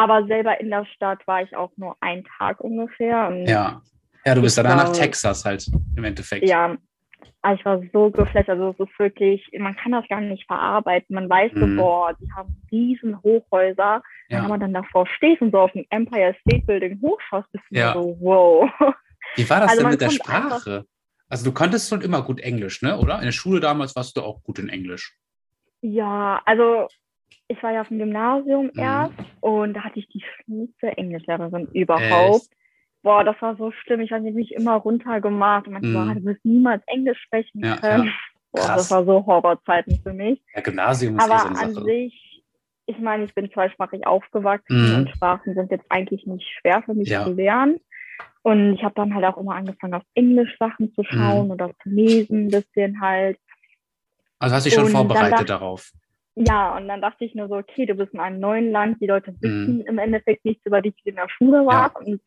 Aber 0.00 0.26
selber 0.26 0.58
in 0.60 0.70
der 0.70 0.86
Stadt 0.86 1.26
war 1.26 1.42
ich 1.42 1.54
auch 1.54 1.70
nur 1.76 1.94
einen 2.00 2.24
Tag 2.38 2.60
ungefähr. 2.60 3.30
Ja. 3.46 3.82
Ja, 4.24 4.34
du 4.34 4.40
bist 4.40 4.56
dann 4.56 4.64
nach 4.66 4.92
Texas 4.92 5.44
halt 5.44 5.66
im 5.96 6.04
Endeffekt. 6.04 6.46
ja, 6.48 6.76
aber 7.42 7.54
ich 7.54 7.64
war 7.66 7.82
so 7.92 8.10
geflasht. 8.10 8.48
Also 8.48 8.70
es 8.70 8.80
ist 8.88 8.98
wirklich, 8.98 9.46
man 9.58 9.76
kann 9.76 9.92
das 9.92 10.06
gar 10.08 10.22
nicht 10.22 10.46
verarbeiten. 10.46 11.14
Man 11.14 11.28
weiß 11.28 11.52
Mhm. 11.52 11.60
so, 11.60 11.76
boah, 11.76 12.14
die 12.18 12.30
haben 12.32 12.62
riesen 12.72 13.22
Hochhäuser. 13.22 14.02
Ja. 14.28 14.42
wenn 14.42 14.48
man 14.48 14.60
dann 14.60 14.72
davor 14.74 15.06
stehst 15.16 15.42
und 15.42 15.50
so 15.50 15.58
auf 15.58 15.72
dem 15.72 15.84
Empire 15.90 16.34
State 16.40 16.64
Building 16.64 17.00
hochschaust, 17.02 17.50
bist 17.52 17.64
du 17.70 17.76
Ja. 17.76 17.92
so, 17.92 18.16
wow. 18.20 18.70
Wie 19.36 19.50
war 19.50 19.60
das 19.60 19.70
Also 19.70 19.82
denn 19.82 19.90
mit 19.90 20.00
der 20.00 20.10
Sprache? 20.10 20.84
Also 21.28 21.44
du 21.44 21.52
konntest 21.52 21.88
schon 21.90 22.00
immer 22.00 22.22
gut 22.22 22.40
Englisch, 22.40 22.80
ne? 22.80 22.96
Oder? 22.98 23.18
In 23.18 23.24
der 23.26 23.32
Schule 23.32 23.60
damals 23.60 23.94
warst 23.96 24.16
du 24.16 24.22
auch 24.22 24.42
gut 24.44 24.58
in 24.60 24.68
Englisch. 24.70 25.16
Ja, 25.82 26.40
also 26.46 26.86
ich 27.48 27.60
war 27.62 27.72
ja 27.72 27.80
auf 27.82 27.88
dem 27.88 27.98
Gymnasium 27.98 28.66
Mhm. 28.66 28.78
erst 28.82 29.12
und 29.40 29.74
da 29.74 29.82
hatte 29.84 29.98
ich 29.98 30.08
die 30.08 30.22
schlimmste 30.22 30.96
Englischlehrerin 30.96 31.66
überhaupt. 31.68 32.42
Echt? 32.44 32.52
Boah, 33.02 33.24
das 33.24 33.40
war 33.40 33.56
so 33.56 33.72
schlimm. 33.72 34.00
Ich 34.00 34.12
habe 34.12 34.30
mich 34.30 34.52
immer 34.52 34.76
runtergemacht 34.76 35.66
und 35.66 35.80
Mhm. 35.82 35.92
boah, 35.92 36.14
du 36.14 36.24
wirst 36.24 36.44
niemals 36.44 36.82
Englisch 36.86 37.18
sprechen 37.22 37.62
Ja, 37.64 37.76
können. 37.76 38.04
ja. 38.04 38.12
Boah, 38.52 38.74
das 38.76 38.90
war 38.90 39.04
so 39.04 39.24
Horrorzeiten 39.26 40.00
für 40.02 40.12
mich. 40.12 40.42
Ja, 40.54 40.60
Gymnasium 40.60 41.16
ist 41.16 41.24
eh 41.24 41.28
so 41.28 41.32
Aber 41.32 41.60
an 41.60 41.84
sich, 41.84 42.44
ich 42.86 42.98
meine, 42.98 43.24
ich 43.24 43.32
bin 43.34 43.50
zweisprachig 43.52 44.04
aufgewachsen 44.06 44.88
Mhm. 44.90 44.94
und 44.96 45.10
Sprachen 45.10 45.54
sind 45.54 45.70
jetzt 45.70 45.86
eigentlich 45.88 46.26
nicht 46.26 46.46
schwer 46.60 46.82
für 46.82 46.94
mich 46.94 47.08
Ja. 47.08 47.24
zu 47.24 47.32
lernen. 47.32 47.78
Und 48.42 48.74
ich 48.74 48.82
habe 48.82 48.94
dann 48.94 49.14
halt 49.14 49.24
auch 49.24 49.36
immer 49.36 49.54
angefangen, 49.54 49.94
auf 49.94 50.02
Englisch 50.14 50.56
Sachen 50.58 50.92
zu 50.94 51.04
schauen 51.04 51.46
Mhm. 51.46 51.50
oder 51.52 51.70
zu 51.82 51.90
lesen, 51.90 52.46
ein 52.46 52.50
bisschen 52.50 53.00
halt. 53.00 53.38
Also 54.40 54.54
hast 54.56 54.64
du 54.64 54.68
dich 54.68 54.74
schon 54.74 54.86
Und 54.86 54.90
vorbereitet 54.90 55.48
darauf. 55.48 55.92
Ja, 56.42 56.76
und 56.76 56.88
dann 56.88 57.00
dachte 57.02 57.24
ich 57.24 57.34
nur 57.34 57.48
so, 57.48 57.56
okay, 57.56 57.84
du 57.86 57.94
bist 57.94 58.14
in 58.14 58.20
einem 58.20 58.40
neuen 58.40 58.70
Land, 58.72 59.00
die 59.00 59.06
Leute 59.06 59.32
Mhm. 59.32 59.38
wissen 59.42 59.80
im 59.82 59.98
Endeffekt 59.98 60.44
nichts 60.44 60.64
über 60.64 60.80
dich, 60.80 60.94
wie 60.96 61.02
du 61.04 61.10
in 61.10 61.16
der 61.16 61.28
Schule 61.28 61.66
warst. 61.66 61.96
Und 61.96 62.20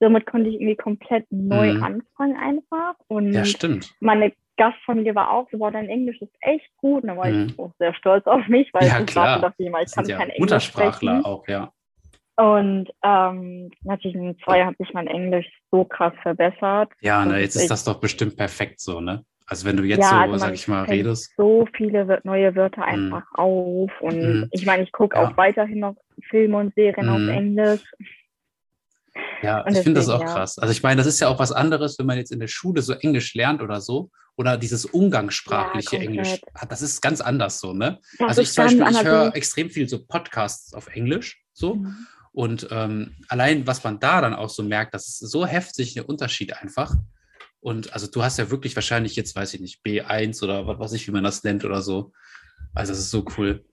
somit 0.00 0.26
konnte 0.26 0.48
ich 0.48 0.54
irgendwie 0.56 0.76
komplett 0.76 1.26
neu 1.30 1.74
Mhm. 1.74 1.82
anfangen 1.82 2.36
einfach. 2.36 2.94
Und 3.08 3.32
Ja, 3.34 3.44
stimmt. 3.44 3.94
meine 4.00 4.32
Gastfamilie 4.56 5.14
war 5.14 5.30
auch 5.30 5.48
so, 5.50 5.58
boah, 5.58 5.70
dein 5.70 5.88
Englisch 5.88 6.20
ist 6.22 6.32
echt 6.40 6.68
gut. 6.78 7.02
Und 7.02 7.08
dann 7.08 7.18
war 7.18 7.28
Mhm. 7.30 7.48
ich 7.50 7.58
auch 7.58 7.72
sehr 7.78 7.94
stolz 7.94 8.26
auf 8.26 8.46
mich, 8.48 8.72
weil 8.72 8.86
Ja, 8.88 9.00
ich 9.00 9.06
klar. 9.06 9.40
dachte, 9.40 9.62
immer, 9.62 9.82
ich 9.82 9.92
kann 9.94 10.06
ja 10.06 10.16
kein 10.16 10.30
Englisch 10.30 10.40
Muttersprachler 10.40 11.12
sprechen. 11.18 11.24
auch, 11.26 11.46
ja. 11.48 11.72
Und 12.36 12.88
ähm, 13.02 13.70
natürlich 13.82 14.14
in 14.16 14.38
zwei 14.44 14.58
Jahren 14.58 14.68
hat 14.70 14.78
sich 14.78 14.94
mein 14.94 15.08
Englisch 15.08 15.46
so 15.72 15.84
krass 15.84 16.14
verbessert. 16.22 16.90
Ja, 17.00 17.24
ne, 17.24 17.32
Das 17.34 17.40
jetzt 17.42 17.56
ist 17.56 17.70
das 17.70 17.84
doch 17.84 18.00
bestimmt 18.00 18.36
perfekt 18.36 18.80
so, 18.80 19.00
ne? 19.00 19.24
Also 19.50 19.64
wenn 19.64 19.78
du 19.78 19.82
jetzt 19.84 20.00
ja, 20.00 20.10
so, 20.10 20.32
also 20.32 20.36
sag 20.36 20.52
ich 20.54 20.68
mal, 20.68 20.84
redest. 20.84 21.32
so 21.36 21.66
viele 21.74 22.20
neue 22.24 22.54
Wörter 22.54 22.82
Mhm. 22.82 23.12
einfach 23.14 23.26
auf. 23.34 23.90
Und 24.00 24.20
Mhm. 24.20 24.48
ich 24.50 24.66
meine, 24.66 24.82
ich 24.82 24.92
gucke 24.92 25.16
Ja. 25.16 25.22
auch 25.28 25.36
weiterhin 25.38 25.80
noch 25.80 25.96
Filme 26.28 26.58
und 26.58 26.74
Serien 26.74 27.08
auf 27.08 27.18
Mhm. 27.18 27.28
Englisch. 27.30 27.80
Ja, 29.42 29.62
Und 29.62 29.72
ich 29.76 29.82
finde 29.82 30.00
das 30.00 30.08
auch 30.10 30.20
ja. 30.20 30.26
krass. 30.26 30.58
Also 30.58 30.70
ich 30.72 30.82
meine, 30.82 30.98
das 30.98 31.06
ist 31.06 31.20
ja 31.20 31.28
auch 31.28 31.38
was 31.38 31.52
anderes, 31.52 31.98
wenn 31.98 32.06
man 32.06 32.18
jetzt 32.18 32.30
in 32.30 32.40
der 32.40 32.46
Schule 32.48 32.82
so 32.82 32.92
Englisch 32.92 33.34
lernt 33.34 33.62
oder 33.62 33.80
so. 33.80 34.10
Oder 34.36 34.56
dieses 34.56 34.84
umgangssprachliche 34.84 35.96
Ja. 35.96 36.02
Englisch. 36.02 36.40
Ah, 36.54 36.66
Das 36.66 36.80
ist 36.82 37.00
ganz 37.00 37.20
anders 37.20 37.58
so, 37.58 37.72
ne? 37.72 37.98
Das 38.18 38.28
also 38.28 38.42
ich 38.42 38.52
zum 38.52 38.64
Beispiel, 38.64 38.86
ich 38.90 39.04
höre 39.04 39.34
extrem 39.34 39.68
viel 39.70 39.88
so 39.88 40.04
Podcasts 40.06 40.74
auf 40.74 40.86
Englisch, 40.94 41.42
so. 41.52 41.76
Mhm. 41.76 42.06
Und 42.32 42.68
ähm, 42.70 43.16
allein, 43.28 43.66
was 43.66 43.82
man 43.82 43.98
da 43.98 44.20
dann 44.20 44.34
auch 44.34 44.50
so 44.50 44.62
merkt, 44.62 44.94
das 44.94 45.08
ist 45.08 45.18
so 45.18 45.44
heftig 45.46 45.94
der 45.94 46.08
Unterschied 46.08 46.52
einfach. 46.62 46.94
Und 47.60 47.92
also 47.92 48.06
du 48.06 48.22
hast 48.22 48.38
ja 48.38 48.50
wirklich 48.50 48.76
wahrscheinlich 48.76 49.16
jetzt, 49.16 49.34
weiß 49.34 49.54
ich 49.54 49.60
nicht, 49.60 49.84
B1 49.84 50.42
oder 50.44 50.66
was 50.66 50.78
weiß 50.78 50.92
ich, 50.92 51.06
wie 51.08 51.12
man 51.12 51.24
das 51.24 51.44
nennt 51.44 51.64
oder 51.64 51.82
so. 51.82 52.12
Also 52.74 52.92
das 52.92 53.00
ist 53.00 53.10
so 53.10 53.24
cool. 53.36 53.64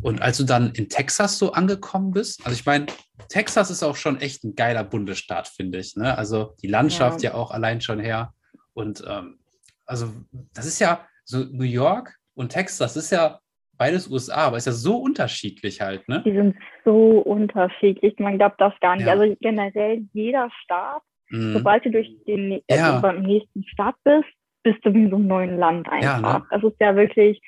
Und 0.00 0.20
als 0.20 0.38
du 0.38 0.44
dann 0.44 0.72
in 0.72 0.88
Texas 0.88 1.38
so 1.38 1.52
angekommen 1.52 2.10
bist, 2.10 2.44
also 2.44 2.58
ich 2.58 2.66
meine, 2.66 2.86
Texas 3.28 3.70
ist 3.70 3.82
auch 3.82 3.96
schon 3.96 4.20
echt 4.20 4.44
ein 4.44 4.54
geiler 4.54 4.84
Bundesstaat, 4.84 5.48
finde 5.48 5.78
ich. 5.78 5.96
Ne? 5.96 6.16
Also 6.18 6.54
die 6.62 6.66
Landschaft 6.66 7.22
ja. 7.22 7.30
Ja. 7.30 7.36
auch 7.36 7.52
allein 7.52 7.80
schon 7.80 8.00
her. 8.00 8.34
Und 8.74 9.04
ähm, 9.08 9.38
also 9.86 10.12
das 10.54 10.66
ist 10.66 10.80
ja 10.80 11.06
so 11.24 11.38
New 11.38 11.64
York 11.64 12.16
und 12.34 12.50
Texas, 12.50 12.94
das 12.94 13.04
ist 13.04 13.12
ja 13.12 13.38
beides 13.76 14.08
USA, 14.08 14.46
aber 14.46 14.56
ist 14.56 14.66
ja 14.66 14.72
so 14.72 14.96
unterschiedlich 14.96 15.80
halt, 15.80 16.08
ne? 16.08 16.22
Die 16.24 16.32
sind 16.32 16.56
so 16.84 17.18
unterschiedlich. 17.20 18.18
Man 18.18 18.38
glaubt 18.38 18.60
das 18.60 18.72
gar 18.80 18.96
nicht. 18.96 19.06
Ja. 19.06 19.12
Also 19.12 19.34
generell 19.40 20.04
jeder 20.12 20.50
Staat, 20.62 21.02
Mhm. 21.32 21.54
sobald 21.54 21.84
du 21.84 21.90
durch 21.90 22.10
den 22.26 22.60
Ja. 22.70 22.86
also 22.90 23.02
beim 23.02 23.22
nächsten 23.22 23.64
Staat 23.64 23.94
bist, 24.04 24.28
bist 24.62 24.78
du 24.84 24.90
in 24.90 25.10
so 25.10 25.16
einem 25.16 25.26
neuen 25.26 25.58
Land 25.58 25.88
Ja, 26.00 26.16
einfach. 26.16 26.40
ne? 26.40 26.46
Es 26.50 26.62
ist 26.62 26.76
ja 26.80 26.94
wirklich, 26.94 27.40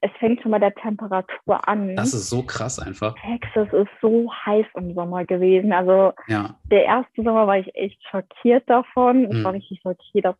es 0.00 0.10
fängt 0.18 0.40
schon 0.42 0.50
bei 0.52 0.58
der 0.58 0.74
Temperatur 0.74 1.68
an. 1.68 1.94
Das 1.96 2.14
ist 2.14 2.30
so 2.30 2.42
krass 2.42 2.78
einfach. 2.78 3.14
Texas 3.20 3.68
ist 3.72 3.90
so 4.00 4.30
heiß 4.46 4.66
im 4.76 4.94
Sommer 4.94 5.24
gewesen. 5.24 5.72
Also 5.72 6.12
Ja, 6.28 6.56
der 6.70 6.84
erste 6.84 7.22
Sommer 7.22 7.46
war 7.46 7.58
ich 7.58 7.72
echt 7.74 8.00
schockiert 8.10 8.68
davon. 8.70 9.24
Ich 9.30 9.36
Mhm. 9.38 9.44
war 9.44 9.52
richtig 9.52 9.80
schockiert, 9.82 10.24
das 10.24 10.36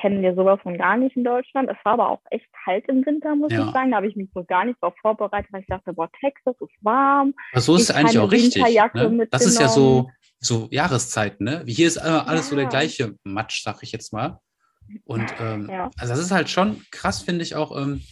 kennen 0.00 0.22
wir 0.22 0.34
sowas 0.36 0.60
von 0.62 0.78
gar 0.78 0.96
nicht 0.96 1.16
in 1.16 1.24
Deutschland. 1.24 1.68
Es 1.68 1.76
war 1.84 1.94
aber 1.94 2.10
auch 2.10 2.20
echt 2.30 2.46
kalt 2.64 2.86
im 2.88 3.04
Winter, 3.04 3.34
muss 3.34 3.50
Ja. 3.52 3.64
ich 3.66 3.72
sagen. 3.72 3.90
Da 3.90 3.96
habe 3.96 4.06
ich 4.06 4.14
mich 4.14 4.28
so 4.34 4.44
gar 4.44 4.64
nicht 4.64 4.80
darauf 4.80 4.94
vorbereitet, 5.00 5.52
weil 5.52 5.62
ich 5.62 5.66
dachte, 5.66 5.92
boah, 5.92 6.08
Texas 6.20 6.54
ist 6.60 6.84
warm. 6.84 7.34
aber 7.52 7.60
so 7.60 7.74
ist 7.74 7.82
es 7.82 7.90
Ich 7.90 7.96
eigentlich 7.96 8.18
auch 8.20 8.30
richtig. 8.30 8.62
Ne? 8.62 9.26
Das 9.32 9.44
ist 9.46 9.58
ja 9.60 9.66
so. 9.66 10.08
So 10.40 10.68
Jahreszeiten, 10.70 11.44
ne? 11.44 11.62
Wie 11.66 11.72
hier 11.74 11.86
ist 11.86 11.96
immer 11.96 12.26
alles 12.28 12.48
so 12.48 12.56
der 12.56 12.64
Ja. 12.64 12.70
gleiche 12.70 13.14
Matsch, 13.24 13.62
sag 13.62 13.82
ich 13.82 13.92
jetzt 13.92 14.12
mal. 14.12 14.38
Und 15.04 15.34
ähm, 15.38 15.68
Ja. 15.70 15.90
also 15.98 16.14
das 16.14 16.20
ist 16.20 16.30
halt 16.32 16.48
schon 16.48 16.82
krass, 16.90 17.22
finde 17.22 17.42
ich 17.42 17.54
auch 17.54 17.76
ähm, 17.80 18.02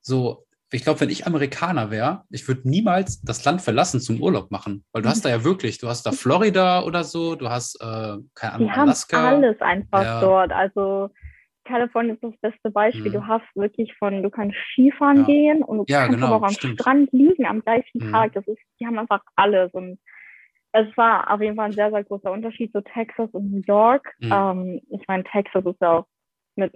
so. 0.00 0.44
Ich 0.72 0.82
glaube, 0.82 1.00
wenn 1.00 1.10
ich 1.10 1.26
Amerikaner 1.28 1.92
wäre, 1.92 2.24
ich 2.28 2.48
würde 2.48 2.68
niemals 2.68 3.20
das 3.22 3.44
Land 3.44 3.62
verlassen 3.62 4.00
zum 4.00 4.20
Urlaub 4.20 4.50
machen, 4.50 4.84
weil 4.92 5.00
du 5.02 5.08
hast 5.08 5.24
da 5.24 5.28
ja 5.28 5.44
wirklich, 5.44 5.78
du 5.78 5.86
hast 5.88 6.04
da 6.04 6.10
Florida 6.12 6.82
oder 6.82 7.04
so, 7.04 7.36
du 7.36 7.48
hast, 7.48 7.80
äh, 7.80 8.16
keine 8.34 8.52
Ahnung, 8.54 8.66
Die 8.66 8.72
haben 8.72 8.80
Alaska. 8.80 9.28
alles 9.28 9.60
einfach 9.60 10.02
Ja. 10.02 10.20
dort. 10.20 10.52
Also 10.52 11.08
Kalifornien 11.64 12.14
ist 12.16 12.22
das 12.24 12.34
beste 12.40 12.70
Beispiel. 12.70 13.10
Mhm. 13.10 13.14
Du 13.14 13.26
hast 13.26 13.44
wirklich 13.54 13.94
von, 13.96 14.22
du 14.24 14.30
kannst 14.30 14.56
Skifahren 14.72 15.18
Ja. 15.18 15.24
gehen 15.24 15.62
und 15.62 15.78
du 15.78 15.84
Ja, 15.86 16.00
kannst 16.06 16.16
genau, 16.16 16.34
aber 16.34 16.44
auch 16.44 16.48
am 16.48 16.54
stimmt. 16.54 16.80
Strand 16.80 17.12
liegen 17.12 17.46
am 17.46 17.60
gleichen 17.62 18.00
Mhm. 18.02 18.12
Tag. 18.12 18.32
Das 18.32 18.46
ist, 18.48 18.58
die 18.80 18.86
haben 18.86 18.98
einfach 18.98 19.22
alles. 19.36 19.72
Und 19.72 19.98
es 20.78 20.96
war 20.96 21.32
auf 21.32 21.40
jeden 21.40 21.56
Fall 21.56 21.66
ein 21.70 21.74
sehr, 21.74 21.90
sehr 21.90 22.04
großer 22.04 22.30
Unterschied 22.30 22.72
zu 22.72 22.82
Texas 22.82 23.28
und 23.32 23.50
New 23.52 23.62
York. 23.66 24.14
Mhm. 24.20 24.32
Ähm, 24.32 24.80
ich 24.90 25.06
meine, 25.08 25.24
Texas 25.24 25.64
ist 25.64 25.80
ja 25.80 25.98
auch 25.98 26.06
mit 26.56 26.72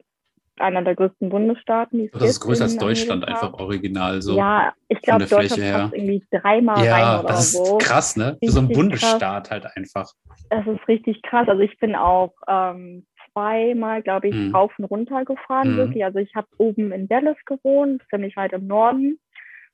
einer 0.59 0.83
der 0.83 0.95
größten 0.95 1.29
Bundesstaaten. 1.31 1.99
Die 1.99 2.05
es 2.07 2.13
Das 2.13 2.23
ist 2.31 2.41
größer 2.41 2.65
als 2.65 2.77
Deutschland 2.77 3.25
Amerika. 3.25 3.47
einfach 3.47 3.59
original 3.61 4.21
so. 4.21 4.37
Ja, 4.37 4.73
ich 4.89 5.01
glaube, 5.03 5.25
Deutschland 5.25 5.73
passt 5.73 5.95
irgendwie 5.95 6.25
dreimal 6.31 6.85
Ja, 6.85 6.95
rein 6.95 7.21
oder 7.21 7.29
das 7.29 7.41
ist 7.41 7.53
so. 7.53 7.79
krass, 7.79 8.17
ne? 8.17 8.37
Für 8.45 8.51
so 8.51 8.61
ein 8.61 8.67
Richtig 8.67 8.77
Bundesstaat 8.77 9.51
halt 9.51 9.67
einfach. 9.77 10.13
Es 10.51 10.67
ist 10.67 10.89
richtig 10.89 11.23
krass. 11.23 11.49
Also 11.49 11.63
ich 11.63 11.79
bin 11.79 11.95
auch 11.95 12.35
ähm, 12.49 13.07
zweimal, 13.33 14.03
glaube 14.03 14.29
ich, 14.29 14.35
Mhm. 14.35 14.55
rauf 14.55 14.73
und 14.79 14.85
runter 14.87 15.25
gefahren, 15.25 15.73
Mhm. 15.73 15.77
wirklich. 15.77 16.05
Also 16.05 16.19
ich 16.19 16.35
habe 16.35 16.49
oben 16.59 16.93
in 16.93 17.09
Dallas 17.09 17.37
gewohnt, 17.47 18.03
ziemlich 18.11 18.37
weit 18.37 18.53
im 18.53 18.67
Norden. 18.67 19.19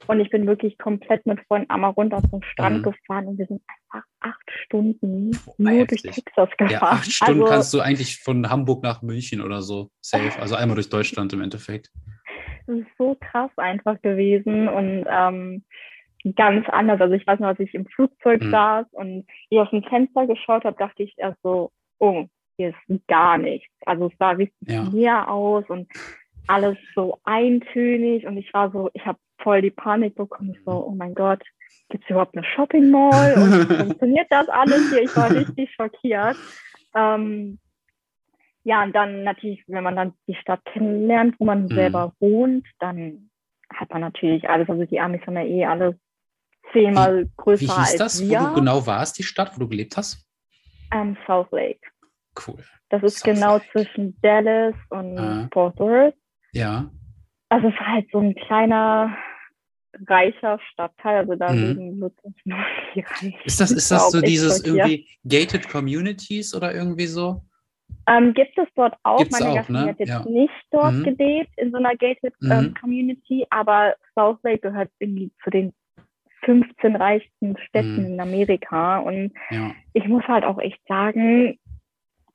Und 0.07 0.21
ich 0.21 0.31
bin 0.31 0.47
wirklich 0.47 0.79
komplett 0.79 1.27
mit 1.27 1.41
Freunden 1.49 1.71
einmal 1.71 1.91
runter 1.91 2.23
zum 2.31 2.43
Strand 2.43 2.79
mhm. 2.79 2.83
gefahren 2.83 3.27
und 3.27 3.39
wir 3.39 3.47
sind 3.47 3.63
einfach 3.67 4.07
acht 4.21 4.51
Stunden 4.65 5.31
oh, 5.47 5.55
nur 5.59 5.73
heftig. 5.73 6.03
durch 6.03 6.15
Texas 6.17 6.51
gefahren. 6.51 6.71
Ja, 6.71 6.83
acht 6.83 7.11
Stunden 7.11 7.43
also, 7.43 7.53
kannst 7.53 7.75
du 7.75 7.81
eigentlich 7.81 8.19
von 8.19 8.49
Hamburg 8.49 8.83
nach 8.83 9.03
München 9.03 9.41
oder 9.41 9.63
so 9.63 9.91
safe. 10.01 10.41
Also 10.41 10.55
einmal 10.55 10.77
durch 10.77 10.91
Deutschland 10.91 11.33
im 11.33 11.41
Endeffekt. 11.41 11.91
Das 12.67 12.77
ist 12.77 12.89
so 12.99 13.17
krass 13.21 13.51
einfach 13.57 14.01
gewesen 14.03 14.69
und 14.69 15.07
ähm, 15.09 15.65
ganz 16.35 16.69
anders. 16.69 17.01
Also 17.01 17.15
ich 17.15 17.27
weiß 17.27 17.41
noch, 17.41 17.49
als 17.49 17.61
ich 17.61 17.75
im 17.75 17.87
Flugzeug 17.87 18.43
mhm. 18.43 18.51
saß 18.51 18.87
und 18.93 19.27
ich 19.51 19.59
aus 19.59 19.71
dem 19.71 19.83
Fenster 19.85 20.27
geschaut 20.27 20.65
habe, 20.65 20.77
dachte 20.77 21.03
ich 21.03 21.15
erst 21.17 21.41
so, 21.43 21.73
oh, 21.99 22.27
hier 22.57 22.71
ist 22.71 23.07
gar 23.07 23.39
nichts. 23.39 23.73
Also 23.85 24.07
es 24.07 24.13
sah 24.19 24.31
richtig 24.31 24.69
ja. 24.69 24.89
leer 24.93 25.31
aus 25.31 25.65
und 25.69 25.89
alles 26.49 26.79
so 26.95 27.19
eintönig 27.25 28.27
und 28.27 28.37
ich 28.37 28.53
war 28.55 28.71
so, 28.71 28.91
ich 28.95 29.05
habe 29.05 29.19
voll 29.38 29.62
die 29.62 29.70
Panik 29.70 30.14
bekommen. 30.14 30.53
Ich 30.53 30.64
so, 30.64 30.87
oh 30.87 30.94
mein 30.94 31.14
Gott, 31.14 31.42
gibt 31.88 32.05
es 32.05 32.11
überhaupt 32.11 32.37
eine 32.37 32.44
Shopping 32.44 32.90
Mall? 32.90 33.35
Und 33.35 33.77
funktioniert 33.77 34.27
das 34.31 34.49
alles 34.49 34.90
hier? 34.90 35.03
Ich 35.03 35.16
war 35.16 35.31
richtig 35.31 35.72
schockiert. 35.75 36.37
Ähm, 36.94 37.59
ja, 38.64 38.83
und 38.83 38.92
dann 38.94 39.22
natürlich, 39.22 39.62
wenn 39.68 39.85
man 39.85 39.94
dann 39.94 40.12
die 40.27 40.35
Stadt 40.35 40.64
kennenlernt, 40.64 41.37
wo 41.38 41.44
man 41.44 41.64
mhm. 41.64 41.68
selber 41.68 42.12
wohnt, 42.18 42.66
dann 42.81 43.31
hat 43.72 43.90
man 43.90 44.01
natürlich 44.01 44.49
alles, 44.49 44.68
also 44.68 44.85
die 44.85 44.99
Amis 44.99 45.20
haben 45.27 45.37
ja 45.37 45.44
eh 45.44 45.64
alles 45.64 45.94
zehnmal 46.72 47.25
wie, 47.25 47.31
größer 47.37 47.62
wie 47.62 47.66
hieß 47.66 47.79
als 47.79 47.96
das, 47.96 48.29
wir. 48.29 48.40
wo 48.40 48.46
du 48.46 48.55
genau 48.55 48.87
warst, 48.87 49.18
die 49.18 49.22
Stadt, 49.22 49.53
wo 49.55 49.61
du 49.61 49.68
gelebt 49.68 49.96
hast? 49.96 50.27
Um, 50.92 51.16
South 51.27 51.51
Lake. 51.53 51.81
Cool. 52.46 52.59
Das 52.88 53.03
ist 53.03 53.18
South 53.18 53.35
genau 53.35 53.55
Lake. 53.55 53.66
zwischen 53.70 54.20
Dallas 54.20 54.75
und 54.90 55.18
ah. 55.18 55.49
Fort 55.53 55.79
Worth. 55.79 56.14
Ja. 56.53 56.90
Also 57.49 57.69
es 57.69 57.75
ist 57.75 57.81
halt 57.81 58.07
so 58.11 58.19
ein 58.19 58.35
kleiner, 58.35 59.17
reicher 60.07 60.59
Stadtteil. 60.73 61.19
Also 61.19 61.35
da 61.37 61.53
mhm. 61.53 61.59
leben 61.59 62.01
wirklich 62.01 62.35
nur 62.45 62.59
die 62.95 63.01
Reichen. 63.01 63.35
Ist 63.45 63.61
das, 63.61 63.71
ist 63.71 63.91
das 63.91 64.11
so 64.11 64.21
dieses 64.21 64.65
irgendwie 64.65 65.09
Gated 65.25 65.69
Communities 65.69 66.55
oder 66.55 66.75
irgendwie 66.75 67.07
so? 67.07 67.43
Ähm, 68.09 68.35
gibt 68.35 68.57
es 68.59 68.69
dort 68.75 68.95
auch. 69.03 69.19
Gibt's 69.19 69.39
Meine 69.39 69.55
Gastfamilie 69.55 69.87
ne? 69.87 69.91
hat 69.91 70.01
jetzt 70.01 70.09
ja. 70.09 70.25
nicht 70.29 70.53
dort 70.71 70.95
mhm. 70.95 71.05
gelebt, 71.05 71.51
in 71.57 71.71
so 71.71 71.79
einer 71.79 71.97
Gated 71.97 72.35
ähm, 72.43 72.49
mhm. 72.49 72.53
ähm, 72.53 72.75
Community, 72.81 73.47
aber 73.51 73.95
South 74.15 74.39
Lake 74.43 74.61
gehört 74.61 74.91
irgendwie 74.99 75.31
zu 75.43 75.51
den 75.51 75.73
15 76.45 76.97
reichsten 76.97 77.57
Städten 77.69 77.99
mhm. 77.99 78.07
in 78.07 78.21
Amerika. 78.21 78.99
Und 78.99 79.33
ja. 79.51 79.73
ich 79.93 80.07
muss 80.07 80.23
halt 80.25 80.45
auch 80.45 80.59
echt 80.59 80.81
sagen, 80.87 81.59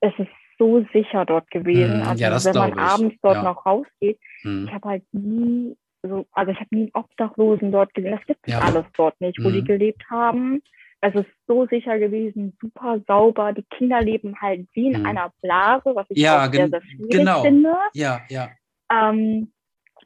es 0.02 0.14
ist 0.18 0.30
so 0.62 0.86
sicher 0.94 1.26
dort 1.26 1.50
gewesen. 1.50 2.02
Mhm. 2.02 2.08
Also 2.08 2.24
ja, 2.24 2.46
wenn 2.46 2.56
man 2.56 2.70
ich. 2.70 2.78
abends 2.78 3.16
dort 3.24 3.36
ja. 3.38 3.44
noch 3.44 3.66
rausgeht, 3.66 4.20
mhm. 4.44 4.66
ich 4.68 4.74
habe 4.74 4.90
halt 4.90 5.04
nie 5.12 5.76
so, 6.04 6.26
also 6.32 6.52
ich 6.52 6.60
habe 6.60 6.76
nie 6.76 6.92
Obdachlosen 6.94 7.72
dort 7.72 7.94
gesehen. 7.94 8.12
Das 8.12 8.26
gibt 8.26 8.48
es 8.48 8.54
alles 8.54 8.86
dort 8.96 9.20
nicht, 9.22 9.44
wo 9.44 9.50
die 9.50 9.62
mhm. 9.62 9.66
gelebt 9.66 10.04
haben. 10.10 10.62
Es 11.02 11.16
ist 11.16 11.30
so 11.48 11.66
sicher 11.66 11.98
gewesen, 11.98 12.56
super 12.62 13.00
sauber. 13.08 13.54
Die 13.54 13.66
Kinder 13.76 14.02
leben 14.02 14.40
halt 14.40 14.68
wie 14.74 14.92
in 14.92 15.00
mhm. 15.00 15.06
einer 15.06 15.34
Blase, 15.42 15.96
was 15.96 16.06
ich 16.10 16.20
ja, 16.20 16.46
auch 16.46 16.54
sehr, 16.54 16.70
sehr 16.70 16.82
schwierig 16.84 17.10
genau. 17.10 17.42
finde. 17.42 17.74
Ja, 17.94 18.22
ja. 18.30 18.50
Ähm, 18.92 19.52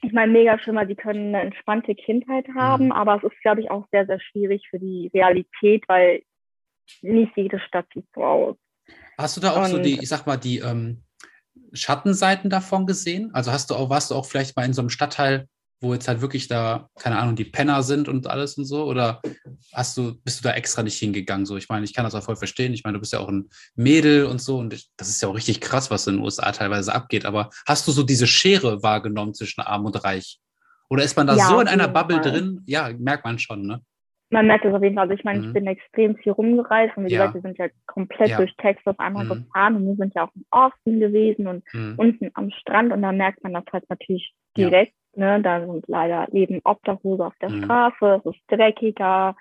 ich 0.02 0.14
meine, 0.14 0.32
mega 0.32 0.58
schön, 0.60 0.76
weil 0.76 0.88
sie 0.88 0.96
können 0.96 1.36
eine 1.36 1.46
entspannte 1.46 1.96
Kindheit 1.96 2.46
haben, 2.56 2.86
mhm. 2.86 2.92
aber 2.92 3.18
es 3.18 3.24
ist, 3.24 3.42
glaube 3.42 3.62
ich, 3.62 3.72
auch 3.72 3.86
sehr, 3.92 4.06
sehr 4.06 4.20
schwierig 4.20 4.68
für 4.70 4.80
die 4.80 5.10
Realität, 5.14 5.84
weil 5.88 6.22
nicht 7.02 7.36
jede 7.36 7.60
Stadt 7.60 7.88
sieht 7.94 8.06
so 8.14 8.24
aus. 8.24 8.56
Hast 9.18 9.38
du 9.38 9.42
da 9.42 9.52
auch 9.52 9.64
Und, 9.64 9.72
so 9.72 9.78
die, 9.78 10.00
ich 10.00 10.10
sag 10.10 10.26
mal, 10.26 10.38
die 10.38 10.60
ähm, 10.60 11.04
Schattenseiten 11.74 12.50
davon 12.50 12.86
gesehen? 12.86 13.32
Also 13.34 13.52
hast 13.52 13.70
du 13.70 13.76
auch, 13.76 13.90
warst 13.90 14.12
du 14.12 14.16
auch 14.16 14.26
vielleicht 14.26 14.56
mal 14.56 14.66
in 14.66 14.74
so 14.74 14.82
einem 14.82 14.90
Stadtteil, 14.90 15.48
wo 15.82 15.94
jetzt 15.94 16.08
halt 16.08 16.22
wirklich 16.22 16.48
da, 16.48 16.90
keine 16.98 17.20
Ahnung, 17.20 17.36
die 17.36 17.46
Penner 17.46 17.84
sind 17.84 18.08
und 18.08 18.28
alles 18.28 18.58
und 18.58 18.66
so? 18.66 18.86
Oder 18.86 19.22
hast 19.74 19.98
du, 19.98 20.16
bist 20.24 20.40
du 20.40 20.44
da 20.44 20.54
extra 20.54 20.84
nicht 20.84 20.98
hingegangen? 20.98 21.46
So, 21.46 21.58
ich 21.58 21.70
meine, 21.70 21.86
ich 21.86 21.94
kann 21.94 22.06
das 22.06 22.16
auch 22.16 22.24
voll 22.24 22.36
verstehen. 22.36 22.74
Ich 22.74 22.84
meine, 22.84 22.96
du 22.96 23.00
bist 23.00 23.14
ja 23.14 23.20
auch 23.20 23.30
ein 23.30 23.50
Mädel 23.76 24.26
und 24.26 24.42
so 24.42 24.58
und 24.58 24.74
ich, 24.74 24.90
das 24.98 25.10
ist 25.10 25.22
ja 25.22 25.30
auch 25.30 25.36
richtig 25.36 25.62
krass, 25.62 25.92
was 25.92 26.08
in 26.08 26.16
den 26.16 26.24
USA 26.24 26.52
teilweise 26.52 26.94
abgeht. 26.94 27.26
Aber 27.26 27.50
hast 27.66 27.88
du 27.88 27.92
so 27.92 28.04
diese 28.04 28.28
Schere 28.28 28.84
wahrgenommen 28.84 29.34
zwischen 29.34 29.62
Arm 29.62 29.86
und 29.86 30.04
Reich? 30.04 30.40
Oder 30.90 31.04
ist 31.04 31.18
man 31.18 31.28
da 31.28 31.36
ja, 31.36 31.48
so 31.48 31.60
in 31.60 31.68
einer 31.68 31.88
Bubble 31.88 32.22
Fall. 32.22 32.32
drin? 32.32 32.62
Ja, 32.66 32.92
merkt 32.98 33.26
man 33.26 33.40
schon, 33.40 33.66
ne? 33.66 33.82
Man 34.30 34.48
merkt 34.48 34.66
es 34.66 34.74
auf 34.74 34.82
jeden 34.82 34.96
Fall. 34.96 35.04
Also 35.04 35.14
ich 35.14 35.24
meine, 35.24 35.40
mhm. 35.40 35.48
ich 35.48 35.54
bin 35.54 35.68
extrem 35.68 36.16
viel 36.18 36.32
rumgereist 36.32 36.98
und 36.98 37.06
wie 37.06 37.12
ja. 37.12 37.20
gesagt, 37.20 37.36
wir 37.36 37.42
sind 37.42 37.58
ja 37.58 37.68
komplett 37.86 38.30
ja. 38.30 38.38
durch 38.38 38.56
Texas 38.58 38.98
einmal 38.98 39.26
mhm. 39.26 39.30
gefahren 39.30 39.76
und 39.76 39.88
wir 39.88 39.96
sind 39.96 40.16
ja 40.16 40.26
auch 40.26 40.36
in 40.36 40.46
Austin 40.50 41.00
gewesen 41.00 41.48
und 41.48 41.64
mhm. 41.74 41.96
unten 41.98 42.32
am 42.34 42.50
Strand 42.52 42.92
und 42.92 43.02
da 43.02 43.12
merkt 43.12 43.44
man 43.44 43.54
das 43.54 43.66
halt 43.72 43.88
natürlich 43.90 44.34
direkt. 44.58 44.94
Ne? 45.16 45.42
Da 45.42 45.66
sind 45.66 45.86
leider 45.88 46.28
leben 46.32 46.60
Obdachlose 46.64 47.26
auf 47.26 47.36
der 47.40 47.50
mhm. 47.52 47.64
Straße, 47.64 48.22
es 48.24 48.34
ist 48.34 48.42
dreckiger. 48.48 49.36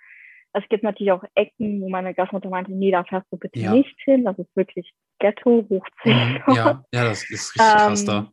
Es 0.52 0.62
gibt 0.68 0.84
natürlich 0.84 1.10
auch 1.10 1.24
Ecken, 1.34 1.80
wo 1.80 1.88
meine 1.88 2.14
Gastmutter 2.14 2.48
meinte, 2.48 2.70
nee, 2.70 2.92
da 2.92 3.02
fährst 3.02 3.26
du 3.32 3.36
bitte 3.36 3.58
ja. 3.58 3.72
nicht 3.72 3.96
hin. 4.04 4.24
Das 4.24 4.38
ist 4.38 4.54
wirklich 4.54 4.92
Ghetto 5.18 5.66
hoch 5.68 5.86
10. 6.04 6.12
Mhm. 6.14 6.54
Ja, 6.54 6.84
ja, 6.92 7.04
das 7.04 7.28
ist 7.28 7.54
richtig 7.54 7.62
ähm, 7.62 7.76
krass 7.88 8.04
da. 8.04 8.30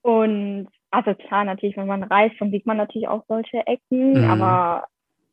Und 0.00 0.68
also 0.90 1.14
klar, 1.14 1.44
natürlich, 1.44 1.76
wenn 1.76 1.86
man 1.86 2.04
reist, 2.04 2.36
dann 2.38 2.50
sieht 2.50 2.66
man 2.66 2.76
natürlich 2.76 3.08
auch 3.08 3.24
solche 3.28 3.66
Ecken, 3.66 4.22
mhm. 4.22 4.30
aber 4.30 4.84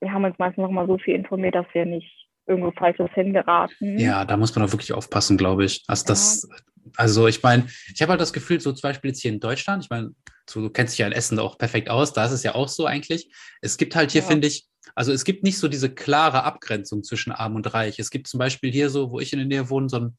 wir 0.01 0.11
haben 0.11 0.23
uns 0.23 0.37
meistens 0.37 0.61
noch 0.61 0.71
mal 0.71 0.87
so 0.87 0.97
viel 0.97 1.15
informiert, 1.15 1.55
dass 1.55 1.65
wir 1.73 1.85
nicht 1.85 2.09
irgendwo 2.47 2.71
Falsches 2.71 3.09
hingeraten. 3.13 3.97
Ja, 3.99 4.25
da 4.25 4.37
muss 4.37 4.55
man 4.55 4.65
auch 4.65 4.71
wirklich 4.71 4.93
aufpassen, 4.93 5.37
glaube 5.37 5.65
ich. 5.65 5.83
Also, 5.87 6.05
das, 6.07 6.49
also 6.95 7.27
ich 7.27 7.43
meine, 7.43 7.67
ich 7.93 8.01
habe 8.01 8.11
halt 8.11 8.21
das 8.21 8.33
Gefühl, 8.33 8.59
so 8.59 8.71
zum 8.71 8.89
Beispiel 8.89 9.11
jetzt 9.11 9.21
hier 9.21 9.31
in 9.31 9.39
Deutschland, 9.39 9.83
ich 9.83 9.89
meine, 9.89 10.11
so, 10.49 10.61
du 10.61 10.69
kennst 10.69 10.93
dich 10.93 10.99
ja 10.99 11.07
in 11.07 11.13
Essen 11.13 11.37
auch 11.37 11.57
perfekt 11.57 11.89
aus, 11.89 12.11
da 12.11 12.25
ist 12.25 12.31
es 12.31 12.43
ja 12.43 12.55
auch 12.55 12.67
so 12.67 12.85
eigentlich. 12.85 13.31
Es 13.61 13.77
gibt 13.77 13.95
halt 13.95 14.11
hier, 14.11 14.21
ja. 14.21 14.27
finde 14.27 14.47
ich, 14.47 14.67
also 14.95 15.11
es 15.11 15.23
gibt 15.23 15.43
nicht 15.43 15.59
so 15.59 15.67
diese 15.67 15.93
klare 15.93 16.43
Abgrenzung 16.43 17.03
zwischen 17.03 17.31
Arm 17.31 17.55
und 17.55 17.71
Reich. 17.73 17.99
Es 17.99 18.09
gibt 18.09 18.27
zum 18.27 18.39
Beispiel 18.39 18.71
hier 18.71 18.89
so, 18.89 19.11
wo 19.11 19.19
ich 19.19 19.31
in 19.31 19.39
der 19.39 19.47
Nähe 19.47 19.69
wohne, 19.69 19.89
so, 19.89 19.97
ein, 19.97 20.17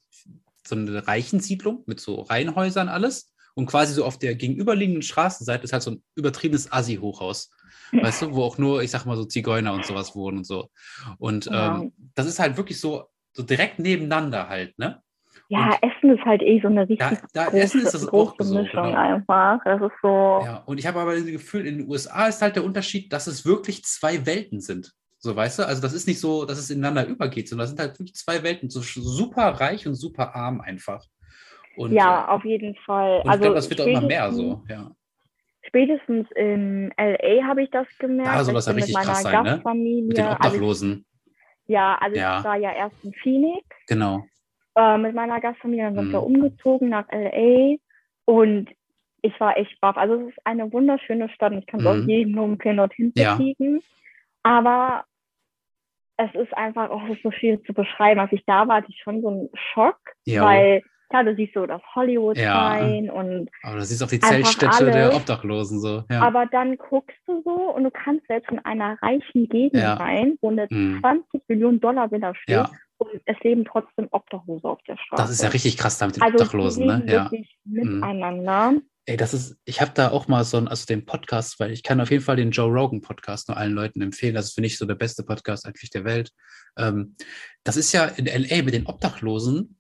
so 0.67 0.77
eine 0.77 1.07
Reichensiedlung 1.07 1.83
mit 1.87 2.01
so 2.01 2.21
Reihenhäusern 2.21 2.89
alles. 2.89 3.33
Und 3.55 3.67
quasi 3.67 3.93
so 3.93 4.05
auf 4.05 4.19
der 4.19 4.37
gegenüberliegenden 4.37 5.03
Straßenseite 5.03 5.65
ist 5.65 5.73
halt 5.73 5.83
so 5.83 5.91
ein 5.91 6.03
übertriebenes 6.15 6.73
Assi-Hochhaus. 6.73 7.51
Weißt 7.93 8.23
du, 8.23 8.35
wo 8.35 8.45
auch 8.45 8.59
nur, 8.59 8.83
ich 8.83 8.91
sag 8.91 9.05
mal 9.05 9.17
so 9.17 9.25
Zigeuner 9.25 9.73
und 9.73 9.85
sowas 9.85 10.15
wohnen 10.15 10.39
und 10.39 10.45
so. 10.45 10.69
Und 11.19 11.47
ja. 11.47 11.77
ähm, 11.77 11.93
das 12.15 12.27
ist 12.27 12.39
halt 12.39 12.57
wirklich 12.57 12.81
so, 12.81 13.07
so 13.33 13.43
direkt 13.43 13.79
nebeneinander 13.79 14.49
halt, 14.49 14.79
ne? 14.79 15.03
Ja, 15.49 15.67
und 15.67 15.83
Essen 15.83 16.17
ist 16.17 16.25
halt 16.25 16.43
eh 16.43 16.61
so 16.61 16.69
eine 16.69 16.89
richtig 16.89 16.99
da, 16.99 17.17
da 17.33 17.45
große, 17.47 17.63
Essen 17.63 17.81
ist 17.81 17.95
das 17.95 18.07
große 18.07 18.33
auch 18.33 18.37
so, 18.39 18.55
Mischung 18.55 18.85
genau. 18.85 18.99
einfach. 18.99 19.59
Das 19.65 19.81
ist 19.83 19.93
so. 20.01 20.43
Ja, 20.45 20.63
und 20.65 20.79
ich 20.79 20.87
habe 20.87 21.01
aber 21.01 21.15
das 21.15 21.27
Gefühl, 21.27 21.67
in 21.67 21.79
den 21.79 21.89
USA 21.89 22.29
ist 22.29 22.41
halt 22.41 22.55
der 22.55 22.65
Unterschied, 22.65 23.13
dass 23.13 23.27
es 23.27 23.45
wirklich 23.45 23.83
zwei 23.85 24.27
Welten 24.27 24.61
sind. 24.61 24.93
So, 25.19 25.35
weißt 25.35 25.59
du? 25.59 25.67
Also, 25.67 25.83
das 25.83 25.93
ist 25.93 26.07
nicht 26.07 26.21
so, 26.21 26.45
dass 26.45 26.59
es 26.59 26.71
ineinander 26.71 27.07
übergeht, 27.07 27.49
sondern 27.49 27.65
das 27.65 27.71
sind 27.71 27.81
halt 27.81 27.99
wirklich 27.99 28.15
zwei 28.15 28.43
Welten, 28.45 28.71
so 28.71 28.81
super 28.81 29.49
reich 29.49 29.87
und 29.89 29.95
super 29.97 30.37
arm 30.37 30.61
einfach. 30.61 31.05
Und, 31.77 31.93
ja, 31.93 32.29
auf 32.29 32.45
jeden 32.45 32.77
Fall. 32.77 33.21
Und 33.21 33.29
also, 33.29 33.35
ich 33.35 33.41
glaube, 33.41 33.57
das 33.57 33.71
wird 33.71 33.81
auch 33.81 33.87
immer 33.87 34.01
mehr 34.03 34.33
so, 34.33 34.63
ja. 34.69 34.91
Spätestens 35.71 36.29
in 36.33 36.93
LA 36.99 37.47
habe 37.47 37.63
ich 37.63 37.71
das 37.71 37.87
gemerkt. 37.99 38.45
Soll 38.45 38.55
das 38.55 38.67
ja 38.67 38.73
richtig 38.73 38.95
krass 38.95 39.23
sein, 39.23 39.43
ne? 39.43 39.63
Mit 39.75 40.19
den 40.19 40.27
Obdachlosen. 40.27 40.91
Also 40.91 41.03
ich, 41.67 41.73
ja, 41.73 41.99
also 42.01 42.17
ja. 42.17 42.39
ich 42.39 42.45
war 42.45 42.57
ja 42.57 42.73
erst 42.73 43.05
in 43.05 43.13
Phoenix. 43.15 43.65
Genau 43.87 44.25
äh, 44.77 44.99
mit 44.99 45.15
meiner 45.15 45.41
Gastfamilie. 45.41 45.85
Dann 45.85 45.95
sind 45.95 46.09
mhm. 46.09 46.13
wir 46.13 46.23
umgezogen 46.23 46.89
nach 46.89 47.07
LA 47.11 47.77
und 48.25 48.69
ich 49.23 49.39
war 49.39 49.57
echt 49.57 49.79
baff. 49.81 49.97
Also 49.97 50.15
es 50.15 50.29
ist 50.29 50.47
eine 50.47 50.73
wunderschöne 50.73 51.29
Stadt 51.31 51.53
und 51.53 51.59
ich 51.59 51.67
kann 51.67 51.81
es 51.81 51.87
mhm. 51.87 51.91
auch 51.93 52.07
jedem 52.07 52.33
nur 52.33 52.45
empfehlen, 52.45 52.79
dorthin 52.79 53.13
zu 53.15 53.37
fliegen. 53.37 53.77
Ja. 53.77 53.81
Aber 54.43 55.05
es 56.17 56.35
ist 56.35 56.55
einfach 56.57 56.91
auch 56.91 57.03
so 57.23 57.31
viel 57.31 57.63
zu 57.63 57.73
beschreiben. 57.73 58.21
Als 58.21 58.33
ich 58.33 58.45
da 58.47 58.67
war, 58.67 58.77
hatte 58.77 58.91
ich 58.91 59.01
schon 59.03 59.21
so 59.23 59.29
einen 59.29 59.51
Schock, 59.55 59.99
ja. 60.25 60.45
weil 60.45 60.83
klar, 61.11 61.25
du 61.25 61.35
siehst 61.37 61.55
so 61.55 61.67
das 61.67 61.83
Hollywood 61.95 62.37
sein 62.37 63.05
ja. 63.05 63.13
und. 63.13 63.51
Aber 63.63 63.77
du 63.77 63.85
siehst 63.85 64.03
auch 64.03 64.09
die 64.09 64.21
Zeltstätte 64.21 64.73
alles. 64.73 64.95
der 64.95 65.15
Obdachlosen 65.15 65.81
so. 65.81 66.05
Ja. 66.11 66.23
Aber 66.23 66.47
dann 66.47 66.77
guckst 66.77 67.19
du 67.27 67.43
so 67.45 67.75
und 67.75 67.85
du 67.85 67.91
kannst 67.91 68.27
selbst 68.27 68.51
in 68.51 68.59
einer 68.61 68.97
reichen 69.03 69.49
Gegend 69.49 69.83
ja. 69.83 69.97
sein, 69.97 70.39
wo 70.41 70.51
eine 70.51 70.67
mhm. 70.71 71.01
20 71.01 71.43
Millionen 71.49 71.81
Dollar 71.81 72.11
Villa 72.11 72.35
steht. 72.35 72.57
Ja 72.57 72.71
und 73.01 73.21
es 73.25 73.37
leben 73.43 73.65
trotzdem 73.65 74.09
Obdachlose 74.11 74.69
auf 74.69 74.79
der 74.87 74.97
Straße. 74.99 75.23
Das 75.23 75.31
ist 75.31 75.43
ja 75.43 75.49
richtig 75.49 75.79
krass 75.79 75.97
da 75.97 76.07
mit 76.07 76.17
den 76.17 76.23
also 76.23 76.37
Obdachlosen, 76.37 76.87
ne? 76.87 77.03
Ja. 77.07 77.31
Mhm. 77.33 77.45
Miteinander. 77.65 78.75
Ey, 79.07 79.17
das 79.17 79.33
ist, 79.33 79.59
ich 79.65 79.81
habe 79.81 79.93
da 79.95 80.11
auch 80.11 80.29
mal 80.29 80.45
so 80.45 80.59
einen, 80.59 80.69
also 80.69 80.85
den 80.85 81.07
Podcast, 81.07 81.59
weil 81.59 81.71
ich 81.71 81.83
kann 81.83 82.01
auf 82.01 82.11
jeden 82.11 82.23
Fall 82.23 82.37
den 82.37 82.51
Joe 82.51 82.71
Rogan 82.71 83.01
Podcast 83.01 83.49
nur 83.49 83.57
allen 83.57 83.73
Leuten 83.73 84.03
empfehlen. 84.03 84.35
Das 84.35 84.47
ist 84.47 84.55
für 84.55 84.61
mich 84.61 84.77
so 84.77 84.85
der 84.85 84.95
beste 84.95 85.23
Podcast 85.23 85.67
eigentlich 85.67 85.91
der 85.91 86.05
Welt. 86.05 86.31
Ähm, 86.77 87.17
das 87.65 87.79
ist 87.79 87.93
ja 87.93 88.05
in 88.05 88.27
LA 88.27 88.63
mit 88.63 88.75
den 88.75 88.87
Obdachlosen, 88.87 89.80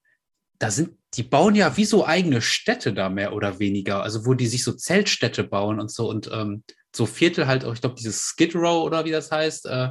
da 0.60 0.70
sind, 0.70 0.90
die 1.14 1.24
bauen 1.24 1.56
ja 1.56 1.76
wie 1.76 1.84
so 1.84 2.06
eigene 2.06 2.40
Städte 2.40 2.92
da 2.92 3.08
mehr 3.08 3.32
oder 3.32 3.58
weniger. 3.58 4.02
Also 4.02 4.26
wo 4.26 4.34
die 4.34 4.46
sich 4.46 4.62
so 4.62 4.72
Zeltstädte 4.72 5.42
bauen 5.42 5.80
und 5.80 5.90
so 5.90 6.08
und 6.08 6.30
ähm, 6.32 6.62
so 6.94 7.06
Viertel 7.06 7.46
halt 7.46 7.64
auch, 7.64 7.72
ich 7.72 7.80
glaube, 7.80 7.96
dieses 7.96 8.22
Skid 8.22 8.54
Row 8.54 8.84
oder 8.84 9.04
wie 9.04 9.10
das 9.10 9.32
heißt, 9.32 9.66
äh, 9.66 9.88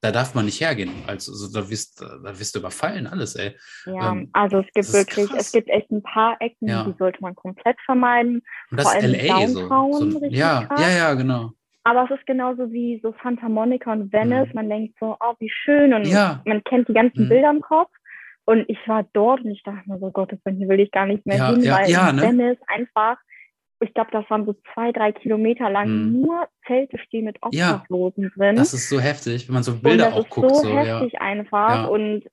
da 0.00 0.10
darf 0.10 0.34
man 0.34 0.44
nicht 0.46 0.60
hergehen. 0.60 0.90
Also, 1.06 1.32
also 1.32 1.52
da, 1.52 1.68
wirst, 1.68 2.00
da 2.00 2.38
wirst 2.38 2.54
du 2.54 2.60
überfallen, 2.60 3.06
alles, 3.06 3.36
ey. 3.36 3.56
Ja, 3.86 4.12
ähm, 4.12 4.30
also 4.32 4.58
es 4.58 4.66
gibt 4.74 4.92
wirklich, 4.92 5.28
krass. 5.28 5.46
es 5.46 5.52
gibt 5.52 5.68
echt 5.68 5.90
ein 5.90 6.02
paar 6.02 6.36
Ecken, 6.40 6.68
ja. 6.68 6.84
die 6.84 6.94
sollte 6.98 7.20
man 7.20 7.34
komplett 7.34 7.76
vermeiden. 7.84 8.42
Und 8.70 8.76
das 8.80 8.90
Vor 8.90 9.00
ist 9.00 9.06
LA 9.06 9.48
so. 9.48 9.68
so 9.92 10.24
ja, 10.28 10.68
ja, 10.76 10.90
ja, 10.90 11.14
genau. 11.14 11.52
Aber 11.84 12.04
es 12.04 12.16
ist 12.18 12.26
genauso 12.26 12.70
wie 12.72 13.00
so 13.02 13.14
Santa 13.22 13.48
Monica 13.48 13.92
und 13.92 14.12
Venice. 14.12 14.48
Mhm. 14.48 14.54
Man 14.54 14.68
denkt 14.68 14.94
so, 15.00 15.16
oh, 15.20 15.34
wie 15.40 15.50
schön. 15.50 15.92
Und 15.92 16.06
Ja. 16.06 16.40
man 16.46 16.62
kennt 16.64 16.88
die 16.88 16.94
ganzen 16.94 17.24
Mhm. 17.24 17.28
Bilder 17.28 17.50
im 17.50 17.60
Kopf. 17.60 17.90
Und 18.44 18.68
ich 18.68 18.78
war 18.88 19.04
dort 19.12 19.42
und 19.44 19.50
ich 19.52 19.62
dachte 19.62 19.88
mir 19.88 19.98
so, 19.98 20.10
Gott, 20.10 20.30
hier 20.30 20.68
will 20.68 20.80
ich 20.80 20.90
gar 20.90 21.06
nicht 21.06 21.24
mehr 21.26 21.36
Ja, 21.36 21.50
hin, 21.52 21.62
ja, 21.62 21.78
weil 21.78 21.90
ja, 21.90 22.12
ne? 22.12 22.22
Venice 22.22 22.58
einfach, 22.66 23.16
ich 23.80 23.94
glaube, 23.94 24.10
das 24.12 24.28
waren 24.30 24.46
so 24.46 24.54
zwei, 24.74 24.90
drei 24.92 25.12
Kilometer 25.12 25.70
lang 25.70 25.88
Mhm. 25.88 26.20
nur 26.22 26.48
Zelte 26.66 26.98
stehen 26.98 27.24
mit 27.26 27.36
Obdachlosen 27.42 28.32
drin. 28.36 28.56
Das 28.56 28.74
ist 28.74 28.88
so 28.88 29.00
heftig, 29.00 29.48
wenn 29.48 29.54
man 29.54 29.62
so 29.62 29.72
und 29.72 29.82
Bilder 29.82 30.06
das 30.06 30.14
auch 30.14 30.24
ist 30.24 30.30
guckt. 30.30 30.50
so 30.50 30.54
So, 30.62 30.76
heftig 30.78 31.20
einfach. 31.20 31.88
Und 31.88 32.24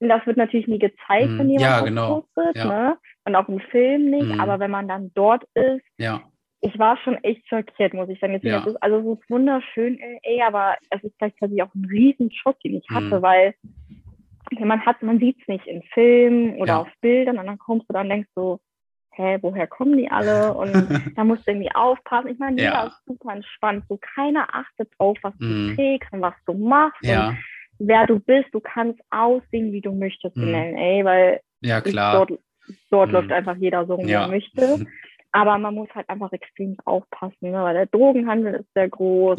das 0.00 0.24
wird 0.26 0.36
natürlich 0.36 0.68
nie 0.68 0.78
gezeigt, 0.78 1.28
Mhm. 1.30 1.38
wenn 1.38 1.50
jemand 1.50 1.60
Ja, 1.60 1.80
genau. 1.80 2.20
postet, 2.34 2.56
Ja. 2.56 2.64
ne? 2.66 2.98
Und 3.24 3.34
auch 3.34 3.48
im 3.48 3.60
Film 3.60 4.10
nicht. 4.10 4.26
Mhm. 4.34 4.40
Aber 4.40 4.60
wenn 4.60 4.70
man 4.70 4.86
dann 4.88 5.10
dort 5.14 5.42
ist, 5.54 5.84
ja. 5.98 6.22
ich 6.60 6.78
war 6.78 6.96
schon 6.98 7.16
echt 7.24 7.46
schockiert, 7.48 7.94
muss 7.94 8.08
ich 8.08 8.18
sagen. 8.20 8.32
Deswegen, 8.34 8.54
Ja. 8.54 8.60
es 8.60 8.66
ist, 8.68 8.82
also 8.82 9.12
es 9.12 9.18
ist 9.18 9.28
wunderschön, 9.30 9.98
LA, 10.24 10.46
aber 10.46 10.76
es 10.90 11.02
ist 11.02 11.18
gleichzeitig 11.18 11.60
auch 11.62 11.74
ein 11.74 11.84
riesen 11.90 12.30
Schock, 12.32 12.58
den 12.60 12.76
ich 12.76 12.88
hatte, 12.90 13.18
Mhm. 13.18 13.22
weil 13.22 13.54
man 14.60 14.84
hat, 14.84 15.02
man 15.02 15.18
sieht 15.18 15.40
es 15.40 15.48
nicht 15.48 15.66
in 15.66 15.82
Filmen 15.94 16.56
oder 16.56 16.72
Ja. 16.74 16.80
auf 16.82 16.88
Bildern 17.00 17.38
und 17.38 17.46
dann 17.46 17.58
kommst 17.58 17.88
du 17.88 17.92
dann 17.92 18.06
und 18.06 18.10
denkst 18.10 18.30
so, 18.34 18.60
hä, 19.12 19.38
woher 19.42 19.66
kommen 19.66 19.96
die 19.98 20.10
alle? 20.10 20.54
Und 20.54 21.12
da 21.16 21.24
musst 21.24 21.46
du 21.46 21.50
irgendwie 21.50 21.74
aufpassen. 21.74 22.28
Ich 22.28 22.38
meine, 22.38 22.56
jeder 22.56 22.72
Ja. 22.72 22.84
ist 22.86 23.04
super 23.04 23.32
entspannt. 23.32 23.84
So 23.88 23.98
keiner 24.14 24.54
achtet 24.54 24.90
drauf, 24.96 25.18
was 25.22 25.36
du 25.38 25.46
Mhm. 25.46 25.74
trägst 25.74 26.12
und 26.12 26.20
was 26.20 26.34
du 26.46 26.54
machst 26.54 27.02
Ja, 27.02 27.30
und 27.30 27.38
wer 27.80 28.06
du 28.06 28.20
bist. 28.20 28.48
Du 28.52 28.60
kannst 28.60 29.00
aussehen, 29.10 29.72
wie 29.72 29.80
du 29.80 29.92
möchtest 29.92 30.36
Mhm. 30.36 30.44
in 30.44 30.54
LA, 30.54 31.04
weil 31.04 31.40
ja, 31.62 31.80
klar. 31.80 32.26
dort, 32.26 32.40
dort 32.90 33.08
Mhm. 33.08 33.14
läuft 33.14 33.32
einfach 33.32 33.56
jeder 33.56 33.86
so, 33.86 33.98
wie 33.98 34.12
er 34.12 34.28
möchte. 34.28 34.62
Aber 35.32 35.58
man 35.58 35.74
muss 35.74 35.88
halt 35.94 36.08
einfach 36.08 36.32
extrem 36.32 36.76
aufpassen, 36.84 37.50
ne? 37.50 37.62
weil 37.62 37.74
der 37.74 37.86
Drogenhandel 37.86 38.54
ist 38.54 38.72
sehr 38.72 38.88
groß. 38.88 39.38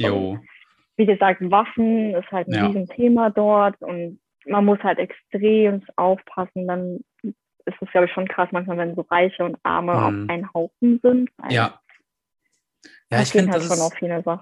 Wie 0.97 1.05
gesagt, 1.05 1.39
Waffen 1.49 2.13
ist 2.15 2.29
halt 2.31 2.47
ein. 2.49 2.65
Riesenthema 2.67 3.29
dort 3.29 3.81
und 3.81 4.19
man 4.49 4.65
muss 4.65 4.79
halt 4.83 4.99
extrem 4.99 5.83
aufpassen. 5.95 6.67
Dann 6.67 6.99
ist 7.23 7.75
es, 7.81 7.89
glaube 7.91 8.07
ich, 8.07 8.11
schon 8.13 8.27
krass 8.27 8.49
manchmal, 8.51 8.77
wenn 8.77 8.95
so 8.95 9.01
Reiche 9.01 9.45
und 9.45 9.57
Arme 9.63 9.93
Mhm. 9.93 9.99
auf 10.03 10.29
einen 10.29 10.53
Haufen 10.53 10.99
sind. 11.03 11.29
weil 11.37 11.53
Ja. 11.53 11.79
Ja, 13.11 13.21
ich 13.23 13.29
finde, 13.29 13.51
halt 13.53 13.63
das 13.63 13.71
ist. 13.71 13.79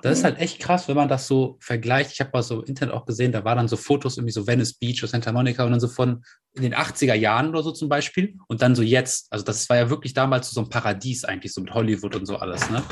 Das 0.02 0.18
ist 0.18 0.24
halt 0.26 0.40
echt 0.40 0.60
krass, 0.60 0.88
wenn 0.90 0.96
man 0.98 1.08
das 1.08 1.26
so 1.26 1.58
vergleicht. 1.62 2.12
Ich 2.12 2.20
habe 2.20 2.32
mal 2.34 2.44
so 2.44 2.62
im 2.62 2.66
Internet 2.68 2.94
auch 2.94 3.06
gesehen, 3.06 3.32
da 3.32 3.46
waren 3.46 3.58
dann 3.58 3.68
so 3.70 3.78
Fotos 3.78 4.18
irgendwie 4.18 4.34
so 4.34 4.46
Venice 4.46 4.74
Beach 4.74 5.02
oder 5.04 5.08
Santa 5.10 5.32
Monica 5.32 5.64
und 5.64 5.72
dann 5.72 5.80
so 5.80 5.88
von 5.88 6.24
in 6.54 6.64
den 6.64 6.76
80er 6.76 7.14
Jahren 7.14 7.50
oder 7.50 7.64
so 7.64 7.72
zum 7.72 7.88
Beispiel 7.88 8.36
und 8.48 8.62
dann 8.62 8.76
so 8.76 8.82
jetzt. 8.84 9.28
Also 9.32 9.46
das 9.46 9.70
war 9.70 9.78
ja 9.78 9.90
wirklich 9.90 10.14
damals 10.14 10.52
so 10.52 10.60
ein 10.62 10.70
Paradies 10.70 11.24
eigentlich, 11.24 11.54
so 11.54 11.62
mit 11.62 11.74
Hollywood 11.74 12.16
und 12.16 12.26
so 12.26 12.36
alles, 12.38 12.70
ne? 12.70 12.84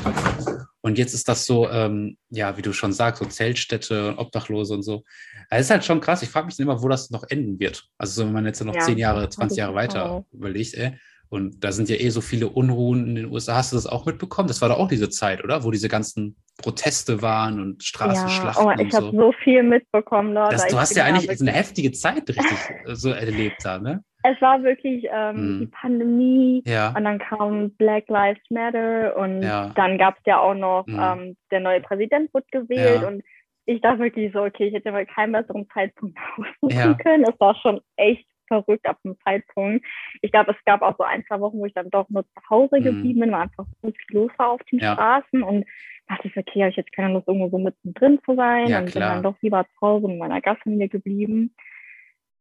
Und 0.80 0.98
jetzt 0.98 1.14
ist 1.14 1.28
das 1.28 1.44
so, 1.44 1.68
ähm, 1.68 2.16
ja, 2.30 2.56
wie 2.56 2.62
du 2.62 2.72
schon 2.72 2.92
sagst, 2.92 3.22
so 3.22 3.28
Zeltstädte 3.28 4.08
und 4.08 4.18
Obdachlose 4.18 4.72
und 4.72 4.82
so. 4.82 5.02
Das 5.50 5.60
ist 5.62 5.70
halt 5.70 5.84
schon 5.84 6.00
krass. 6.00 6.22
Ich 6.22 6.28
frage 6.28 6.46
mich 6.46 6.56
dann 6.56 6.64
immer, 6.66 6.80
wo 6.80 6.88
das 6.88 7.10
noch 7.10 7.24
enden 7.28 7.58
wird. 7.58 7.84
Also 7.98 8.22
so, 8.22 8.26
wenn 8.26 8.32
man 8.32 8.46
jetzt 8.46 8.64
noch 8.64 8.74
Ja, 8.74 8.80
10 8.80 8.96
Jahre, 8.96 9.28
20 9.28 9.56
ich 9.56 9.58
Jahre 9.58 9.74
weiter 9.74 10.10
auch. 10.10 10.24
überlegt, 10.32 10.74
ey. 10.74 10.98
Und 11.28 11.64
da 11.64 11.72
sind 11.72 11.88
ja 11.88 11.96
eh 11.96 12.08
so 12.10 12.20
viele 12.20 12.48
Unruhen 12.48 13.06
in 13.08 13.14
den 13.16 13.26
USA. 13.26 13.56
Hast 13.56 13.72
du 13.72 13.76
das 13.76 13.86
auch 13.86 14.06
mitbekommen? 14.06 14.46
Das 14.48 14.62
war 14.62 14.68
doch 14.68 14.78
auch 14.78 14.88
diese 14.88 15.10
Zeit, 15.10 15.42
oder? 15.42 15.64
Wo 15.64 15.70
diese 15.70 15.88
ganzen 15.88 16.36
Proteste 16.62 17.20
waren 17.20 17.60
und 17.60 17.82
ja, 17.82 17.86
Straßenschlachten 17.86 18.64
oh, 18.64 18.70
und 18.70 18.80
ich 18.80 18.94
habe 18.94 19.06
so. 19.06 19.12
so 19.12 19.32
viel 19.42 19.62
mitbekommen 19.62 20.34
dort. 20.34 20.52
Das, 20.52 20.66
du 20.68 20.78
hast 20.78 20.94
ja 20.96 21.04
eigentlich 21.04 21.28
eine 21.40 21.52
heftige 21.52 21.90
Zeit 21.92 22.28
richtig 22.28 22.58
so 22.86 23.10
erlebt 23.10 23.56
da, 23.64 23.78
ne? 23.78 24.02
Es 24.22 24.40
war 24.40 24.62
wirklich 24.62 25.06
ähm, 25.12 25.56
Mhm. 25.56 25.60
die 25.60 25.66
Pandemie 25.66 26.62
Ja. 26.66 26.92
und 26.96 27.04
dann 27.04 27.18
kam 27.18 27.70
Black 27.76 28.08
Lives 28.08 28.40
Matter 28.50 29.16
und 29.16 29.42
Ja. 29.42 29.72
dann 29.76 29.98
gab 29.98 30.16
es 30.16 30.22
ja 30.26 30.40
auch 30.40 30.54
noch, 30.54 30.86
Mhm. 30.86 31.00
ähm, 31.00 31.36
der 31.50 31.60
neue 31.60 31.80
Präsident 31.80 32.32
wurde 32.34 32.46
gewählt 32.50 33.02
Ja. 33.02 33.08
und 33.08 33.22
ich 33.66 33.80
dachte 33.80 33.98
wirklich 34.00 34.32
so, 34.32 34.42
okay, 34.42 34.68
ich 34.68 34.74
hätte 34.74 34.92
mal 34.92 35.06
keinen 35.06 35.32
besseren 35.32 35.68
Zeitpunkt 35.74 36.16
aussuchen 36.62 36.76
Ja. 36.76 36.94
können. 36.94 37.24
Es 37.24 37.38
war 37.40 37.54
schon 37.56 37.80
echt 37.96 38.26
verrückt 38.46 38.86
ab 38.86 38.98
dem 39.04 39.16
Zeitpunkt. 39.24 39.84
Ich 40.22 40.30
glaube, 40.32 40.52
es 40.52 40.64
gab 40.64 40.82
auch 40.82 40.96
so 40.96 41.04
ein, 41.04 41.24
zwei 41.26 41.40
Wochen, 41.40 41.58
wo 41.58 41.66
ich 41.66 41.74
dann 41.74 41.90
doch 41.90 42.08
nur 42.08 42.24
zu 42.24 42.50
Hause 42.50 42.78
Mhm. 42.80 42.84
geblieben 42.84 43.20
bin, 43.20 43.32
weil 43.32 43.42
einfach 43.42 43.66
so 43.82 43.90
viel 43.90 44.16
los 44.16 44.30
war 44.38 44.50
auf 44.50 44.62
den 44.70 44.78
Ja. 44.80 44.94
Straßen 44.94 45.42
und 45.42 45.64
dachte 46.08 46.28
ich, 46.28 46.36
okay, 46.36 46.60
habe 46.60 46.70
ich 46.70 46.76
jetzt 46.76 46.92
keine 46.92 47.14
Lust, 47.14 47.26
irgendwo 47.28 47.48
so 47.50 47.58
mittendrin 47.58 48.20
zu 48.24 48.34
sein 48.36 48.68
Ja, 48.68 48.78
und 48.78 48.84
bin 48.86 48.92
klar. 48.92 49.14
dann 49.14 49.22
doch 49.22 49.36
lieber 49.42 49.64
zu 49.74 49.80
Hause 49.80 50.06
in 50.10 50.18
meiner 50.18 50.40
Gastfamilie 50.40 50.88
geblieben. 50.88 51.54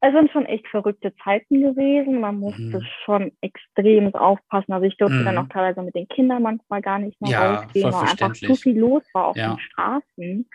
Es 0.01 0.13
sind 0.13 0.29
schon 0.31 0.45
echt 0.45 0.67
verrückte 0.67 1.15
Zeiten 1.23 1.61
gewesen. 1.61 2.19
Man 2.19 2.39
musste 2.39 2.79
Mhm. 2.79 2.85
schon 3.05 3.31
extrem 3.41 4.13
aufpassen. 4.13 4.71
Also 4.73 4.85
ich 4.85 4.97
durfte 4.97 5.17
Mhm. 5.21 5.25
dann 5.25 5.37
auch 5.39 5.47
teilweise 5.49 5.81
mit 5.81 5.95
den 5.95 6.07
Kindern 6.07 6.43
manchmal 6.43 6.81
gar 6.81 6.99
nicht 6.99 7.19
mehr 7.21 7.31
Ja, 7.31 7.55
rausgehen, 7.55 7.85
weil 7.91 8.01
einfach 8.01 8.17
verständlich. 8.35 8.61
viel 8.61 8.77
los 8.79 9.03
war 9.13 9.27
auf 9.27 9.37
Ja. 9.37 9.49
den 9.53 9.59
Straßen. 9.59 10.49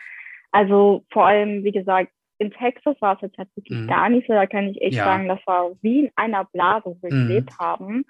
Also 0.53 1.05
vor 1.11 1.27
allem, 1.27 1.65
wie 1.65 1.73
gesagt, 1.73 2.13
in 2.41 2.51
Texas 2.53 2.97
war 3.01 3.15
es 3.17 3.21
jetzt 3.21 3.39
halt 3.39 3.49
wirklich 3.55 3.79
Mhm. 3.79 3.87
gar 3.87 4.09
nicht 4.09 4.27
so. 4.27 4.33
Da 4.33 4.47
kann 4.47 4.69
ich 4.69 4.81
echt 4.81 4.97
Ja. 4.97 5.05
sagen, 5.05 5.29
das 5.29 5.41
war 5.47 5.71
wie 5.83 6.07
in 6.07 6.11
einer 6.17 6.45
Blase, 6.47 6.87
wo 6.87 6.97
wir 7.03 7.13
Mhm. 7.15 7.29
gelebt 7.29 7.59
haben. 7.59 8.05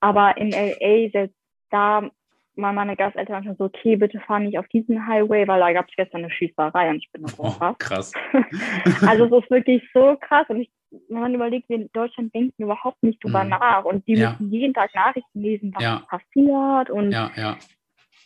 Aber 0.00 0.36
in 0.36 0.52
LA, 0.52 1.08
selbst 1.10 1.36
da 1.70 2.10
waren 2.56 2.74
meine 2.74 2.96
Gasteltern 2.96 3.44
schon 3.44 3.56
so, 3.56 3.64
okay, 3.64 3.96
bitte 3.96 4.18
fahr 4.20 4.40
nicht 4.40 4.58
auf 4.58 4.66
diesen 4.68 5.06
Highway, 5.06 5.46
weil 5.46 5.60
da 5.60 5.72
gab 5.72 5.88
es 5.88 5.94
gestern 5.94 6.24
eine 6.24 6.30
Schießerei 6.30 6.90
und 6.90 6.96
ich 6.96 7.10
bin 7.12 7.22
noch 7.22 7.38
Oh, 7.38 7.50
krass. 7.50 7.76
krass. 7.78 8.12
Also 9.08 9.24
es 9.26 9.44
ist 9.44 9.50
wirklich 9.50 9.82
so 9.94 10.16
krass 10.20 10.46
und 10.48 10.62
ich, 10.62 10.70
wenn 11.08 11.20
man 11.20 11.34
überlegt, 11.34 11.68
wir 11.68 11.76
in 11.76 11.90
Deutschland 11.92 12.34
denken 12.34 12.62
überhaupt 12.62 13.02
nicht 13.02 13.22
drüber 13.22 13.44
Mhm. 13.44 13.50
nach 13.50 13.84
und 13.84 14.06
die 14.08 14.14
Ja. 14.14 14.30
müssen 14.30 14.50
jeden 14.50 14.74
Tag 14.74 14.94
Nachrichten 14.94 15.40
lesen, 15.40 15.72
was 15.74 15.82
Ja. 15.82 16.02
passiert 16.08 16.90
und 16.90 17.12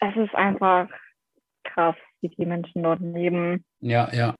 es 0.00 0.16
ist 0.16 0.34
einfach 0.34 0.88
krass, 1.64 1.96
wie 2.20 2.28
die 2.28 2.46
Menschen 2.46 2.82
dort 2.82 3.00
leben. 3.00 3.64
Ja, 3.80 4.08
ja. 4.12 4.34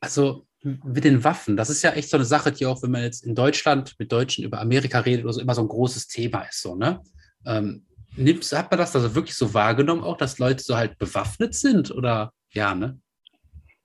Also 0.00 0.44
mit 0.62 1.04
den 1.04 1.24
Waffen, 1.24 1.56
das 1.56 1.70
ist 1.70 1.82
ja 1.82 1.92
echt 1.92 2.10
so 2.10 2.16
eine 2.16 2.24
Sache, 2.26 2.52
die 2.52 2.66
auch, 2.66 2.82
wenn 2.82 2.90
man 2.90 3.02
jetzt 3.02 3.24
in 3.24 3.34
Deutschland 3.34 3.94
mit 3.98 4.12
Deutschen 4.12 4.44
über 4.44 4.60
Amerika 4.60 5.00
redet 5.00 5.24
oder 5.24 5.32
so, 5.32 5.40
immer 5.40 5.54
so 5.54 5.62
ein 5.62 5.68
großes 5.68 6.08
Thema 6.08 6.42
ist, 6.42 6.60
so, 6.62 6.74
ne? 6.74 7.00
Ähm, 7.46 7.86
nimmst, 8.16 8.56
hat 8.56 8.70
man 8.70 8.78
das 8.78 8.94
also 8.94 9.14
wirklich 9.14 9.34
so 9.34 9.54
wahrgenommen, 9.54 10.02
auch, 10.02 10.16
dass 10.16 10.38
Leute 10.38 10.62
so 10.62 10.76
halt 10.76 10.98
bewaffnet 10.98 11.54
sind? 11.54 11.90
Oder 11.90 12.32
ja, 12.52 12.74
ne? 12.74 12.98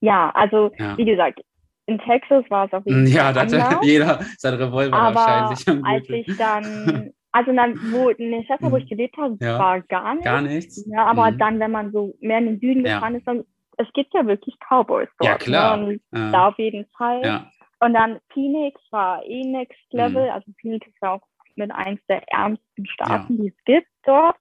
Ja, 0.01 0.29
also 0.31 0.71
Ja. 0.77 0.97
wie 0.97 1.05
gesagt, 1.05 1.39
in 1.85 1.99
Texas 1.99 2.43
war 2.49 2.65
es 2.65 2.73
auf 2.73 2.85
jeden 2.85 3.07
Ja, 3.07 3.31
Fall 3.33 3.47
da 3.47 3.59
hatte 3.63 3.85
jeder 3.85 4.25
sein 4.37 4.55
Revolver 4.55 4.97
Aber 4.97 5.15
wahrscheinlich 5.15 5.67
am 5.69 5.83
als 5.85 6.03
ich 6.09 6.35
dann, 6.37 7.11
also 7.31 7.53
dann, 7.53 7.79
wo, 7.91 8.09
in 8.09 8.31
der 8.31 8.43
Stadt, 8.43 8.59
wo 8.61 8.75
ich 8.75 8.89
gelebt 8.89 9.15
habe, 9.17 9.37
Ja. 9.39 9.59
war 9.59 9.81
gar 9.81 10.15
nichts. 10.15 10.25
Gar 10.25 10.41
nichts? 10.41 10.85
Ja, 10.87 11.05
aber 11.05 11.31
Mhm. 11.31 11.37
dann, 11.37 11.59
wenn 11.59 11.71
man 11.71 11.91
so 11.91 12.15
mehr 12.19 12.39
in 12.39 12.45
den 12.47 12.59
Süden 12.59 12.83
Ja. 12.85 12.95
gefahren 12.95 13.15
ist, 13.15 13.27
dann, 13.27 13.43
es 13.77 13.87
gibt 13.93 14.13
ja 14.13 14.25
wirklich 14.25 14.55
Cowboys 14.69 15.09
dort. 15.19 15.29
Ja, 15.31 15.37
klar. 15.37 15.77
Ne? 15.77 15.85
Und 15.87 16.01
Ja. 16.19 16.31
da 16.31 16.47
auf 16.49 16.57
jeden 16.59 16.85
Fall. 16.97 17.23
Ja, 17.25 17.51
Und 17.79 17.93
dann 17.93 18.19
Phoenix 18.33 18.81
war 18.91 19.23
eh 19.25 19.41
Next 19.43 19.77
Level. 19.91 20.23
Mhm. 20.25 20.31
Also 20.31 20.51
Phoenix 20.61 20.87
ist 20.87 20.97
ja 21.01 21.13
auch 21.13 21.21
mit 21.55 21.71
eins 21.71 21.99
der 22.09 22.21
ärmsten 22.33 22.85
Staaten, 22.87 23.37
die 23.37 23.47
es 23.49 23.63
gibt 23.65 23.87
dort. 24.03 24.35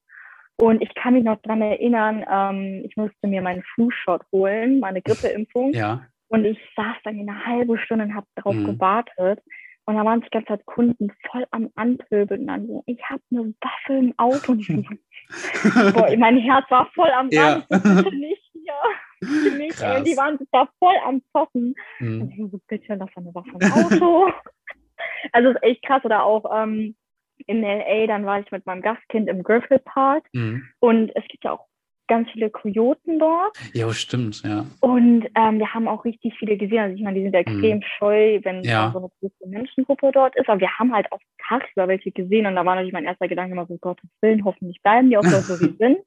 Und 0.57 0.80
ich 0.82 0.95
kann 0.95 1.14
mich 1.14 1.24
noch 1.24 1.41
dran 1.43 1.61
erinnern, 1.62 2.24
ähm, 2.30 2.82
ich 2.85 2.97
musste 2.97 3.26
mir 3.26 3.43
meinen 3.43 3.62
Flu-Shot 3.74 4.22
holen, 4.32 4.78
meine 4.80 5.03
Grippeimpfung. 5.03 5.72
ja. 5.72 6.03
Und 6.28 6.45
ich 6.47 6.59
saß 6.74 6.97
dann 7.05 7.20
eine 7.20 7.45
halbe 7.45 7.78
Stunde 7.78 8.05
und 8.07 8.14
habe 8.14 8.26
darauf 8.35 8.55
Mhm. 8.57 8.64
gewartet. 8.64 9.41
Und 9.85 9.97
da 9.97 10.05
waren 10.05 10.20
die 10.22 10.30
ganze 10.30 10.49
Zeit 10.49 10.64
Kunden 10.66 11.12
voll 11.30 11.47
am 11.51 11.68
Anpöbeln 11.76 12.41
und 12.41 12.47
dann 12.47 12.66
so, 12.66 12.82
ich 12.87 12.99
habe 13.09 13.20
eine 13.30 13.55
Waffe 13.61 13.93
im 13.99 14.14
Auto. 14.16 14.53
Und 14.53 14.61
ich 14.68 15.95
boah, 15.95 16.16
mein 16.16 16.39
Herz 16.39 16.68
war 16.70 16.87
voll 16.95 17.11
am 17.11 17.28
Ja. 17.30 17.53
Rand. 17.53 17.66
Ich 17.70 17.76
so, 17.82 18.03
bitte 18.03 18.16
nicht 18.16 18.43
hier. 18.53 18.72
Nicht. 19.25 19.81
Und 19.83 20.07
die 20.07 20.16
waren 20.16 20.39
da 20.53 20.68
voll 20.79 20.95
am 21.05 21.22
Zocken. 21.33 21.75
Und 22.01 22.07
Mhm. 22.18 22.31
ich 22.31 22.51
so, 22.51 22.61
bitte 22.68 22.95
lass 22.95 23.11
eine 23.16 23.35
Waffe 23.35 23.51
im 23.59 23.72
Auto. 23.72 24.31
also 25.33 25.51
es 25.51 25.57
ist 25.57 25.62
echt 25.62 25.83
krass. 25.85 26.05
Oder 26.05 26.22
auch 26.25 26.45
ähm, 26.55 26.95
in 27.47 27.62
LA, 27.62 28.07
dann 28.07 28.27
war 28.27 28.41
ich 28.41 28.51
mit 28.51 28.64
meinem 28.66 28.83
Gastkind 28.83 29.29
im 29.29 29.43
Griffith 29.43 29.85
Park. 29.85 30.27
Mhm. 30.33 30.68
Und 30.81 31.11
es 31.14 31.25
gibt 31.29 31.45
ja 31.45 31.53
auch 31.53 31.66
ganz 32.09 32.30
viele 32.30 32.50
Kojoten 32.50 33.18
dort. 33.18 33.57
Jo, 33.72 33.90
stimmt, 33.92 34.42
ja. 34.44 34.66
Und 34.80 35.26
ähm, 35.34 35.59
wir 35.59 35.72
haben 35.72 35.88
auch 35.88 36.05
richtig 36.05 36.34
viele 36.38 36.57
gesehen. 36.57 36.78
Also 36.80 36.96
ich 36.96 37.02
meine, 37.02 37.16
die 37.18 37.24
sind 37.24 37.34
extrem 37.34 37.82
scheu, 37.98 38.40
wenn 38.42 38.59
Mhm. 38.59 38.64
Ja. 38.64 38.86
da 38.86 38.92
so 38.92 38.98
eine 38.98 39.09
große 39.20 39.48
Menschengruppe 39.48 40.11
dort 40.12 40.36
ist. 40.36 40.48
Aber 40.48 40.61
wir 40.61 40.70
haben 40.78 40.92
halt 40.92 41.11
auch 41.12 41.20
tagsüber 41.48 41.88
welche 41.88 42.12
gesehen. 42.12 42.46
Und 42.46 42.57
da 42.57 42.64
war 42.64 42.74
natürlich 42.74 42.92
mein 42.92 43.05
erster 43.05 43.28
Gedanke 43.28 43.52
immer 43.52 43.66
so, 43.66 43.76
Gottes 43.78 44.09
Willen, 44.20 44.44
hoffentlich 44.44 44.80
bleiben 44.82 45.11
die 45.11 45.16
auch 45.18 45.24
so, 45.24 45.40
so 45.40 45.61
wie 45.61 45.70
sie 45.70 45.76
sind. 45.78 45.98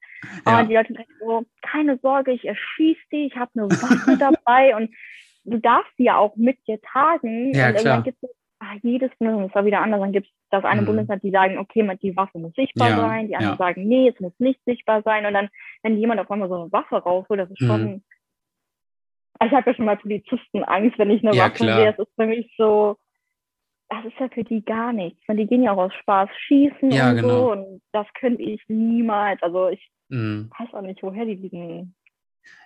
Aber 0.45 0.61
Ja. 0.61 0.63
die 0.65 0.73
Leute 0.75 0.93
sagen 0.93 1.09
so, 1.19 1.43
keine 1.61 1.97
Sorge, 1.99 2.31
ich 2.31 2.45
erschieße 2.45 3.01
die, 3.11 3.25
ich 3.27 3.35
habe 3.35 3.51
eine 3.55 3.69
Waffe 3.69 4.17
dabei. 4.17 4.75
Und 4.75 4.89
du 5.45 5.57
darfst 5.59 5.91
die 5.97 6.03
ja 6.05 6.17
auch 6.17 6.35
mit 6.35 6.57
dir 6.67 6.79
tragen. 6.81 7.53
Ja, 7.53 7.69
und 7.69 7.75
irgendwann 7.75 8.03
gibt 8.03 8.17
es 8.21 8.29
ah, 8.59 8.73
jedes 8.81 9.11
Bundesland, 9.19 9.47
das 9.49 9.55
war 9.55 9.65
wieder 9.65 9.81
anders. 9.81 9.99
Dann 10.01 10.11
gibt 10.11 10.27
es 10.27 10.33
das 10.49 10.65
eine 10.65 10.81
Mhm. 10.81 10.85
Bundesland, 10.87 11.23
die 11.23 11.29
sagen, 11.31 11.57
okay, 11.59 11.89
die 12.01 12.15
Waffe 12.17 12.39
muss 12.39 12.53
sichtbar 12.55 12.89
Ja, 12.89 12.95
sein. 12.97 13.27
Die 13.27 13.35
anderen 13.35 13.53
ja. 13.53 13.57
sagen, 13.57 13.87
nee, 13.87 14.09
es 14.13 14.19
muss 14.19 14.33
nicht 14.39 14.59
sichtbar 14.65 15.03
sein. 15.03 15.25
Und 15.25 15.33
dann, 15.33 15.49
wenn 15.83 15.97
jemand 15.97 16.19
auf 16.19 16.29
einmal 16.31 16.49
so 16.49 16.55
eine 16.55 16.71
Waffe 16.71 16.95
rausholt, 16.97 17.39
das 17.39 17.51
ist 17.51 17.61
Mhm. 17.61 17.67
schon. 17.67 18.03
Ich 19.45 19.51
habe 19.51 19.69
ja 19.69 19.75
schon 19.75 19.85
mal 19.85 19.97
Polizisten 19.97 20.63
Angst, 20.63 20.97
wenn 20.97 21.11
ich 21.11 21.23
eine 21.23 21.35
Ja, 21.35 21.45
Waffe 21.45 21.57
klar. 21.57 21.79
sehe. 21.79 21.91
Es 21.91 21.99
ist 21.99 22.15
für 22.15 22.25
mich 22.25 22.53
so, 22.57 22.97
das 23.89 24.03
ist 24.05 24.19
ja 24.19 24.27
für 24.29 24.43
die 24.43 24.65
gar 24.65 24.91
nichts. 24.93 25.21
Weil 25.27 25.37
die 25.37 25.45
gehen 25.47 25.63
ja 25.63 25.73
auch 25.73 25.77
aus 25.77 25.93
Spaß 25.93 26.29
schießen 26.47 26.91
Ja, 26.91 27.11
und 27.11 27.15
genau. 27.17 27.39
so. 27.39 27.51
Und 27.51 27.81
das 27.91 28.07
könnte 28.19 28.41
ich 28.43 28.61
niemals. 28.67 29.41
Also 29.43 29.69
ich 29.69 29.91
Mhm. 30.09 30.49
weiß 30.57 30.73
auch 30.73 30.81
nicht, 30.81 31.03
woher 31.03 31.25
die 31.25 31.35
diesen 31.35 31.95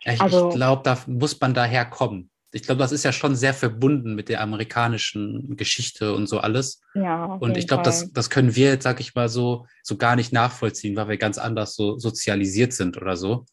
Ich, 0.06 0.22
also, 0.22 0.50
ich 0.50 0.56
glaube, 0.56 0.82
da 0.84 0.98
muss 1.08 1.40
man 1.42 1.54
daher 1.54 1.86
kommen. 1.86 2.31
Ich 2.54 2.64
glaube, 2.64 2.80
das 2.80 2.92
ist 2.92 3.04
ja 3.04 3.14
schon 3.14 3.36
sehr 3.36 3.54
verbunden 3.54 4.14
mit 4.14 4.28
der 4.28 4.42
amerikanischen 4.42 5.56
Geschichte 5.56 6.14
und 6.14 6.28
so 6.28 6.40
alles. 6.40 6.82
Ja. 6.94 7.26
Und 7.26 7.58
ich 7.58 7.68
glaube, 7.68 7.84
das, 7.84 8.12
das 8.12 8.30
können 8.30 8.56
wir 8.56 8.72
jetzt, 8.72 8.84
sag 8.84 9.00
ich 9.00 9.16
mal, 9.16 9.30
so, 9.30 9.66
so 9.84 9.98
gar 9.98 10.16
nicht 10.16 10.34
nachvollziehen, 10.34 10.96
weil 10.96 11.08
wir 11.08 11.18
ganz 11.18 11.38
anders 11.38 11.76
so 11.76 11.98
sozialisiert 11.98 12.74
sind 12.74 12.98
oder 12.98 13.16
so. 13.16 13.46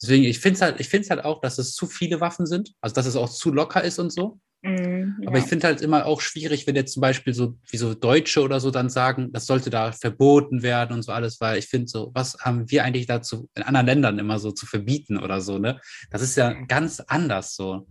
Deswegen, 0.00 0.24
ich 0.24 0.40
finde 0.40 0.56
es 0.56 0.62
halt, 0.62 0.80
ich 0.80 0.88
finde 0.88 1.08
halt 1.10 1.24
auch, 1.24 1.40
dass 1.40 1.58
es 1.58 1.74
zu 1.74 1.86
viele 1.86 2.20
Waffen 2.20 2.46
sind, 2.46 2.72
also 2.80 2.94
dass 2.94 3.06
es 3.06 3.16
auch 3.16 3.30
zu 3.30 3.52
locker 3.52 3.82
ist 3.82 3.98
und 3.98 4.12
so. 4.12 4.40
Ja. 4.64 5.06
Aber 5.26 5.38
ich 5.38 5.44
finde 5.44 5.66
halt 5.66 5.80
immer 5.80 6.06
auch 6.06 6.20
schwierig, 6.20 6.66
wenn 6.66 6.76
jetzt 6.76 6.92
zum 6.92 7.00
Beispiel 7.00 7.34
so 7.34 7.56
wie 7.68 7.76
so 7.76 7.94
Deutsche 7.94 8.42
oder 8.42 8.60
so 8.60 8.70
dann 8.70 8.90
sagen, 8.90 9.32
das 9.32 9.46
sollte 9.46 9.70
da 9.70 9.90
verboten 9.90 10.62
werden 10.62 10.92
und 10.92 11.02
so 11.02 11.10
alles, 11.10 11.40
weil 11.40 11.58
ich 11.58 11.66
finde 11.66 11.88
so, 11.88 12.12
was 12.14 12.38
haben 12.40 12.70
wir 12.70 12.84
eigentlich 12.84 13.06
dazu 13.06 13.48
in 13.56 13.64
anderen 13.64 13.86
Ländern 13.86 14.18
immer 14.20 14.38
so 14.38 14.52
zu 14.52 14.66
verbieten 14.66 15.18
oder 15.18 15.40
so, 15.40 15.58
ne? 15.58 15.80
Das 16.10 16.22
ist 16.22 16.36
ja 16.36 16.52
ganz 16.52 17.00
anders 17.00 17.56
so, 17.56 17.88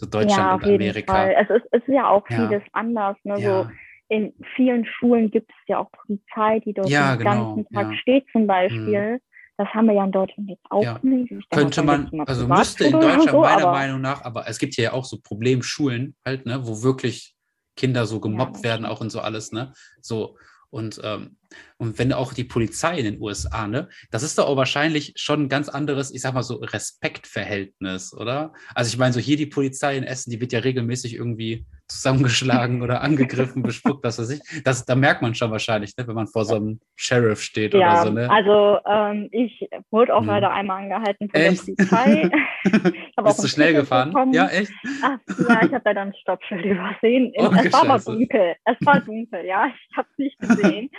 so 0.00 0.06
Deutschland 0.06 0.38
ja, 0.38 0.54
und 0.54 0.64
Amerika. 0.64 1.30
Es 1.30 1.50
ist, 1.50 1.66
es 1.72 1.82
ist 1.82 1.94
ja 1.94 2.08
auch 2.08 2.26
vieles 2.26 2.62
ja. 2.62 2.70
anders, 2.72 3.16
ne? 3.24 3.36
So 3.38 3.66
in 4.08 4.32
vielen 4.56 4.84
Schulen 4.84 5.30
gibt 5.30 5.50
es 5.50 5.56
ja 5.68 5.78
auch 5.78 5.90
Polizei, 5.92 6.58
die 6.60 6.72
dort 6.72 6.88
den 6.88 7.18
genau, 7.18 7.54
ganzen 7.54 7.72
Tag 7.72 7.94
steht 8.00 8.26
zum 8.32 8.46
Beispiel. 8.46 9.16
Mm. 9.16 9.20
Das 9.56 9.68
haben 9.68 9.86
wir 9.86 9.94
ja 9.94 10.04
in 10.04 10.10
Deutschland 10.10 10.48
jetzt 10.48 10.64
auch 10.70 10.82
ja. 10.82 10.98
nicht. 11.02 11.32
Könnte 11.50 11.82
man, 11.82 12.10
also 12.26 12.48
müsste 12.48 12.84
in 12.84 12.92
Deutschland 12.92 13.30
so, 13.30 13.40
meiner 13.40 13.70
Meinung 13.70 14.00
nach, 14.00 14.24
aber 14.24 14.48
es 14.48 14.58
gibt 14.58 14.74
hier 14.74 14.84
ja 14.84 14.92
auch 14.94 15.04
so 15.04 15.18
Problemschulen 15.22 16.16
halt, 16.24 16.46
ne, 16.46 16.66
wo 16.66 16.82
wirklich 16.82 17.36
Kinder 17.76 18.06
so 18.06 18.20
gemobbt 18.20 18.56
ja. 18.58 18.62
werden, 18.64 18.86
auch 18.86 19.00
und 19.00 19.10
so 19.10 19.20
alles, 19.20 19.52
ne? 19.52 19.72
So, 20.00 20.36
und, 20.70 21.00
ähm, 21.02 21.36
und 21.78 21.98
wenn 21.98 22.12
auch 22.12 22.32
die 22.32 22.44
Polizei 22.44 22.98
in 22.98 23.04
den 23.04 23.20
USA, 23.20 23.66
ne, 23.66 23.88
das 24.10 24.22
ist 24.22 24.38
doch 24.38 24.46
auch 24.46 24.56
wahrscheinlich 24.56 25.12
schon 25.16 25.44
ein 25.44 25.48
ganz 25.48 25.68
anderes, 25.68 26.12
ich 26.12 26.20
sag 26.20 26.32
mal 26.32 26.42
so, 26.42 26.56
Respektverhältnis, 26.56 28.14
oder? 28.14 28.52
Also 28.74 28.88
ich 28.88 28.98
meine, 28.98 29.12
so 29.12 29.20
hier 29.20 29.36
die 29.36 29.46
Polizei 29.46 29.96
in 29.96 30.04
Essen, 30.04 30.30
die 30.30 30.40
wird 30.40 30.52
ja 30.52 30.60
regelmäßig 30.60 31.14
irgendwie 31.14 31.66
zusammengeschlagen 31.90 32.82
oder 32.82 33.02
angegriffen, 33.02 33.62
bespuckt, 33.62 34.04
was 34.04 34.18
weiß 34.18 34.30
ich. 34.30 34.62
Das, 34.64 34.84
da 34.84 34.94
merkt 34.94 35.22
man 35.22 35.34
schon 35.34 35.50
wahrscheinlich, 35.50 35.96
ne, 35.96 36.06
wenn 36.06 36.14
man 36.14 36.26
vor 36.26 36.44
so 36.44 36.56
einem 36.56 36.80
Sheriff 36.96 37.42
steht 37.42 37.74
ja, 37.74 37.78
oder 37.78 38.02
so. 38.02 38.10
Ne? 38.10 38.30
Also 38.30 38.78
ähm, 38.86 39.28
ich 39.32 39.68
wurde 39.90 40.14
auch 40.14 40.20
hm. 40.20 40.28
leider 40.28 40.52
einmal 40.52 40.82
angehalten 40.82 41.28
von 41.28 41.40
echt? 41.40 41.68
der 41.68 41.74
Polizei. 41.74 42.30
Bist 43.24 43.44
du 43.44 43.48
schnell 43.48 43.74
gefahren? 43.74 44.10
Bekommen. 44.10 44.32
Ja, 44.32 44.48
echt? 44.48 44.72
Ach, 45.02 45.18
ja, 45.48 45.62
ich 45.64 45.72
habe 45.72 45.82
da 45.84 45.94
dann 45.94 46.14
Stoppschild 46.14 46.64
übersehen. 46.64 47.32
Oh, 47.36 47.50
es 47.52 47.72
war 47.72 47.88
aber 47.88 47.98
dunkel. 47.98 48.54
Es 48.64 48.76
war 48.86 49.00
dunkel, 49.00 49.44
ja. 49.44 49.66
Ich 49.66 49.96
habe 49.96 50.08
es 50.12 50.18
nicht 50.18 50.38
gesehen. 50.38 50.90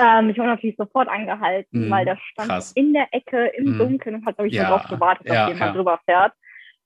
Ähm, 0.00 0.30
ich 0.30 0.36
wurde 0.36 0.48
natürlich 0.48 0.76
sofort 0.76 1.08
angehalten, 1.08 1.88
mm, 1.88 1.90
weil 1.90 2.04
der 2.04 2.16
stand 2.32 2.48
krass. 2.48 2.72
in 2.72 2.92
der 2.92 3.06
Ecke 3.12 3.46
im 3.56 3.76
mm. 3.76 3.78
Dunkeln 3.78 4.16
und 4.16 4.26
hat, 4.26 4.36
glaube 4.36 4.48
ich, 4.48 4.54
ja, 4.54 4.64
darauf 4.64 4.88
gewartet, 4.88 5.28
dass 5.28 5.34
ja, 5.34 5.48
jemand 5.48 5.60
ja. 5.60 5.72
drüber 5.72 6.00
fährt. 6.04 6.32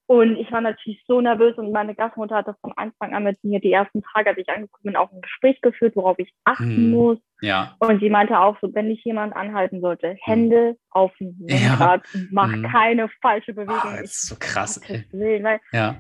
Und 0.06 0.36
ich 0.36 0.52
war 0.52 0.60
natürlich 0.60 1.02
so 1.06 1.22
nervös 1.22 1.56
und 1.56 1.72
meine 1.72 1.94
Gastmutter 1.94 2.36
hat 2.36 2.48
das 2.48 2.60
von 2.60 2.72
Anfang 2.76 3.14
an 3.14 3.24
mit 3.24 3.42
mir 3.42 3.58
die 3.58 3.72
ersten 3.72 4.02
Tage, 4.02 4.30
als 4.30 4.38
ich 4.38 4.48
angekommen 4.50 4.82
bin, 4.82 4.96
auch 4.96 5.10
ein 5.10 5.22
Gespräch 5.22 5.58
geführt, 5.62 5.96
worauf 5.96 6.18
ich 6.18 6.30
achten 6.44 6.90
mm, 6.90 6.94
muss. 6.94 7.18
Ja. 7.40 7.74
Und 7.78 8.00
sie 8.00 8.10
meinte 8.10 8.38
auch 8.38 8.58
so, 8.60 8.68
wenn 8.74 8.90
dich 8.90 9.02
jemand 9.04 9.34
anhalten 9.34 9.80
sollte, 9.80 10.10
hm. 10.10 10.18
Hände 10.20 10.76
auf 10.90 11.10
den 11.18 11.34
Lenkrad 11.40 12.02
ja. 12.12 12.20
mach 12.30 12.54
mm. 12.54 12.64
keine 12.64 13.08
falsche 13.22 13.54
Bewegung. 13.54 13.78
Oh, 13.82 13.96
das 13.98 14.10
ist 14.10 14.28
so 14.28 14.36
krass. 14.38 14.78
Ey. 14.88 15.04
Willen, 15.12 15.42
weil 15.42 15.60
ja. 15.72 15.96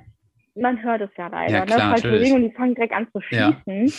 Man 0.54 0.82
hört 0.82 1.00
es 1.00 1.10
ja 1.16 1.28
leider, 1.28 1.52
ja, 1.52 1.60
ne? 1.60 1.66
klar, 1.66 1.78
ne? 1.78 1.90
Falsche 1.92 2.10
Bewegung, 2.10 2.42
die 2.42 2.54
fangen 2.54 2.74
direkt 2.74 2.92
an 2.92 3.08
zu 3.10 3.20
schießen. 3.22 3.92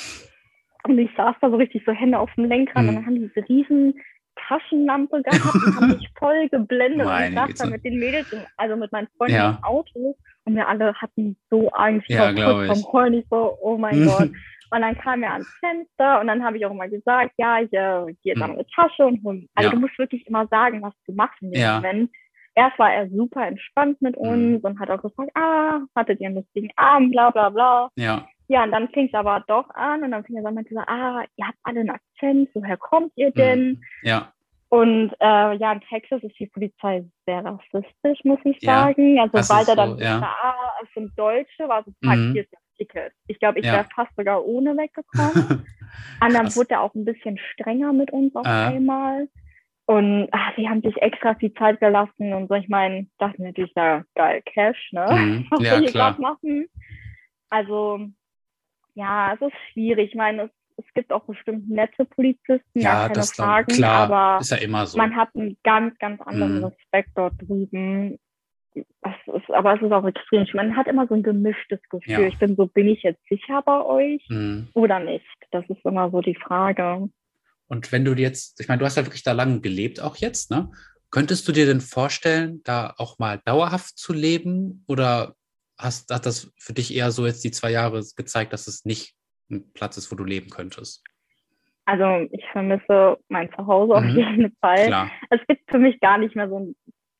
Und 0.83 0.99
ich 0.99 1.09
saß 1.17 1.35
da 1.41 1.49
so 1.49 1.55
richtig 1.55 1.83
so 1.83 1.91
Hände 1.91 2.19
auf 2.19 2.29
dem 2.35 2.45
Lenkrad 2.45 2.83
mm. 2.83 2.89
und 2.89 2.95
dann 2.95 3.05
haben 3.07 3.15
die 3.15 3.27
diese 3.27 3.49
riesen 3.49 3.95
Taschenlampe 4.47 5.21
gehabt 5.23 5.55
und 5.55 5.75
haben 5.75 5.87
mich 5.89 6.09
voll 6.17 6.49
geblendet. 6.49 7.05
Meine 7.05 7.27
und 7.27 7.49
ich 7.49 7.57
saß 7.57 7.67
da 7.67 7.73
mit 7.73 7.83
den 7.83 7.99
Mädels, 7.99 8.31
in, 8.31 8.41
also 8.57 8.75
mit 8.75 8.91
meinen 8.91 9.07
Freunden 9.17 9.35
ja. 9.35 9.49
im 9.51 9.63
Auto 9.63 10.15
und 10.45 10.55
wir 10.55 10.67
alle 10.67 10.93
hatten 10.93 11.35
so 11.49 11.69
Angst 11.71 12.09
ja, 12.09 12.33
vor 12.33 12.65
vom 12.65 12.93
Heulen. 12.93 13.13
Ich 13.15 13.25
so, 13.29 13.57
oh 13.61 13.77
mein 13.77 14.05
Gott. 14.05 14.29
Und 14.71 14.81
dann 14.81 14.97
kam 14.97 15.23
er 15.23 15.33
ans 15.33 15.47
Fenster 15.59 16.19
und 16.19 16.27
dann 16.27 16.43
habe 16.43 16.57
ich 16.57 16.65
auch 16.65 16.71
immer 16.71 16.87
gesagt, 16.87 17.33
ja, 17.37 17.59
ich 17.59 17.71
äh, 17.71 18.13
gehe 18.23 18.33
jetzt 18.33 18.41
an 18.41 18.51
meine 18.51 18.65
Tasche 18.67 19.05
und 19.05 19.23
hol. 19.23 19.47
Also 19.53 19.69
ja. 19.69 19.75
du 19.75 19.79
musst 19.79 19.97
wirklich 19.97 20.25
immer 20.27 20.47
sagen, 20.47 20.81
was 20.81 20.93
du 21.05 21.13
machst 21.13 21.41
in 21.41 21.51
dem 21.51 21.61
ja. 21.61 21.75
Moment. 21.75 22.11
Erst 22.55 22.79
war 22.79 22.91
er 22.91 23.09
super 23.09 23.45
entspannt 23.45 24.01
mit 24.01 24.15
mhm. 24.15 24.27
uns 24.27 24.63
mhm. 24.63 24.69
und 24.69 24.79
hat 24.79 24.89
auch 24.89 25.01
gefragt, 25.01 25.31
ah, 25.35 25.81
hattet 25.95 26.19
ihr 26.19 26.27
einen 26.27 26.37
lustigen 26.37 26.71
Abend, 26.77 27.11
bla 27.11 27.29
bla 27.29 27.49
bla. 27.49 27.89
Ja. 27.95 28.27
Ja, 28.47 28.63
und 28.63 28.71
dann 28.71 28.89
fing 28.89 29.07
es 29.07 29.13
aber 29.13 29.43
doch 29.47 29.69
an 29.71 30.03
und 30.03 30.11
dann 30.11 30.23
fing 30.23 30.39
so 30.41 30.47
an 30.47 30.65
zu 30.65 30.73
sagen, 30.73 30.89
ah, 30.89 31.23
ihr 31.35 31.47
habt 31.47 31.57
alle 31.63 31.79
einen 31.79 31.89
Akzent, 31.89 32.49
woher 32.53 32.77
kommt 32.77 33.11
ihr 33.15 33.31
denn? 33.31 33.69
Mhm. 33.69 33.81
Ja. 34.03 34.31
Und 34.69 35.13
äh, 35.19 35.55
ja, 35.55 35.71
in 35.71 35.81
Texas 35.81 36.21
ist 36.23 36.37
die 36.39 36.47
Polizei 36.47 37.05
sehr 37.25 37.45
rassistisch, 37.45 38.23
muss 38.23 38.39
ich 38.43 38.57
ja, 38.61 38.85
sagen. 38.85 39.19
Also 39.19 39.41
sobald 39.41 39.67
er 39.69 39.75
dann 39.75 39.97
so, 39.97 40.03
ja. 40.03 40.21
ah, 40.21 40.71
es 40.83 40.89
sind 40.93 41.17
Deutsche, 41.17 41.67
war 41.67 41.83
so, 41.83 41.91
mhm. 42.01 42.33
hier 42.33 42.43
ist 42.43 42.51
das 42.51 42.59
Ticket. 42.77 43.13
Ich 43.27 43.39
glaube, 43.39 43.59
ich 43.59 43.65
ja. 43.65 43.73
wäre 43.73 43.87
fast 43.95 44.15
sogar 44.15 44.43
ohne 44.43 44.75
weggekommen. 44.75 45.65
Und 46.21 46.33
dann 46.33 46.55
wurde 46.55 46.71
er 46.71 46.81
auch 46.81 46.93
ein 46.93 47.05
bisschen 47.05 47.37
strenger 47.53 47.93
mit 47.93 48.11
uns 48.11 48.35
auf 48.35 48.45
äh. 48.45 48.49
einmal. 48.49 49.27
Und 49.87 50.29
ach, 50.31 50.55
die 50.57 50.67
haben 50.67 50.81
sich 50.81 50.97
extra 50.97 51.35
viel 51.35 51.53
Zeit 51.53 51.79
gelassen 51.79 52.33
und 52.33 52.47
so. 52.47 52.55
Ich 52.55 52.67
meine, 52.69 53.05
dachte 53.19 53.43
natürlich, 53.43 53.71
ja, 53.75 54.03
geil, 54.15 54.41
Cash, 54.45 54.91
ne? 54.91 55.05
Mhm. 55.11 55.47
Was 55.51 55.61
ja, 55.61 55.71
wir 55.73 55.79
hier 55.79 55.91
gerade 55.91 56.19
machen. 56.19 56.67
Also, 57.49 58.07
ja, 58.95 59.33
es 59.33 59.41
ist 59.41 59.53
schwierig. 59.71 60.09
Ich 60.09 60.15
meine, 60.15 60.43
es 60.43 60.51
es 60.77 60.85
gibt 60.93 61.11
auch 61.11 61.23
bestimmt 61.23 61.69
nette 61.69 62.05
Polizisten, 62.05 62.79
ja, 62.79 63.03
keine 63.03 63.13
das 63.13 63.31
Fragen, 63.31 63.73
klar, 63.73 64.11
aber 64.11 64.41
ist 64.41 64.51
ja 64.51 64.57
immer 64.57 64.85
so. 64.85 64.97
man 64.97 65.15
hat 65.15 65.29
einen 65.35 65.57
ganz, 65.63 65.97
ganz 65.99 66.21
anderen 66.21 66.57
mhm. 66.57 66.65
Respekt 66.65 67.09
dort 67.15 67.33
drüben. 67.41 68.19
Ist, 68.73 69.49
aber 69.51 69.75
es 69.75 69.81
ist 69.81 69.91
auch 69.93 70.05
extrem. 70.05 70.45
Man 70.53 70.75
hat 70.75 70.87
immer 70.87 71.07
so 71.07 71.13
ein 71.13 71.23
gemischtes 71.23 71.79
Gefühl. 71.89 72.11
Ja. 72.11 72.27
Ich 72.27 72.37
bin 72.39 72.57
so, 72.57 72.67
bin 72.67 72.89
ich 72.89 73.03
jetzt 73.03 73.25
sicher 73.29 73.61
bei 73.61 73.81
euch 73.81 74.25
mhm. 74.27 74.67
oder 74.73 74.99
nicht? 74.99 75.25
Das 75.51 75.63
ist 75.69 75.85
immer 75.85 76.11
so 76.11 76.19
die 76.19 76.35
Frage. 76.35 77.07
Und 77.67 77.91
wenn 77.93 78.03
du 78.03 78.13
jetzt, 78.13 78.59
ich 78.59 78.67
meine, 78.67 78.79
du 78.79 78.85
hast 78.85 78.97
ja 78.97 79.05
wirklich 79.05 79.23
da 79.23 79.31
lange 79.31 79.61
gelebt 79.61 80.01
auch 80.01 80.17
jetzt, 80.17 80.51
ne? 80.51 80.71
Könntest 81.09 81.47
du 81.47 81.53
dir 81.53 81.65
denn 81.65 81.79
vorstellen, 81.79 82.61
da 82.65 82.93
auch 82.97 83.17
mal 83.17 83.39
dauerhaft 83.45 83.97
zu 83.97 84.11
leben? 84.11 84.83
Oder 84.87 85.35
hast, 85.77 86.13
hat 86.13 86.25
das 86.25 86.51
für 86.57 86.73
dich 86.73 86.95
eher 86.95 87.11
so 87.11 87.25
jetzt 87.25 87.43
die 87.43 87.51
zwei 87.51 87.71
Jahre 87.71 88.03
gezeigt, 88.15 88.53
dass 88.53 88.67
es 88.67 88.85
nicht 88.85 89.15
ein 89.49 89.71
Platz 89.73 89.97
ist, 89.97 90.11
wo 90.11 90.15
du 90.15 90.23
leben 90.23 90.49
könntest? 90.49 91.03
Also 91.85 92.27
ich 92.31 92.43
vermisse 92.51 93.17
mein 93.29 93.49
Zuhause 93.55 93.99
mhm. 94.01 94.09
auf 94.09 94.15
jeden 94.15 94.55
Fall. 94.59 94.87
Klar. 94.87 95.11
Es 95.29 95.39
gibt 95.47 95.69
für 95.69 95.77
mich 95.77 95.99
gar 95.99 96.17
nicht 96.17 96.35
mehr 96.35 96.49
so 96.49 96.59
ein 96.59 96.75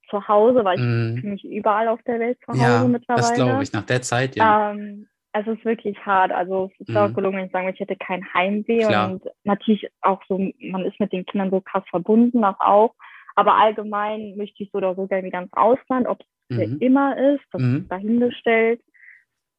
Zuhause, 0.09 0.63
weil 0.63 0.77
ich 0.77 0.83
mhm. 0.83 1.17
für 1.21 1.27
mich 1.27 1.43
überall 1.43 1.87
auf 1.87 2.01
der 2.03 2.19
Welt 2.19 2.37
zu 2.43 2.53
Hause 2.53 2.61
ja, 2.61 2.83
mittlerweile. 2.83 3.21
Das 3.21 3.33
glaube 3.33 3.63
ich, 3.63 3.73
nach 3.73 3.85
der 3.85 4.01
Zeit, 4.01 4.35
ja. 4.35 4.71
Ähm, 4.71 5.07
es 5.33 5.45
ist 5.47 5.65
wirklich 5.65 5.97
hart. 6.05 6.31
Also 6.31 6.71
es 6.73 6.87
ist 6.87 6.89
mhm. 6.89 6.97
auch 6.97 7.13
gelungen, 7.13 7.37
wenn 7.37 7.45
ich 7.45 7.51
sagen, 7.51 7.67
ich 7.67 7.79
hätte 7.79 7.97
kein 7.97 8.25
Heimweh 8.33 8.85
Klar. 8.85 9.11
und 9.11 9.23
natürlich 9.43 9.87
auch 10.01 10.21
so, 10.27 10.39
man 10.59 10.85
ist 10.85 10.99
mit 10.99 11.11
den 11.11 11.25
Kindern 11.25 11.51
so 11.51 11.61
krass 11.61 11.83
verbunden, 11.89 12.41
das 12.41 12.55
auch. 12.59 12.95
Aber 13.35 13.55
allgemein 13.55 14.37
möchte 14.37 14.63
ich 14.63 14.69
so 14.71 14.77
oder 14.77 14.95
so 14.95 15.07
gerne 15.07 15.25
wieder 15.25 15.41
ins 15.41 15.53
Ausland, 15.53 16.07
ob 16.07 16.21
es 16.21 16.27
mhm. 16.49 16.55
für 16.55 16.85
immer 16.85 17.17
ist, 17.33 17.43
das 17.51 17.61
mhm. 17.61 17.77
ist 17.77 17.91
dahingestellt. 17.91 18.81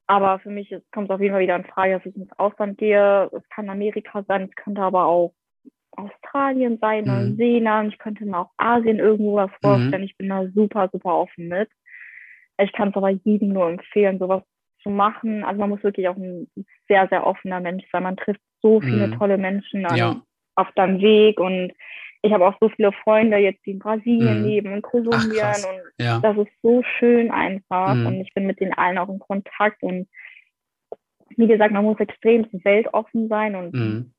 Aber 0.09 0.39
für 0.39 0.51
mich 0.51 0.75
kommt 0.93 1.11
es 1.11 1.15
auf 1.15 1.21
jeden 1.21 1.33
Fall 1.33 1.43
wieder 1.43 1.57
in 1.57 1.65
Frage, 1.65 1.95
dass 1.95 2.07
ich 2.07 2.17
ins 2.17 2.33
Ausland 2.39 2.79
gehe. 2.79 3.29
Es 3.33 3.49
kann 3.49 3.69
Amerika 3.69 4.25
sein, 4.29 4.49
es 4.49 4.55
könnte 4.55 4.81
aber 4.81 5.07
auch 5.07 5.35
Australien 5.97 6.79
sein, 6.81 7.05
mhm. 7.05 7.11
Neuseeland. 7.11 7.93
Ich 7.93 7.99
könnte 7.99 8.25
mir 8.25 8.39
auch 8.39 8.51
Asien 8.57 8.99
irgendwo 8.99 9.37
was 9.37 9.51
mhm. 9.51 9.67
vorstellen. 9.67 10.03
Mhm. 10.03 10.07
Ich 10.07 10.17
bin 10.17 10.29
da 10.29 10.47
super, 10.55 10.89
super 10.93 11.17
offen 11.17 11.49
mit. 11.49 11.69
Ich 12.59 12.73
kann 12.73 12.91
es 12.91 12.97
aber 12.97 13.11
jedem 13.11 13.49
nur 13.51 13.69
empfehlen, 13.69 14.19
sowas 14.19 14.43
zu 14.83 14.91
machen. 14.91 15.45
Also 15.45 15.61
man 15.61 15.71
muss 15.71 15.83
wirklich 15.83 16.09
auch 16.09 16.17
ein 16.17 16.49
sehr, 16.89 17.09
sehr 17.09 17.27
offener 17.27 17.61
Mensch 17.61 17.85
sein. 17.91 18.05
Man 18.05 18.17
trifft 18.17 18.41
so 18.63 18.81
viele 18.81 19.09
mhm. 19.09 19.19
tolle 19.19 19.39
Menschen 19.39 19.85
an, 19.85 19.97
ja. 19.97 20.23
auf 20.55 20.71
deinem 20.73 21.01
Weg 21.01 21.41
und 21.41 21.73
ich 22.27 22.33
habe 22.33 22.47
auch 22.47 22.57
so 22.61 22.69
viele 22.69 22.93
Freunde 22.93 23.39
jetzt, 23.39 23.65
die 23.65 23.73
in 23.73 23.79
Brasilien 23.79 24.41
mhm. 24.41 24.47
leben, 24.47 24.73
in 24.73 24.83
Kolumbien 24.83 25.41
Ach, 25.43 25.57
und 25.57 26.05
ja. 26.05 26.21
das 26.21 26.37
ist 26.37 26.53
so 26.63 26.83
schön 26.99 27.31
einfach 27.31 27.95
mhm. 27.95 28.07
und 28.07 28.15
ich 28.21 28.33
bin 28.35 28.47
mit 28.47 28.61
den 28.61 28.73
allen 28.75 28.99
auch 28.99 29.09
in 29.09 29.19
Kontakt 29.19 29.83
und 29.83 30.09
wie 31.37 31.47
gesagt, 31.47 31.73
man 31.73 31.85
muss 31.85 31.99
extrem 32.01 32.47
weltoffen 32.65 33.29
sein 33.29 33.55
und 33.55 33.75
mhm. 33.75 34.15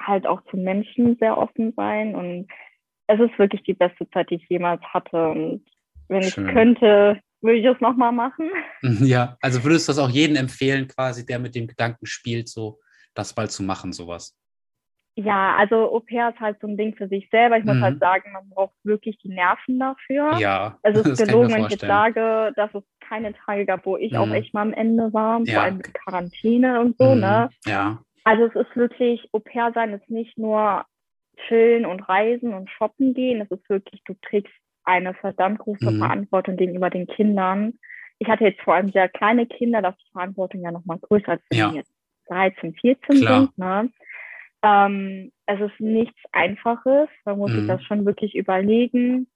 halt 0.00 0.26
auch 0.26 0.42
zu 0.50 0.56
Menschen 0.56 1.16
sehr 1.18 1.38
offen 1.38 1.72
sein 1.76 2.14
und 2.14 2.48
es 3.06 3.20
ist 3.20 3.38
wirklich 3.38 3.62
die 3.64 3.74
beste 3.74 4.08
Zeit, 4.10 4.30
die 4.30 4.36
ich 4.36 4.48
jemals 4.48 4.82
hatte 4.82 5.28
und 5.28 5.62
wenn 6.08 6.22
schön. 6.22 6.46
ich 6.46 6.52
könnte, 6.52 7.20
würde 7.40 7.58
ich 7.58 7.64
das 7.64 7.80
nochmal 7.80 8.12
machen. 8.12 8.50
Mhm, 8.82 9.06
ja, 9.06 9.36
also 9.40 9.62
würdest 9.64 9.88
du 9.88 9.92
das 9.92 9.98
auch 9.98 10.10
jedem 10.10 10.36
empfehlen, 10.36 10.88
quasi, 10.88 11.24
der 11.24 11.38
mit 11.38 11.54
dem 11.54 11.66
Gedanken 11.66 12.06
spielt, 12.06 12.48
so 12.48 12.80
das 13.14 13.34
bald 13.34 13.50
zu 13.50 13.62
machen, 13.62 13.92
sowas? 13.92 14.36
Ja, 15.14 15.56
also 15.56 15.92
Au 15.92 16.00
pair 16.00 16.30
ist 16.30 16.40
halt 16.40 16.58
so 16.60 16.66
ein 16.66 16.76
Ding 16.78 16.94
für 16.94 17.06
sich 17.06 17.28
selber. 17.30 17.58
Ich 17.58 17.64
muss 17.64 17.76
mhm. 17.76 17.82
halt 17.82 18.00
sagen, 18.00 18.32
man 18.32 18.48
braucht 18.48 18.74
wirklich 18.82 19.18
die 19.18 19.28
Nerven 19.28 19.78
dafür. 19.78 20.38
Ja. 20.38 20.78
Es 20.82 20.98
ist 20.98 21.26
gelogen, 21.26 21.52
wenn 21.52 21.64
ich 21.64 21.70
jetzt 21.70 21.86
sage, 21.86 22.52
dass 22.56 22.74
es 22.74 22.82
keine 23.00 23.34
Tage 23.34 23.66
gab, 23.66 23.84
wo 23.84 23.96
ich 23.98 24.12
mhm. 24.12 24.18
auch 24.18 24.30
echt 24.30 24.54
mal 24.54 24.62
am 24.62 24.72
Ende 24.72 25.12
war, 25.12 25.40
ja. 25.44 25.54
vor 25.54 25.62
allem 25.62 25.76
mit 25.78 25.92
Quarantäne 25.92 26.80
und 26.80 26.96
so, 26.98 27.14
mhm. 27.14 27.20
ne? 27.20 27.50
Ja. 27.66 27.98
Also 28.24 28.44
es 28.44 28.54
ist 28.54 28.74
wirklich, 28.76 29.28
Au 29.32 29.38
pair 29.40 29.72
sein 29.74 29.92
ist 29.92 30.08
nicht 30.08 30.38
nur 30.38 30.84
chillen 31.48 31.84
und 31.84 32.00
reisen 32.08 32.54
und 32.54 32.70
shoppen 32.70 33.14
gehen. 33.14 33.40
Es 33.40 33.50
ist 33.50 33.68
wirklich, 33.68 34.02
du 34.04 34.14
trägst 34.22 34.52
eine 34.84 35.14
verdammt 35.14 35.58
große 35.58 35.90
Mhm. 35.90 35.98
Verantwortung 35.98 36.56
gegenüber 36.56 36.90
den 36.90 37.06
Kindern. 37.06 37.74
Ich 38.18 38.28
hatte 38.28 38.44
jetzt 38.44 38.62
vor 38.62 38.74
allem 38.74 38.90
sehr 38.92 39.08
kleine 39.08 39.46
Kinder, 39.46 39.82
da 39.82 39.90
ist 39.90 40.00
die 40.06 40.12
Verantwortung 40.12 40.62
ja 40.62 40.70
nochmal 40.70 40.98
größer, 40.98 41.32
als 41.32 41.42
wenn 41.50 41.58
Ja. 41.58 41.68
die 41.70 41.76
jetzt 41.76 41.92
13, 42.28 42.74
14 42.74 43.20
Klar. 43.20 43.40
sind. 43.40 43.58
Ne? 43.58 43.90
Ähm, 44.62 45.32
es 45.46 45.60
ist 45.60 45.80
nichts 45.80 46.18
Einfaches. 46.32 47.08
Man 47.24 47.38
muss 47.38 47.52
sich 47.52 47.64
Mhm. 47.64 47.68
das 47.68 47.82
schon 47.84 48.04
wirklich 48.06 48.34
überlegen. 48.34 49.26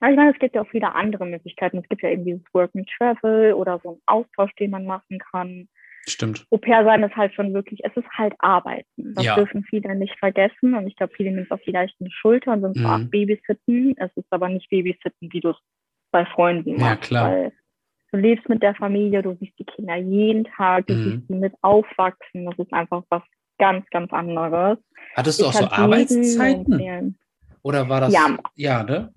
Aber 0.00 0.10
ich 0.10 0.16
meine, 0.16 0.32
es 0.32 0.38
gibt 0.38 0.54
ja 0.54 0.62
auch 0.62 0.68
viele 0.68 0.94
andere 0.94 1.26
Möglichkeiten. 1.26 1.78
Es 1.78 1.88
gibt 1.88 2.02
ja 2.02 2.10
irgendwie 2.10 2.34
das 2.34 2.54
Work 2.54 2.70
and 2.74 2.88
Travel 2.98 3.52
oder 3.54 3.78
so 3.82 3.90
einen 3.90 4.02
Austausch, 4.06 4.52
den 4.56 4.70
man 4.70 4.84
machen 4.86 5.18
kann. 5.18 5.68
Stimmt. 6.06 6.46
Au 6.50 6.58
pair 6.58 6.84
sein 6.84 7.02
ist 7.02 7.16
halt 7.16 7.32
schon 7.34 7.54
wirklich, 7.54 7.80
es 7.84 7.96
ist 7.96 8.08
halt 8.12 8.34
Arbeiten. 8.38 9.14
Das 9.14 9.24
Ja. 9.24 9.34
dürfen 9.36 9.64
viele 9.64 9.94
nicht 9.94 10.18
vergessen. 10.18 10.74
Und 10.74 10.86
ich 10.86 10.96
glaube, 10.96 11.14
viele 11.14 11.30
nehmen 11.30 11.44
es 11.44 11.50
auf 11.50 11.62
die 11.62 11.70
leichten 11.72 12.10
Schultern 12.10 12.62
und 12.64 12.74
sind 12.74 12.82
so, 12.86 12.98
Mhm. 12.98 13.10
Babysitten. 13.10 13.94
Es 13.98 14.14
ist 14.16 14.26
aber 14.30 14.48
nicht 14.48 14.68
Babysitten, 14.68 15.32
wie 15.32 15.40
du 15.40 15.50
es 15.50 15.56
bei 16.10 16.26
Freunden 16.26 16.72
Ja, 16.78 16.90
machst. 16.90 17.02
klar. 17.04 17.30
Weil 17.30 17.52
du 18.12 18.18
lebst 18.18 18.48
mit 18.48 18.62
der 18.62 18.74
Familie, 18.74 19.22
du 19.22 19.34
siehst 19.40 19.58
die 19.58 19.64
Kinder 19.64 19.96
jeden 19.96 20.44
Tag, 20.44 20.86
du 20.86 20.94
Mhm. 20.94 21.02
siehst 21.02 21.28
sie 21.28 21.34
mit 21.34 21.54
aufwachsen. 21.62 22.44
Das 22.46 22.58
ist 22.58 22.72
einfach 22.72 23.02
was 23.08 23.22
ganz, 23.58 23.88
ganz 23.90 24.12
anderes. 24.12 24.78
Hattest 25.16 25.40
du 25.40 25.46
auch 25.46 25.52
so 25.52 25.66
Arbeitszeiten? 25.70 27.18
Oder 27.62 27.88
war 27.88 28.00
das? 28.02 28.12
Ja. 28.12 28.36
Ja, 28.56 28.82
ne? 28.82 29.12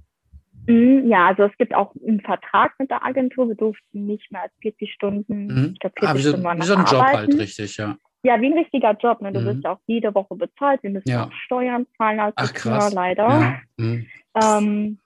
Mhm, 0.67 1.07
Ja, 1.09 1.27
also 1.27 1.43
es 1.43 1.57
gibt 1.57 1.73
auch 1.73 1.93
einen 2.05 2.21
Vertrag 2.21 2.73
mit 2.79 2.89
der 2.91 3.03
Agentur. 3.03 3.47
Wir 3.47 3.55
durften 3.55 4.05
nicht 4.05 4.31
mehr 4.31 4.43
als 4.43 4.53
40 4.61 4.91
Stunden, 4.93 5.47
Mhm. 5.47 5.71
ich 5.73 5.79
glaube 5.79 5.95
Ah, 6.01 6.07
40 6.13 6.17
wie 6.17 6.21
so, 6.23 6.29
Stunden 6.29 6.45
waren 6.45 6.57
wie 6.59 6.63
so 6.65 6.73
ein 6.73 6.79
Job 6.85 6.93
arbeiten. 6.93 7.17
halt, 7.31 7.39
richtig, 7.39 7.77
ja. 7.77 7.97
Ja, 8.23 8.41
wie 8.41 8.47
ein 8.47 8.57
richtiger 8.57 8.91
Job. 8.97 9.21
Ne? 9.21 9.31
Du 9.31 9.39
Mhm. 9.39 9.45
wirst 9.45 9.65
auch 9.65 9.79
jede 9.85 10.13
Woche 10.13 10.35
bezahlt. 10.35 10.83
Wir 10.83 10.89
müssen 10.89 11.09
Ja. 11.09 11.25
auch 11.25 11.31
Steuern 11.45 11.87
zahlen 11.97 12.19
als 12.19 12.33
Ach, 12.37 12.53
Kinder, 12.53 12.77
krass. 12.79 12.93
leider. 12.93 13.27
Ja. 13.27 13.59
Mhm. 13.77 14.07
Ähm, 14.35 14.99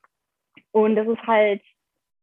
und 0.72 0.98
es 0.98 1.08
ist 1.08 1.28
halt, 1.28 1.62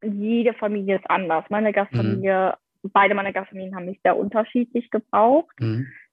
jede 0.03 0.55
Familie 0.55 0.97
ist 0.97 1.09
anders. 1.11 1.45
Meine 1.51 1.73
Gastfamilie, 1.73 2.55
beide 2.83 3.15
meine 3.15 3.33
Gastfamilien 3.33 3.75
haben 3.77 3.85
mich 3.87 4.01
sehr 4.03 4.17
unterschiedlich 4.17 4.91
gebraucht. 4.91 5.55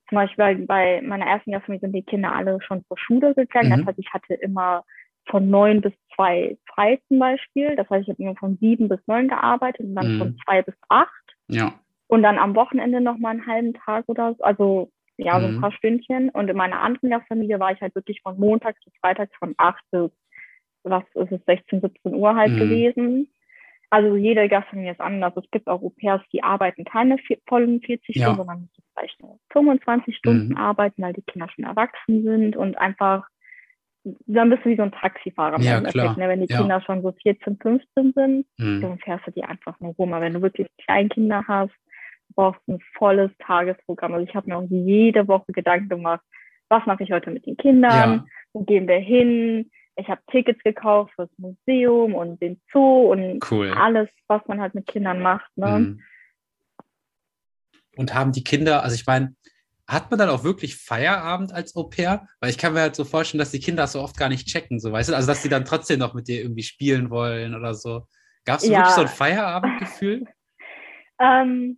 Mhm. 0.06 0.10
Zum 0.10 0.16
Beispiel 0.16 0.66
bei 0.66 1.02
meiner 1.02 1.26
ersten 1.26 1.52
Gastfamilie 1.52 1.82
sind 1.82 1.94
die 1.94 2.04
Kinder 2.04 2.34
alle 2.34 2.62
schon 2.62 2.84
zur 2.86 2.98
Schule 2.98 3.34
gegangen. 3.34 3.70
Mhm. 3.70 3.78
Das 3.78 3.86
heißt, 3.88 4.00
ich 4.00 4.14
hatte 4.14 4.34
immer 4.36 4.84
von 5.28 5.50
neun 5.50 5.82
bis 5.82 5.94
zwei 6.16 6.58
frei 6.68 7.00
zum 7.08 7.20
Beispiel. 7.20 7.76
Das 7.76 7.90
heißt, 7.90 8.04
ich 8.04 8.10
habe 8.14 8.22
immer 8.22 8.36
von 8.36 8.58
sieben 8.58 8.88
bis 8.90 9.00
neun 9.08 9.28
gearbeitet 9.28 9.82
und 9.86 9.96
dann 9.96 10.14
Mhm. 10.16 10.18
von 10.20 10.38
zwei 10.46 10.62
bis 10.62 10.76
acht. 10.90 11.36
Ja. 11.50 11.74
Und 12.08 12.22
dann 12.22 12.38
am 12.38 12.56
Wochenende 12.56 13.02
noch 13.02 13.18
mal 13.18 13.32
einen 13.32 13.48
halben 13.48 13.74
Tag 13.74 14.06
oder 14.08 14.36
so. 14.36 14.44
Also 14.44 14.92
ja, 15.18 15.40
so 15.40 15.48
Mhm. 15.48 15.56
ein 15.56 15.62
paar 15.62 15.72
Stündchen. 15.72 16.30
Und 16.30 16.50
in 16.50 16.58
meiner 16.58 16.82
anderen 16.82 17.10
Gastfamilie 17.10 17.60
war 17.60 17.72
ich 17.72 17.82
halt 17.82 17.96
wirklich 17.96 18.22
von 18.22 18.38
Montags 18.38 18.84
bis 18.84 18.94
Freitags 19.02 19.36
von 19.38 19.56
8 19.58 19.84
bis, 19.92 20.12
was 20.84 21.04
ist 21.16 21.32
es, 21.32 21.42
16, 21.46 21.82
17 21.82 22.14
Uhr 22.14 22.36
halt 22.36 22.52
Mhm. 22.54 22.58
gewesen. 22.60 23.30
Also 23.96 24.18
jede 24.18 24.50
Gastfamilie 24.50 24.92
ist 24.92 25.00
anders. 25.00 25.32
Es 25.38 25.50
gibt 25.52 25.68
auch 25.68 25.82
Au 25.82 25.90
pairs, 25.90 26.22
die 26.34 26.44
arbeiten 26.44 26.84
keine 26.84 27.18
vier, 27.18 27.38
vollen 27.48 27.80
40 27.82 28.14
Ja. 28.16 28.24
Stunden, 28.24 28.38
sondern 28.40 28.70
vielleicht 28.94 29.22
nur 29.22 29.40
25 29.54 30.18
Stunden 30.18 30.50
Mhm. 30.50 30.58
arbeiten, 30.58 31.02
weil 31.02 31.14
die 31.14 31.22
Kinder 31.22 31.48
schon 31.50 31.64
erwachsen 31.64 32.24
sind 32.24 32.58
und 32.58 32.78
einfach, 32.78 33.26
dann 34.04 34.50
bist 34.50 34.66
du 34.66 34.70
wie 34.70 34.76
so 34.76 34.84
ein 34.84 34.92
Taxifahrer. 34.92 35.62
Ja, 35.62 35.80
klar. 35.80 36.18
Ne? 36.20 36.28
Wenn 36.28 36.42
die 36.42 36.52
Ja. 36.52 36.58
Kinder 36.60 36.82
schon 36.82 37.02
so 37.04 37.14
14, 37.24 37.58
15 37.58 38.12
sind, 38.14 38.46
Mhm. 38.60 38.82
dann 38.82 39.00
fährst 39.00 39.26
du 39.28 39.32
die 39.32 39.46
einfach 39.46 39.80
nur 39.80 39.94
rum. 39.94 40.12
Aber 40.14 40.26
wenn 40.26 40.34
du 40.34 40.42
wirklich 40.42 40.68
Kleinkinder 40.84 41.46
hast, 41.48 41.74
brauchst 42.36 42.60
du 42.68 42.74
ein 42.74 42.80
volles 42.98 43.32
Tagesprogramm. 43.40 44.14
Also 44.14 44.28
ich 44.28 44.36
habe 44.36 44.50
mir 44.50 44.58
auch 44.58 44.68
jede 44.70 45.28
Woche 45.30 45.54
Gedanken 45.54 45.88
gemacht, 45.88 46.22
was 46.68 46.86
mache 46.86 47.04
ich 47.04 47.12
heute 47.14 47.32
mit 47.32 47.46
den 47.46 47.56
Kindern, 47.56 47.94
Ja. 48.12 48.26
wo 48.52 48.62
gehen 48.64 48.90
wir 48.90 48.98
hin. 49.00 49.72
Ich 49.98 50.08
habe 50.10 50.22
Tickets 50.30 50.62
gekauft 50.64 51.14
fürs 51.16 51.30
Museum 51.38 52.16
und 52.16 52.42
den 52.42 52.62
Zoo 52.72 53.12
und 53.12 53.40
Cool. 53.50 53.72
alles, 53.72 54.10
was 54.28 54.42
man 54.48 54.60
halt 54.60 54.76
mit 54.76 54.88
Kindern 54.88 55.22
macht. 55.22 55.50
Ne? 55.56 55.80
Mhm. 55.80 56.04
Und 57.98 58.14
haben 58.14 58.34
die 58.34 58.44
Kinder, 58.44 58.84
also 58.84 58.96
ich 58.96 59.06
meine, 59.06 59.36
hat 59.88 60.10
man 60.10 60.18
dann 60.18 60.30
auch 60.30 60.44
wirklich 60.44 60.76
Feierabend 60.76 61.54
als 61.54 61.76
Au 61.76 61.84
pair? 61.84 62.28
Weil 62.40 62.50
ich 62.50 62.58
kann 62.58 62.74
mir 62.74 62.82
halt 62.82 62.96
so 62.96 63.06
vorstellen, 63.06 63.40
dass 63.40 63.52
die 63.52 63.60
Kinder 63.60 63.84
das 63.84 63.94
so 63.94 64.02
oft 64.02 64.18
gar 64.18 64.30
nicht 64.30 64.48
checken, 64.48 64.80
so 64.80 64.92
weißt 64.92 65.10
du? 65.10 65.16
Also 65.16 65.28
dass 65.28 65.44
die 65.44 65.50
dann 65.50 65.64
trotzdem 65.64 66.00
noch 66.00 66.14
mit 66.14 66.28
dir 66.28 66.42
irgendwie 66.42 66.64
spielen 66.64 67.10
wollen 67.10 67.56
oder 67.56 67.74
so. 67.74 68.08
Gab 68.46 68.60
es 68.60 68.68
Ja. 68.68 68.80
wirklich 68.80 68.96
so 68.96 69.02
ein 69.02 69.08
Feierabendgefühl? 69.08 70.26
Ähm, 71.18 71.78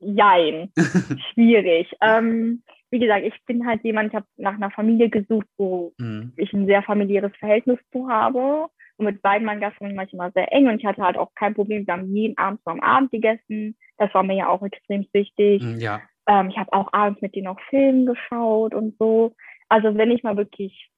jein, 0.00 0.72
schwierig. 1.32 1.86
Ähm, 2.00 2.64
wie 2.90 2.98
gesagt, 2.98 3.24
ich 3.24 3.34
bin 3.46 3.66
halt 3.66 3.82
jemand, 3.84 4.10
ich 4.10 4.14
habe 4.14 4.26
nach 4.36 4.54
einer 4.54 4.70
Familie 4.70 5.08
gesucht, 5.08 5.46
wo 5.58 5.92
Mhm. 5.98 6.32
ich 6.36 6.52
ein 6.52 6.66
sehr 6.66 6.82
familiäres 6.82 7.32
Verhältnis 7.36 7.78
zu 7.92 8.08
habe. 8.08 8.68
Und 8.98 9.04
mit 9.04 9.20
beiden 9.20 9.44
meinen 9.44 9.62
ich 9.62 10.12
immer 10.14 10.30
sehr 10.32 10.50
eng 10.52 10.68
und 10.68 10.78
ich 10.78 10.86
hatte 10.86 11.02
halt 11.02 11.18
auch 11.18 11.34
kein 11.34 11.54
Problem. 11.54 11.86
Wir 11.86 11.92
haben 11.94 12.14
jeden 12.14 12.38
Abend 12.38 12.60
so 12.64 12.70
am 12.70 12.80
Abend 12.80 13.10
gegessen. 13.10 13.76
Das 13.98 14.12
war 14.14 14.22
mir 14.22 14.36
ja 14.36 14.48
auch 14.48 14.62
extrem 14.62 15.06
wichtig. 15.12 15.62
Mhm, 15.62 15.78
Ja, 15.78 16.00
Ähm, 16.28 16.48
ich 16.50 16.56
habe 16.58 16.72
auch 16.72 16.92
abends 16.92 17.20
mit 17.20 17.34
denen 17.34 17.44
noch 17.44 17.60
Filme 17.68 18.06
geschaut 18.06 18.74
und 18.74 18.96
so. 18.98 19.34
Also 19.68 19.96
wenn 19.96 20.10
ich 20.10 20.22
mal 20.22 20.36
wirklich 20.36 20.90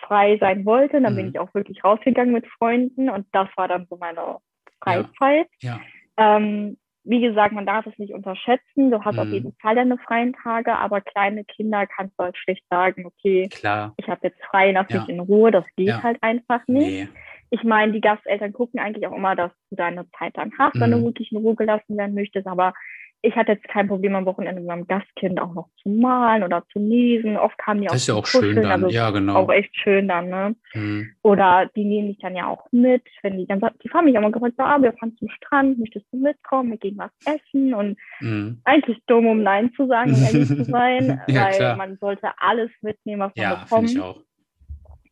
frei 0.00 0.36
sein 0.38 0.64
wollte, 0.64 1.00
dann 1.00 1.14
bin 1.14 1.26
Mhm. 1.26 1.30
ich 1.32 1.38
auch 1.38 1.52
wirklich 1.54 1.82
rausgegangen 1.84 2.32
mit 2.32 2.46
Freunden 2.46 3.08
und 3.08 3.26
das 3.32 3.48
war 3.56 3.68
dann 3.68 3.86
so 3.88 3.96
meine 3.96 4.38
Freizeit. 4.82 5.48
ja. 5.60 5.80
Ähm, 6.16 6.76
wie 7.08 7.20
gesagt, 7.20 7.52
man 7.54 7.66
darf 7.66 7.86
es 7.86 7.96
nicht 7.98 8.12
unterschätzen. 8.12 8.90
Du 8.90 9.02
hast 9.04 9.18
auf 9.18 9.28
Mhm. 9.28 9.32
jeden 9.34 9.52
Fall 9.60 9.74
deine 9.76 9.96
freien 9.98 10.34
Tage, 10.34 10.76
aber 10.76 11.00
kleine 11.00 11.44
Kinder 11.44 11.86
kannst 11.86 12.18
du 12.18 12.24
halt 12.24 12.36
schlecht 12.36 12.64
sagen, 12.68 13.06
okay, 13.06 13.48
Klar. 13.48 13.94
ich 13.96 14.08
habe 14.08 14.20
jetzt 14.24 14.42
frei, 14.44 14.72
lass 14.72 14.88
Ja. 14.90 15.00
mich 15.00 15.08
in 15.08 15.20
Ruhe. 15.20 15.50
Das 15.50 15.64
geht 15.76 15.88
Ja. 15.88 16.02
halt 16.02 16.18
einfach 16.22 16.66
nicht. 16.66 16.86
Nee. 16.88 17.08
Ich 17.50 17.62
meine, 17.62 17.92
die 17.92 18.00
Gasteltern 18.00 18.52
gucken 18.52 18.80
eigentlich 18.80 19.06
auch 19.06 19.16
immer, 19.16 19.36
dass 19.36 19.52
du 19.70 19.76
deine 19.76 20.10
Zeit 20.18 20.36
dann 20.36 20.50
hast, 20.58 20.78
wenn 20.80 20.90
du 20.90 20.98
Mhm. 20.98 21.04
wirklich 21.04 21.30
in 21.30 21.38
Ruhe 21.38 21.54
gelassen 21.54 21.96
werden 21.96 22.14
möchtest. 22.14 22.46
Aber 22.48 22.74
ich 23.22 23.34
hatte 23.34 23.52
jetzt 23.52 23.66
kein 23.68 23.88
Problem 23.88 24.14
am 24.14 24.24
Wochenende 24.26 24.60
mit 24.60 24.68
meinem 24.68 24.86
Gastkind 24.86 25.40
auch 25.40 25.52
noch 25.54 25.68
zu 25.82 25.88
malen 25.88 26.44
oder 26.44 26.64
zu 26.72 26.78
lesen. 26.78 27.36
Oft 27.36 27.58
kamen 27.58 27.80
die 27.80 27.88
auch 27.88 27.92
Das 27.92 28.02
ist 28.02 28.06
ja 28.08 28.14
auch 28.14 28.26
schön 28.26 28.54
dann. 28.56 28.66
also 28.84 28.88
Ja, 28.88 29.10
genau. 29.10 29.34
auch 29.36 29.50
echt 29.50 29.74
schön 29.76 30.06
dann, 30.06 30.28
ne? 30.28 30.54
Mhm. 30.74 31.10
Oder 31.22 31.68
die 31.74 31.84
nehmen 31.84 32.08
dich 32.08 32.18
dann 32.18 32.36
ja 32.36 32.46
auch 32.46 32.66
mit, 32.70 33.02
wenn 33.22 33.36
die 33.38 33.46
dann 33.46 33.60
die 33.82 33.88
fahren 33.88 34.04
mich 34.04 34.16
auch 34.16 34.22
mal 34.22 34.30
gefragt, 34.30 34.54
so, 34.56 34.62
ah, 34.62 34.80
wir 34.80 34.92
fahren 34.92 35.16
zum 35.18 35.28
Strand, 35.30 35.78
möchtest 35.78 36.06
du 36.12 36.18
mitkommen, 36.18 36.70
wir 36.70 36.78
gehen 36.78 36.98
was 36.98 37.10
essen 37.24 37.74
und 37.74 37.98
Mhm. 38.20 38.60
eigentlich 38.64 38.98
dumm, 39.06 39.26
um 39.26 39.42
Nein 39.42 39.72
zu 39.74 39.86
sagen, 39.88 40.14
um 40.14 40.22
ehrlich 40.22 40.46
zu 40.48 40.64
sein, 40.64 41.20
Ja, 41.28 41.42
weil 41.42 41.56
klar. 41.56 41.76
man 41.76 41.96
sollte 41.98 42.28
alles 42.38 42.70
mitnehmen, 42.82 43.20
was 43.22 43.32
man 43.34 43.42
Ja, 43.42 43.54
bekommt. 43.64 43.90
ich 43.90 44.00
auch. 44.00 44.20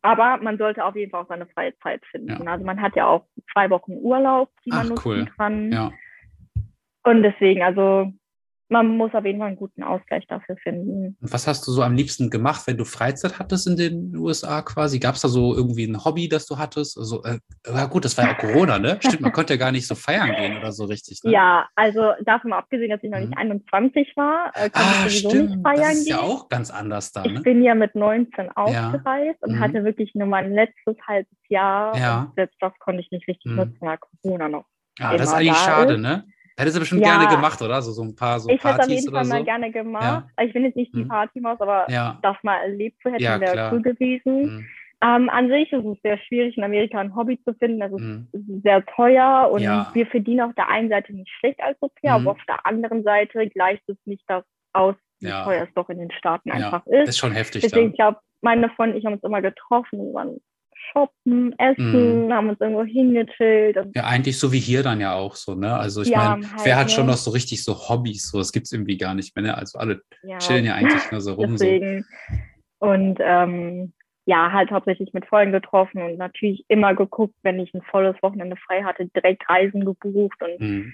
Aber 0.01 0.37
man 0.37 0.57
sollte 0.59 0.85
auf 0.85 0.95
jeden 0.95 1.09
Fall 1.11 1.23
auch 1.23 1.27
seine 1.27 1.47
freie 1.47 1.75
Zeit 1.79 2.05
finden. 2.11 2.29
Ja. 2.29 2.39
Also 2.51 2.63
man 2.63 2.79
hat 2.79 2.95
ja 2.95 3.07
auch 3.07 3.25
zwei 3.51 3.69
Wochen 3.71 3.93
Urlaub, 3.93 4.49
die 4.63 4.69
man 4.69 4.81
Ach, 4.85 4.89
nutzen 4.91 5.03
cool. 5.05 5.25
kann. 5.35 5.71
Ja. 5.71 5.91
Und 7.05 7.23
deswegen, 7.23 7.61
also 7.63 8.11
man 8.67 8.97
muss 8.97 9.13
auf 9.13 9.23
jeden 9.23 9.37
Fall 9.37 9.49
einen 9.49 9.57
guten 9.57 9.83
Ausgleich 9.83 10.25
dafür 10.25 10.57
finden. 10.57 11.15
Und 11.21 11.31
was 11.31 11.45
hast 11.45 11.67
du 11.67 11.71
so 11.71 11.83
am 11.83 11.93
liebsten 11.93 12.31
gemacht, 12.31 12.63
wenn 12.65 12.77
du 12.77 12.83
Freizeit 12.83 13.37
hattest 13.37 13.67
in 13.67 13.77
den 13.77 14.17
USA 14.17 14.63
quasi? 14.63 14.97
Gab 14.97 15.13
es 15.13 15.21
da 15.21 15.27
so 15.27 15.53
irgendwie 15.55 15.85
ein 15.85 16.03
Hobby, 16.03 16.27
das 16.27 16.47
du 16.47 16.57
hattest? 16.57 16.97
Also, 16.97 17.23
äh, 17.25 17.37
ja 17.67 17.85
gut, 17.85 18.05
das 18.05 18.17
war 18.17 18.25
ja 18.25 18.33
auch 18.33 18.37
Corona, 18.39 18.79
ne? 18.79 18.97
Stimmt, 19.01 19.21
man 19.21 19.31
konnte 19.33 19.53
ja 19.53 19.59
gar 19.59 19.71
nicht 19.71 19.85
so 19.85 19.93
feiern 19.93 20.35
gehen 20.35 20.57
oder 20.57 20.71
so 20.71 20.85
richtig. 20.85 21.21
Ne? 21.23 21.33
Ja, 21.33 21.67
also 21.75 22.13
davon 22.23 22.49
mal 22.49 22.57
abgesehen, 22.57 22.89
dass 22.89 23.03
ich 23.03 23.11
noch 23.11 23.19
Mhm. 23.19 23.25
nicht 23.25 23.37
21 23.37 24.13
war, 24.15 24.51
äh, 24.55 24.67
konnte 24.71 24.89
Ah, 24.89 25.05
ich 25.05 25.21
sowieso 25.21 25.37
nicht 25.43 25.49
stimmt. 25.51 25.63
feiern 25.63 25.79
Das 25.81 25.93
ist 25.99 26.05
gehen. 26.05 26.15
ja 26.17 26.21
auch 26.23 26.49
ganz 26.49 26.71
anders 26.71 27.11
da, 27.11 27.23
Ich 27.23 27.33
ne? 27.33 27.41
bin 27.41 27.61
ja 27.61 27.75
mit 27.75 27.93
19 27.93 28.49
ausgereist 28.55 29.43
und 29.43 29.51
Mhm. 29.53 29.59
hatte 29.59 29.83
wirklich 29.83 30.15
nur 30.15 30.25
mein 30.25 30.51
letztes 30.51 30.95
halbes 31.07 31.37
Jahr. 31.49 31.95
Ja. 31.99 32.33
Selbst 32.35 32.57
das 32.61 32.73
konnte 32.79 33.01
ich 33.01 33.11
nicht 33.11 33.27
richtig 33.27 33.51
Mhm. 33.51 33.57
nutzen, 33.57 33.77
weil 33.81 33.99
Corona 33.99 34.49
noch. 34.49 34.65
Ja, 34.97 35.15
das 35.15 35.27
ist 35.29 35.33
eigentlich 35.35 35.49
da 35.49 35.65
schade, 35.65 35.93
ist. 35.93 36.01
ne? 36.01 36.25
Hättest 36.57 36.75
du 36.77 36.79
bestimmt 36.79 37.01
Ja. 37.05 37.17
gerne 37.17 37.35
gemacht, 37.35 37.61
oder? 37.61 37.81
So, 37.81 37.91
so 37.91 38.01
ein 38.01 38.15
paar 38.15 38.39
so 38.39 38.49
ich 38.49 38.63
hätte 38.63 38.75
es 38.75 38.85
auf 38.85 38.89
jeden 38.89 39.11
Fall 39.11 39.25
mal 39.25 39.39
so. 39.39 39.43
gerne 39.43 39.71
gemacht. 39.71 40.03
Ja. 40.03 40.27
Also 40.37 40.47
Ich 40.47 40.53
bin 40.53 40.63
jetzt 40.63 40.75
nicht 40.77 40.93
die 40.95 41.03
Mhm. 41.03 41.07
Partymaus, 41.09 41.59
aber 41.59 41.85
Ja. 41.91 42.17
das 42.21 42.37
mal 42.43 42.57
erlebt 42.61 43.01
zu 43.01 43.09
hätten, 43.11 43.21
Ja, 43.23 43.39
wäre 43.39 43.69
cool 43.73 43.81
gewesen. 43.81 44.43
Mhm. 44.43 44.65
Ähm, 45.03 45.29
an 45.29 45.49
sich 45.49 45.71
ist 45.73 45.85
es 45.85 46.01
sehr 46.01 46.17
schwierig, 46.19 46.55
in 46.57 46.63
Amerika 46.63 46.97
ein 46.99 47.13
Hobby 47.13 47.37
zu 47.43 47.53
finden. 47.55 47.81
Das 47.81 47.91
ist 47.91 47.99
Mhm. 47.99 48.27
sehr 48.63 48.85
teuer 48.85 49.49
und 49.51 49.61
wir 49.93 50.05
verdienen 50.07 50.41
auf 50.41 50.55
der 50.55 50.69
einen 50.69 50.87
Seite 50.89 51.13
nicht 51.13 51.29
schlecht 51.39 51.61
als 51.61 51.77
Au 51.81 51.89
pair, 51.89 52.17
Mhm. 52.17 52.27
aber 52.27 52.31
auf 52.31 52.45
der 52.47 52.65
anderen 52.65 53.03
Seite 53.03 53.47
gleicht 53.49 53.83
es 53.89 53.97
nicht 54.05 54.23
das 54.27 54.45
aus, 54.71 54.95
wie 55.19 55.27
teuer 55.43 55.63
es 55.67 55.73
doch 55.75 55.89
in 55.89 55.99
den 55.99 56.11
Staaten 56.11 56.51
einfach 56.51 56.83
Das 56.85 57.01
ist. 57.03 57.09
ist 57.09 57.17
schon 57.17 57.33
heftig 57.33 57.63
Deswegen, 57.63 57.89
ich 57.89 57.95
glaube, 57.95 58.19
meine 58.41 58.69
Freunde 58.69 58.93
und 58.95 58.99
ich 58.99 59.05
haben 59.05 59.13
uns 59.13 59.23
immer 59.23 59.41
getroffen, 59.41 59.99
wir 59.99 60.13
waren 60.13 60.37
shoppen, 60.91 61.53
essen, 61.57 62.31
haben 62.33 62.49
uns 62.49 62.59
irgendwo 62.59 62.83
hingechillt. 62.83 63.77
Ja, 63.95 64.05
eigentlich 64.05 64.39
so 64.39 64.51
wie 64.51 64.59
hier 64.59 64.83
dann 64.83 65.01
ja 65.01 65.13
auch 65.15 65.35
so, 65.35 65.55
ne? 65.55 65.75
Also 65.75 66.01
ich 66.01 66.09
Ja, 66.09 66.37
meine, 66.37 66.51
halt, 66.51 66.65
wer 66.65 66.77
hat 66.77 66.91
schon 66.91 67.05
ne? 67.05 67.11
noch 67.11 67.17
so 67.17 67.31
richtig 67.31 67.63
so 67.63 67.73
Hobbys? 67.89 68.29
So, 68.29 68.37
das 68.37 68.51
gibt 68.51 68.65
es 68.67 68.71
irgendwie 68.71 68.97
gar 68.97 69.13
nicht 69.13 69.35
mehr, 69.35 69.43
ne? 69.45 69.57
Also 69.57 69.79
alle 69.79 70.01
ja, 70.23 70.37
chillen 70.39 70.65
ja 70.65 70.75
eigentlich 70.75 71.11
nur 71.11 71.21
so 71.21 71.33
rum. 71.33 71.57
So. 71.57 71.65
deswegen. 71.65 72.05
Und 72.79 73.17
ähm, 73.21 73.93
ja, 74.25 74.51
halt 74.51 74.71
hauptsächlich 74.71 75.13
mit 75.13 75.25
Freunden 75.25 75.53
getroffen 75.53 76.01
und 76.01 76.17
natürlich 76.17 76.65
immer 76.67 76.95
geguckt, 76.95 77.35
wenn 77.43 77.59
ich 77.59 77.73
ein 77.73 77.81
volles 77.83 78.15
Wochenende 78.21 78.55
frei 78.57 78.83
hatte, 78.83 79.05
direkt 79.07 79.47
Reisen 79.47 79.85
gebucht 79.85 80.41
und 80.41 80.59
Mhm. 80.59 80.93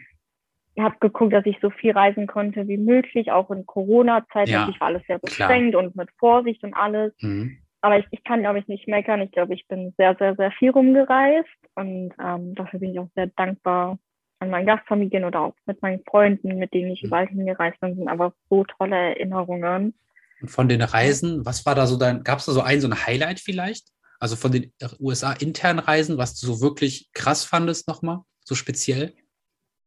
habe 0.79 0.95
geguckt, 0.99 1.33
dass 1.33 1.45
ich 1.45 1.57
so 1.61 1.69
viel 1.69 1.91
reisen 1.91 2.27
konnte 2.27 2.67
wie 2.67 2.77
möglich, 2.77 3.31
auch 3.31 3.49
in 3.51 3.65
Corona-Zeit. 3.65 4.49
Ja, 4.49 4.59
Natürlich 4.59 4.79
war 4.81 4.87
alles 4.87 5.03
sehr 5.07 5.19
beschränkt 5.19 5.75
und 5.75 5.95
mit 5.95 6.09
Vorsicht 6.17 6.63
und 6.63 6.73
alles. 6.73 7.13
Mhm. 7.21 7.57
Aber 7.81 7.97
ich, 7.97 8.05
ich 8.11 8.23
kann, 8.23 8.41
glaube 8.41 8.59
ich, 8.59 8.67
nicht 8.67 8.87
meckern. 8.87 9.21
Ich 9.21 9.31
glaube, 9.31 9.53
ich 9.53 9.67
bin 9.67 9.93
sehr, 9.97 10.15
sehr, 10.17 10.35
sehr 10.35 10.51
viel 10.51 10.69
rumgereist 10.69 11.47
und 11.75 12.13
ähm, 12.23 12.55
dafür 12.55 12.79
bin 12.79 12.91
ich 12.91 12.99
auch 12.99 13.09
sehr 13.15 13.27
dankbar 13.27 13.97
an 14.39 14.49
meinen 14.49 14.65
Gastfamilien 14.65 15.23
oder 15.23 15.41
auch 15.41 15.55
mit 15.65 15.81
meinen 15.81 16.03
Freunden, 16.09 16.57
mit 16.57 16.73
denen 16.73 16.91
ich 16.91 17.03
mhm. 17.03 17.07
überall 17.07 17.27
hingereist 17.27 17.79
bin, 17.79 17.95
sind 17.95 18.07
aber 18.07 18.33
so 18.49 18.63
tolle 18.63 18.95
Erinnerungen. 18.95 19.93
Und 20.41 20.49
von 20.49 20.67
den 20.67 20.81
Reisen, 20.81 21.45
was 21.45 21.65
war 21.65 21.75
da 21.75 21.85
so 21.85 21.97
dein, 21.97 22.23
gab 22.23 22.39
es 22.39 22.45
da 22.45 22.51
so 22.51 22.61
ein, 22.61 22.81
so 22.81 22.87
ein 22.87 23.05
Highlight 23.05 23.39
vielleicht? 23.39 23.89
Also 24.19 24.35
von 24.35 24.51
den 24.51 24.71
USA 24.99 25.33
internen 25.33 25.79
Reisen, 25.79 26.17
was 26.17 26.39
du 26.39 26.47
so 26.47 26.61
wirklich 26.61 27.09
krass 27.13 27.43
fandest 27.43 27.87
nochmal, 27.87 28.19
so 28.43 28.55
speziell? 28.55 29.13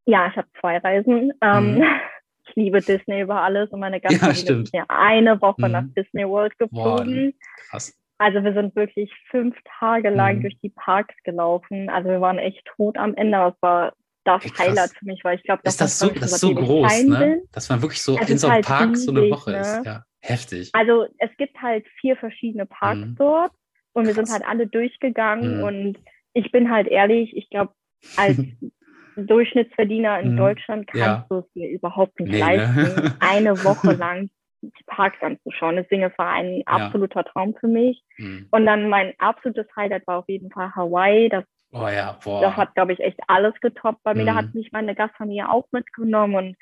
Ja, 0.07 0.29
ich 0.29 0.37
habe 0.37 0.49
zwei 0.61 0.79
Reisen. 0.79 1.33
Ähm, 1.41 1.77
mhm. 1.77 1.85
Ich 2.55 2.63
liebe 2.65 2.81
Disney 2.81 3.21
über 3.21 3.43
alles 3.43 3.71
und 3.71 3.81
meine 3.81 4.01
ganze 4.01 4.17
ja, 4.17 4.33
Familie 4.33 4.63
ist 4.63 4.73
eine 4.89 5.41
Woche 5.41 5.67
mhm. 5.67 5.73
nach 5.73 5.85
Disney 5.97 6.27
World 6.27 6.57
geflogen. 6.59 7.33
Boah, 7.33 7.69
krass. 7.71 7.99
Also 8.19 8.45
wir 8.45 8.55
sind 8.55 8.77
wirklich 8.77 9.13
fünf 9.29 9.57
Tage 9.79 10.11
lang 10.11 10.39
mhm. 10.39 10.43
durch 10.43 10.59
die 10.63 10.71
Parks 10.71 11.15
gelaufen. 11.25 11.89
Also 11.91 12.11
wir 12.11 12.21
waren 12.21 12.39
echt 12.39 12.65
tot 12.77 12.97
am 12.97 13.15
Ende, 13.15 13.39
aber 13.39 13.55
es 13.55 13.63
war 13.63 13.93
das 14.25 14.45
Ey, 14.45 14.51
Highlight 14.59 14.91
für 14.91 15.05
mich, 15.05 15.23
weil 15.25 15.37
ich 15.37 15.43
glaube, 15.43 15.63
das 15.65 15.75
ist 15.75 15.81
das 15.81 15.99
so, 15.99 16.09
das 16.09 16.33
ist 16.33 16.41
so 16.41 16.55
groß, 16.55 17.05
ne? 17.05 17.43
Dass 17.53 17.69
man 17.69 17.83
wirklich 17.83 18.03
so 18.03 18.19
es 18.19 18.31
in 18.31 18.39
so 18.39 18.47
einem 18.47 18.55
halt 18.55 18.67
Park 18.67 18.91
riesig, 18.91 19.05
so 19.05 19.11
eine 19.11 19.31
Woche 19.31 19.51
ne? 19.51 19.61
ist. 19.61 19.85
Ja, 19.85 20.05
heftig. 20.21 20.71
Also 20.73 21.07
es 21.19 21.31
gibt 21.37 21.61
halt 21.61 21.87
vier 22.01 22.17
verschiedene 22.17 22.67
Parks 22.67 23.01
mhm. 23.01 23.17
dort 23.17 23.53
und 23.93 24.05
Krass. 24.05 24.17
wir 24.17 24.25
sind 24.25 24.33
halt 24.33 24.49
alle 24.49 24.67
durchgegangen 24.67 25.59
mhm. 25.59 25.65
und 25.65 25.99
ich 26.33 26.51
bin 26.53 26.71
halt 26.71 26.89
ehrlich, 26.89 27.37
ich 27.37 27.51
glaube, 27.51 27.73
als 28.17 28.39
Durchschnittsverdiener 29.17 30.21
in 30.21 30.33
mhm. 30.33 30.37
Deutschland 30.37 30.87
kannst 30.87 31.07
ja. 31.07 31.27
du 31.29 31.39
es 31.39 31.53
dir 31.53 31.69
überhaupt 31.69 32.19
nicht 32.21 32.33
nee, 32.33 32.39
ne? 32.39 32.57
leisten, 32.57 33.03
ne? 33.03 33.17
eine 33.21 33.65
Woche 33.65 33.93
lang 33.93 34.31
die 34.63 34.85
Parks 34.87 35.21
anzuschauen. 35.21 35.77
Deswegen 35.77 36.05
es 36.05 36.17
war 36.17 36.31
ein 36.31 36.63
absoluter 36.67 37.21
ja. 37.21 37.31
Traum 37.31 37.55
für 37.59 37.69
mich. 37.69 38.03
Mhm. 38.17 38.49
Und 38.51 38.67
dann 38.67 38.89
mein 38.89 39.13
absolutes 39.19 39.67
Highlight 39.77 40.07
war 40.07 40.19
auf 40.19 40.29
jeden 40.29 40.51
Fall 40.51 40.75
Hawaii. 40.75 41.29
Das 41.29 41.45
Oh 41.77 41.89
ja, 41.89 42.17
boah. 42.23 42.41
Das 42.41 42.57
hat, 42.57 42.75
glaube 42.77 42.93
ich, 42.93 43.01
echt 43.01 43.19
alles 43.27 43.53
getoppt 43.61 44.03
bei 44.05 44.15
mir. 44.15 44.23
Mhm. 44.23 44.27
Da 44.27 44.35
hat 44.37 44.55
mich 44.55 44.71
meine 44.71 44.95
Gastfamilie 44.95 45.51
auch 45.51 45.67
mitgenommen 45.73 46.37
und 46.37 46.57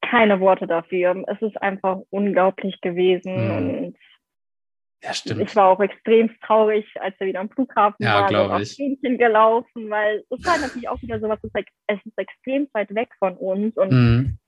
keine 0.00 0.38
Worte 0.38 0.68
dafür. 0.68 1.24
Es 1.26 1.42
ist 1.42 1.60
einfach 1.60 1.98
unglaublich 2.10 2.80
gewesen 2.80 3.34
mhm. 3.34 3.50
und 3.50 3.96
ja, 5.02 5.14
stimmt. 5.14 5.40
Ich 5.40 5.56
war 5.56 5.68
auch 5.68 5.80
extrem 5.80 6.30
traurig, 6.44 6.86
als 7.00 7.18
wir 7.18 7.28
wieder 7.28 7.40
am 7.40 7.48
Flughafen 7.48 8.04
ja, 8.04 8.20
waren 8.20 8.36
und 8.36 8.62
auf 8.62 8.68
Hähnchen 8.68 9.16
gelaufen, 9.16 9.88
weil 9.88 10.24
es 10.28 10.44
war 10.44 10.58
natürlich 10.58 10.88
auch 10.88 11.00
wieder 11.00 11.18
sowas, 11.20 11.38
es 11.42 11.98
ist 12.04 12.18
extrem 12.18 12.68
weit 12.72 12.94
weg 12.94 13.08
von 13.18 13.34
uns 13.36 13.76
und 13.76 13.92
mhm. 13.92 14.38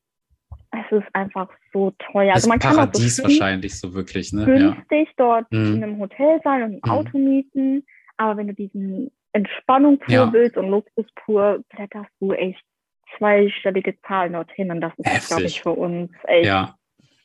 es 0.72 0.98
ist 0.98 1.14
einfach 1.14 1.48
so 1.72 1.92
teuer. 2.12 2.34
Also 2.34 2.48
man 2.48 2.58
Paradies 2.58 3.16
kann 3.16 3.24
auch 3.24 3.30
so 3.30 3.40
wahrscheinlich 3.40 3.78
so 3.78 3.94
wirklich, 3.94 4.32
ne? 4.34 4.44
günstig 4.44 5.08
ja. 5.08 5.14
dort 5.16 5.52
mhm. 5.52 5.76
in 5.76 5.84
einem 5.84 5.98
Hotel 5.98 6.40
sein 6.44 6.62
und 6.64 6.72
ein 6.74 6.80
mhm. 6.84 6.90
Auto 6.90 7.18
mieten. 7.18 7.86
Aber 8.18 8.36
wenn 8.36 8.48
du 8.48 8.54
diesen 8.54 9.10
Entspannung 9.32 9.98
pur 9.98 10.14
ja. 10.14 10.32
willst 10.32 10.58
und 10.58 10.68
Luxus 10.68 11.06
pur, 11.24 11.64
blätterst 11.70 12.10
du 12.20 12.32
echt 12.32 12.62
zweistellige 13.16 13.98
Zahlen 14.02 14.34
dorthin. 14.34 14.70
Und 14.70 14.82
das 14.82 14.92
ist, 14.98 15.28
glaube 15.28 15.44
ich, 15.44 15.62
für 15.62 15.72
uns 15.72 16.10
echt. 16.24 16.46
Ja, 16.46 16.76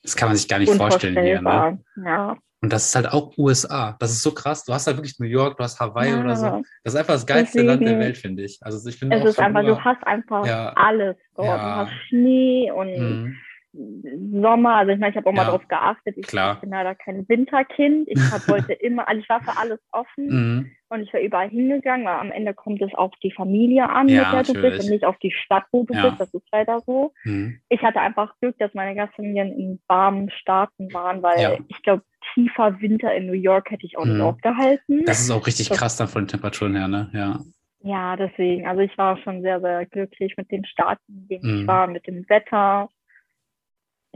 das 0.02 0.16
kann 0.16 0.30
man 0.30 0.38
sich 0.38 0.48
gar 0.48 0.60
nicht 0.60 0.74
vorstellen 0.74 1.22
hier. 1.22 1.42
Ne? 1.42 1.80
Ja. 2.06 2.38
Und 2.62 2.74
das 2.74 2.88
ist 2.88 2.96
halt 2.96 3.12
auch 3.12 3.38
USA. 3.38 3.96
Das 4.00 4.12
ist 4.12 4.24
so 4.24 4.32
krass. 4.32 4.66
Du 4.66 4.74
hast 4.74 4.88
halt 4.88 4.98
wirklich 4.98 5.20
New 5.20 5.28
York, 5.28 5.58
du 5.58 5.64
hast 5.64 5.80
Hawaii 5.80 6.12
ja. 6.12 6.20
oder 6.20 6.36
so. 6.36 6.64
Das 6.84 6.94
ist 6.94 7.00
einfach 7.00 7.14
das 7.14 7.26
geilste 7.26 7.60
Deswegen, 7.60 7.68
Land 7.68 7.82
der 7.84 8.00
Welt, 8.00 8.18
finde 8.18 8.44
ich. 8.44 8.60
Also 8.62 8.88
ich 8.90 8.98
finde 8.98 9.18
es 9.18 9.26
ist 9.26 9.40
einfach, 9.40 9.62
du 9.62 9.80
hast 9.80 10.06
einfach 10.08 10.46
ja. 10.46 10.74
alles 10.76 11.16
dort. 11.36 11.48
Ja. 11.48 11.58
Du 11.58 11.76
hast 11.82 11.92
Schnee 12.10 12.72
und 12.72 12.98
mhm. 12.98 13.38
Sommer, 13.74 14.76
also 14.76 14.92
ich 14.92 15.00
meine, 15.00 15.12
ich 15.12 15.18
habe 15.18 15.30
auch 15.30 15.34
mal 15.34 15.46
darauf 15.46 15.68
geachtet. 15.68 16.16
Ich, 16.18 16.28
Klar. 16.28 16.60
bin 16.62 16.72
leider 16.72 16.96
kein 16.96 17.28
Winterkind. 17.28 18.08
Ich 18.10 18.20
hab, 18.32 18.48
wollte 18.48 18.74
immer, 18.74 19.08
also 19.08 19.22
ich 19.22 19.30
war 19.30 19.42
für 19.42 19.58
alles 19.58 19.80
offen 19.92 20.28
mhm. 20.28 20.72
und 20.90 21.02
ich 21.02 21.14
war 21.14 21.20
überall 21.20 21.50
hingegangen, 21.50 22.06
weil 22.06 22.16
am 22.16 22.32
Ende 22.32 22.54
kommt 22.54 22.82
es 22.82 22.94
auf 22.94 23.12
die 23.22 23.32
Familie 23.32 23.90
an, 23.90 24.08
ja, 24.08 24.24
mit 24.24 24.48
der 24.48 24.54
du 24.54 24.62
bist 24.62 24.84
und 24.84 24.90
nicht 24.90 25.06
auf 25.06 25.18
die 25.20 25.32
Stadt, 25.32 25.66
wo 25.72 25.84
du 25.84 25.94
ja. 25.94 26.10
bist. 26.10 26.20
Das 26.20 26.34
ist 26.34 26.48
leider 26.52 26.80
so. 26.86 27.14
Mhm. 27.24 27.60
Ich 27.70 27.82
hatte 27.82 28.00
einfach 28.00 28.34
Glück, 28.40 28.58
dass 28.58 28.74
meine 28.74 28.96
Gastfamilien 28.96 29.52
in 29.52 29.80
warmen 29.88 30.30
Staaten 30.32 30.92
waren, 30.94 31.22
weil 31.22 31.40
ja. 31.40 31.58
ich 31.68 31.82
glaube, 31.84 32.04
tiefer 32.34 32.82
Winter 32.82 33.14
in 33.14 33.28
New 33.28 33.34
York 33.34 33.72
hätte 33.72 33.86
ich 33.86 33.98
auch 33.98 34.06
nicht 34.06 34.16
mhm. 34.16 34.22
aufgehalten. 34.22 35.06
Das 35.06 35.20
ist 35.20 35.32
auch 35.32 35.46
richtig 35.46 35.70
das, 35.70 35.78
krass 35.78 35.98
dann 35.98 36.08
von 36.08 36.24
den 36.24 36.30
Temperaturen 36.30 36.76
her, 36.76 36.88
ne? 36.88 37.10
Ja. 37.14 37.40
Ja, 37.82 38.16
deswegen. 38.16 38.68
Also 38.68 38.82
ich 38.82 38.98
war 38.98 39.18
schon 39.18 39.42
sehr, 39.42 39.62
sehr 39.62 39.86
glücklich 39.86 40.34
mit 40.36 40.52
den 40.52 40.66
Staaten, 40.66 41.04
in 41.08 41.28
denen 41.28 41.46
ich 41.46 41.62
mhm. 41.64 41.68
war, 41.68 41.88
mit 41.88 42.08
dem 42.08 42.28
Wetter 42.28 42.90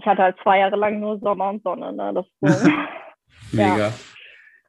ich 0.02 0.08
hatte 0.08 0.24
halt 0.24 0.38
zwei 0.42 0.60
Jahre 0.60 0.76
lang 0.76 1.00
nur 1.00 1.20
Sommer 1.20 1.50
und 1.50 1.64
Sonne. 1.64 1.94
Ne? 1.94 2.14
Das 2.14 2.26
Mega. 3.52 3.78
Ja. 3.78 3.94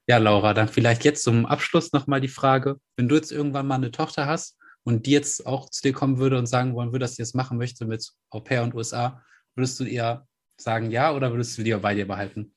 ja, 0.06 0.18
Laura, 0.18 0.52
dann 0.54 0.68
vielleicht 0.68 1.04
jetzt 1.04 1.22
zum 1.22 1.46
Abschluss 1.46 1.92
nochmal 1.92 2.20
die 2.20 2.28
Frage, 2.28 2.76
wenn 2.96 3.08
du 3.08 3.14
jetzt 3.14 3.32
irgendwann 3.32 3.66
mal 3.66 3.76
eine 3.76 3.90
Tochter 3.90 4.26
hast 4.26 4.58
und 4.84 5.06
die 5.06 5.12
jetzt 5.12 5.46
auch 5.46 5.70
zu 5.70 5.82
dir 5.82 5.94
kommen 5.94 6.18
würde 6.18 6.38
und 6.38 6.46
sagen 6.46 6.74
wollen 6.74 6.92
würde, 6.92 7.04
dass 7.04 7.16
sie 7.16 7.22
das 7.22 7.34
machen 7.34 7.56
möchte 7.56 7.86
mit 7.86 8.06
Au 8.30 8.40
pair 8.40 8.62
und 8.62 8.74
USA, 8.74 9.22
würdest 9.54 9.80
du 9.80 9.84
ihr 9.84 10.26
sagen 10.58 10.90
ja 10.90 11.14
oder 11.14 11.30
würdest 11.30 11.56
du 11.56 11.62
die 11.62 11.74
bei 11.74 11.94
dir 11.94 12.06
behalten? 12.06 12.54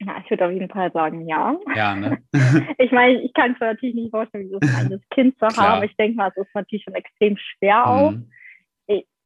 Ja, 0.00 0.16
ich 0.24 0.30
würde 0.30 0.46
auf 0.46 0.52
jeden 0.52 0.68
Fall 0.68 0.90
sagen 0.90 1.28
ja. 1.28 1.56
Ja, 1.76 1.94
ne? 1.94 2.18
ich 2.78 2.90
meine, 2.90 3.22
ich 3.22 3.32
kann 3.34 3.52
es 3.52 3.60
natürlich 3.60 3.94
nicht 3.94 4.10
vorstellen, 4.10 4.46
wie 4.46 4.50
so 4.50 4.58
ein 4.60 4.68
kleines 4.68 5.00
Kind 5.10 5.38
zu 5.38 5.46
haben. 5.46 5.84
Ich 5.84 5.94
denke 5.96 6.16
mal, 6.16 6.32
es 6.34 6.44
ist 6.44 6.54
natürlich 6.54 6.82
schon 6.82 6.94
extrem 6.94 7.36
schwer 7.36 7.86
auch. 7.86 8.10
Mhm 8.10 8.28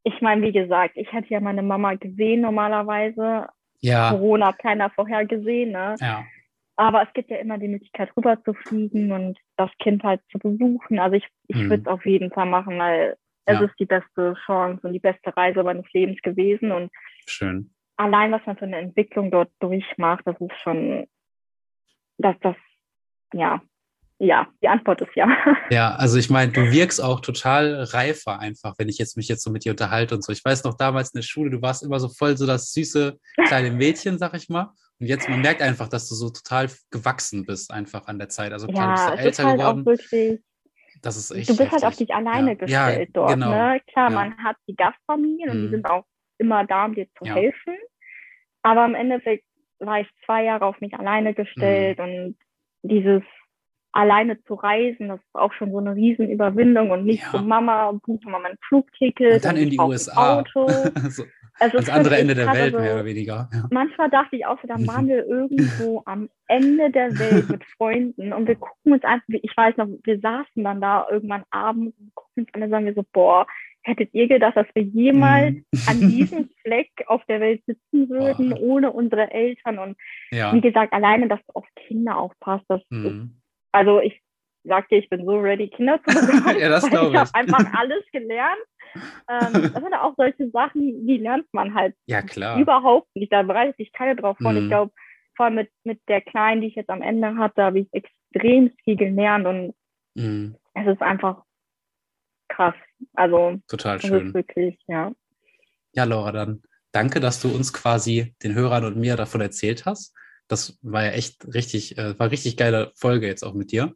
ich 0.07 0.21
meine, 0.21 0.41
wie 0.43 0.53
gesagt, 0.53 0.97
ich 0.97 1.13
hätte 1.13 1.31
ja 1.31 1.41
meine 1.41 1.65
Mama 1.65 1.95
gesehen 1.95 2.43
normalerweise. 2.43 3.49
Ja. 3.81 4.11
Corona 4.11 4.49
hat 4.49 4.61
keiner 4.61 4.89
vorher 4.91 5.27
gesehen, 5.27 5.73
ne? 5.73 5.97
Ja. 5.99 6.25
Aber 6.77 7.03
es 7.03 7.13
gibt 7.13 7.29
ja 7.29 7.39
immer 7.39 7.59
die 7.59 7.67
Möglichkeit, 7.67 8.17
rüber 8.17 8.41
zu 8.45 8.55
fliegen 8.55 9.11
und 9.11 9.37
das 9.57 9.71
Kind 9.81 10.05
halt 10.05 10.21
zu 10.31 10.39
besuchen. 10.39 11.01
Also 11.01 11.17
ich, 11.17 11.27
ich 11.49 11.57
mhm. 11.57 11.71
würde 11.71 11.83
es 11.83 11.89
auf 11.89 12.07
jeden 12.07 12.31
Fall 12.31 12.47
machen, 12.47 12.79
weil 12.79 13.17
es 13.47 13.59
ja. 13.59 13.67
ist 13.67 13.75
die 13.81 13.87
beste 13.87 14.35
Chance 14.47 14.87
und 14.87 14.93
die 14.93 15.01
beste 15.01 15.37
Reise 15.37 15.65
meines 15.65 15.93
Lebens 15.93 16.23
gewesen. 16.23 16.71
Und 16.71 16.93
Schön. 17.27 17.71
allein, 17.97 18.31
was 18.31 18.47
man 18.47 18.57
für 18.57 18.67
eine 18.67 18.77
Entwicklung 18.77 19.33
dort 19.33 19.51
durchmacht, 19.59 20.25
das 20.25 20.41
ist 20.41 20.57
schon, 20.63 21.09
dass 22.19 22.37
das, 22.43 22.57
ja, 23.33 23.61
ja, 24.19 24.47
die 24.63 24.69
Antwort 24.69 25.03
ist 25.03 25.15
ja. 25.15 25.29
Ja, 25.71 25.95
also 25.97 26.19
ich 26.19 26.31
meine, 26.31 26.53
du 26.53 26.71
wirkst 26.71 27.03
auch 27.03 27.21
total 27.21 27.83
reifer 27.83 28.39
einfach, 28.39 28.75
wenn 28.79 28.89
ich 28.89 28.99
jetzt 28.99 29.17
mich 29.17 29.29
jetzt 29.29 29.43
so 29.43 29.51
mit 29.51 29.65
dir 29.65 29.73
unterhalte 29.73 30.15
und 30.15 30.25
so. 30.25 30.33
Ich 30.33 30.45
weiß 30.45 30.65
noch 30.65 30.75
damals 30.75 31.11
in 31.13 31.19
der 31.19 31.23
Schule, 31.23 31.51
du 31.51 31.61
warst 31.61 31.83
immer 31.83 32.01
so 32.01 32.09
voll 32.09 32.37
so 32.37 32.47
das 32.47 32.73
süße 32.73 33.19
kleine 33.47 33.71
Mädchen, 33.71 34.19
sag 34.19 34.35
ich 34.35 34.49
mal. 34.49 34.73
Und 34.99 35.07
jetzt, 35.07 35.29
man 35.29 35.43
merkt 35.43 35.61
einfach, 35.61 35.89
dass 35.89 36.09
du 36.09 36.15
so 36.15 36.31
total 36.31 36.69
gewachsen 36.91 37.45
bist 37.45 37.71
einfach 37.71 38.07
an 38.07 38.19
der 38.19 38.31
Zeit. 38.31 38.53
Also 38.53 38.67
klar, 38.67 38.97
ja, 38.97 39.11
du 39.11 39.11
bist 39.11 39.19
ja 39.19 39.25
älter 39.25 39.45
halt 39.45 39.59
geworden. 39.59 39.87
Wirklich, 39.87 40.41
das 41.03 41.17
ist 41.19 41.31
echt. 41.33 41.51
Du 41.51 41.57
bist 41.57 41.61
heftig. 41.61 41.73
halt 41.73 41.85
auf 41.85 41.97
dich 41.97 42.15
alleine 42.15 42.53
ja. 42.53 42.55
gestellt 42.55 43.09
ja, 43.09 43.13
dort. 43.13 43.35
Genau. 43.35 43.51
Ne? 43.51 43.81
Klar, 43.93 44.11
man 44.11 44.43
hat 44.43 44.57
die 44.67 44.75
Gastfamilien 44.75 45.51
und 45.51 45.57
die 45.57 45.67
mhm. 45.67 45.71
sind 45.71 45.91
auch 45.91 46.05
immer 46.39 46.65
da, 46.67 46.87
um 46.87 46.95
dir 46.95 47.07
zu 47.19 47.27
helfen. 47.27 47.77
Aber 48.63 48.87
im 48.87 48.95
Endeffekt 48.95 49.45
war 49.79 50.01
ich 50.01 50.09
zwei 50.25 50.45
Jahre 50.45 50.65
auf 50.65 50.81
mich 50.81 50.95
alleine 50.95 51.35
gestellt 51.35 51.99
mhm. 51.99 52.05
und 52.05 52.37
dieses 52.83 53.23
alleine 53.97 54.43
zu 54.45 54.55
reisen, 54.55 55.09
das 55.09 55.21
ist 55.21 55.35
auch 55.35 55.53
schon 55.55 55.73
so 55.73 55.79
eine 55.79 55.95
Riesenüberwindung 55.95 56.91
und 56.91 57.05
nicht 57.05 57.23
ja. 57.23 57.31
so 57.33 57.39
Mama, 57.39 57.93
buche 58.05 58.29
mal 58.29 58.41
mein 58.41 58.57
Flugticket. 58.69 59.35
Und 59.35 59.45
dann 59.45 59.57
in 59.57 59.71
die 59.71 59.79
USA. 59.79 60.41
Auto. 60.41 60.69
so, 61.09 61.25
also 61.59 61.79
das 61.79 61.89
andere 61.89 62.19
Ende 62.19 62.35
der 62.35 62.53
Welt, 62.53 62.73
so, 62.73 62.81
mehr 62.81 62.95
oder 62.95 63.05
weniger. 63.05 63.49
Ja. 63.53 63.65
Manchmal 63.71 64.11
dachte 64.11 64.37
ich 64.37 64.45
auch 64.45 64.61
so, 64.61 64.69
dann 64.69 64.87
waren 64.87 65.09
wir 65.09 65.27
irgendwo 65.27 66.03
am 66.05 66.29
Ende 66.47 66.91
der 66.91 67.19
Welt 67.19 67.49
mit 67.49 67.65
Freunden 67.77 68.33
und 68.33 68.47
wir 68.47 68.57
gucken 68.57 68.93
uns 68.93 69.05
einfach, 69.05 69.25
ich 69.29 69.57
weiß 69.57 69.77
noch, 69.79 69.89
wir 70.05 70.21
saßen 70.21 70.63
dann 70.63 70.81
da 70.81 71.07
irgendwann 71.11 71.45
abends 71.51 71.97
und 71.99 72.15
gucken 72.15 72.45
uns 72.45 72.55
an 72.55 72.63
und 72.63 72.71
sagen 72.71 72.87
wir 72.87 72.95
so, 72.95 73.05
boah, 73.13 73.47
hättet 73.83 74.13
ihr 74.13 74.29
gedacht, 74.29 74.57
dass 74.57 74.67
wir 74.75 74.83
jemals 74.83 75.55
mhm. 75.55 75.81
an 75.87 76.01
diesem 76.01 76.51
Fleck 76.63 76.91
auf 77.07 77.25
der 77.27 77.41
Welt 77.41 77.63
sitzen 77.67 78.11
würden, 78.11 78.53
oh. 78.53 78.75
ohne 78.75 78.93
unsere 78.93 79.31
Eltern? 79.31 79.79
Und 79.79 79.97
ja. 80.31 80.53
wie 80.53 80.61
gesagt, 80.61 80.93
alleine, 80.93 81.29
dass 81.29 81.41
du 81.47 81.53
auf 81.55 81.67
Kinder 81.77 82.19
aufpasst, 82.19 82.65
das 82.69 82.83
mhm. 82.91 83.07
ist 83.07 83.46
also 83.77 84.01
ich 84.01 84.23
sagte, 84.65 84.97
ich 84.97 85.09
bin 85.09 85.25
so 85.25 85.39
ready, 85.39 85.69
Kinder 85.69 86.01
zu 86.03 86.15
bekommen. 86.15 86.59
ja, 86.61 86.69
das 86.69 86.87
glaube 86.91 87.09
ich. 87.09 87.13
Ich 87.13 87.19
habe 87.19 87.35
einfach 87.35 87.73
alles 87.75 88.05
gelernt. 88.11 88.63
Ähm, 89.29 89.71
das 89.73 89.83
sind 89.83 89.95
auch 89.95 90.15
solche 90.17 90.51
Sachen, 90.51 91.07
die 91.07 91.19
lernt 91.19 91.47
man 91.53 91.75
halt 91.75 91.95
ja, 92.07 92.23
klar. 92.23 92.59
überhaupt 92.59 93.15
nicht. 93.15 93.33
Da 93.33 93.43
bereitet 93.43 93.77
sich 93.77 93.93
keiner 93.93 94.15
drauf 94.15 94.39
vor. 94.41 94.53
Mhm. 94.53 94.63
Ich 94.63 94.69
glaube, 94.69 94.93
vor 95.37 95.47
allem 95.47 95.57
mit, 95.57 95.71
mit 95.85 96.01
der 96.09 96.23
Kleinen, 96.23 96.63
die 96.63 96.69
ich 96.69 96.75
jetzt 96.75 96.89
am 96.89 97.03
Ende 97.03 97.37
hatte, 97.37 97.63
habe 97.63 97.81
ich 97.81 97.89
extrem 97.93 98.73
viel 98.83 98.97
gelernt 98.97 99.47
und 99.47 99.75
mhm. 100.15 100.57
es 100.75 100.87
ist 100.87 101.03
einfach 101.03 101.43
krass. 102.49 102.75
Also 103.13 103.59
total 103.69 104.01
schön. 104.01 104.33
wirklich, 104.33 104.79
ja. 104.87 105.13
Ja, 105.93 106.05
Laura, 106.05 106.33
dann 106.33 106.63
danke, 106.93 107.21
dass 107.21 107.41
du 107.41 107.55
uns 107.55 107.75
quasi 107.75 108.35
den 108.43 108.55
Hörern 108.55 108.87
und 108.87 108.97
mir 108.97 109.17
davon 109.17 109.43
erzählt 109.43 109.85
hast. 109.85 110.15
Das 110.49 110.79
war 110.83 111.05
ja 111.05 111.11
echt 111.11 111.47
richtig, 111.55 111.99
äh, 111.99 112.19
war 112.19 112.31
richtig 112.31 112.57
geile 112.57 112.93
Folge 112.95 113.27
jetzt 113.27 113.45
auch 113.45 113.55
mit 113.55 113.73
dir. 113.73 113.95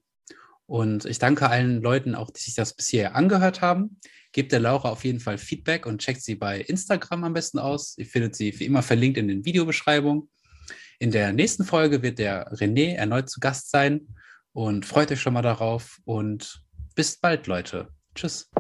Und 0.67 1.05
ich 1.05 1.19
danke 1.19 1.49
allen 1.49 1.83
Leuten 1.83 2.15
auch, 2.15 2.31
die 2.31 2.41
sich 2.41 2.55
das 2.55 2.75
bisher 2.75 3.17
angehört 3.17 3.61
haben. 3.61 3.99
Gebt 4.33 4.53
der 4.53 4.61
Laura 4.61 4.91
auf 4.91 5.05
jeden 5.05 5.19
Fall 5.19 5.37
Feedback 5.37 5.85
und 5.85 6.01
checkt 6.01 6.23
sie 6.23 6.37
bei 6.37 6.61
Instagram 6.61 7.25
am 7.25 7.33
besten 7.33 7.59
aus. 7.59 7.99
Ihr 7.99 8.07
findet 8.07 8.37
sie 8.37 8.59
wie 8.59 8.67
immer 8.67 8.83
verlinkt 8.83 9.19
in 9.19 9.27
den 9.27 9.45
Videobeschreibungen. 9.45 10.31
In 11.01 11.11
der 11.11 11.33
nächsten 11.33 11.65
Folge 11.65 12.03
wird 12.03 12.19
der 12.19 12.53
René 12.53 12.95
erneut 12.95 13.29
zu 13.29 13.41
Gast 13.41 13.71
sein 13.71 14.15
und 14.53 14.87
freut 14.87 15.11
euch 15.11 15.21
schon 15.21 15.33
mal 15.33 15.43
darauf 15.43 15.99
und 16.05 16.63
bis 16.95 17.17
bald, 17.17 17.47
Leute. 17.47 17.89
Tschüss. 18.15 18.51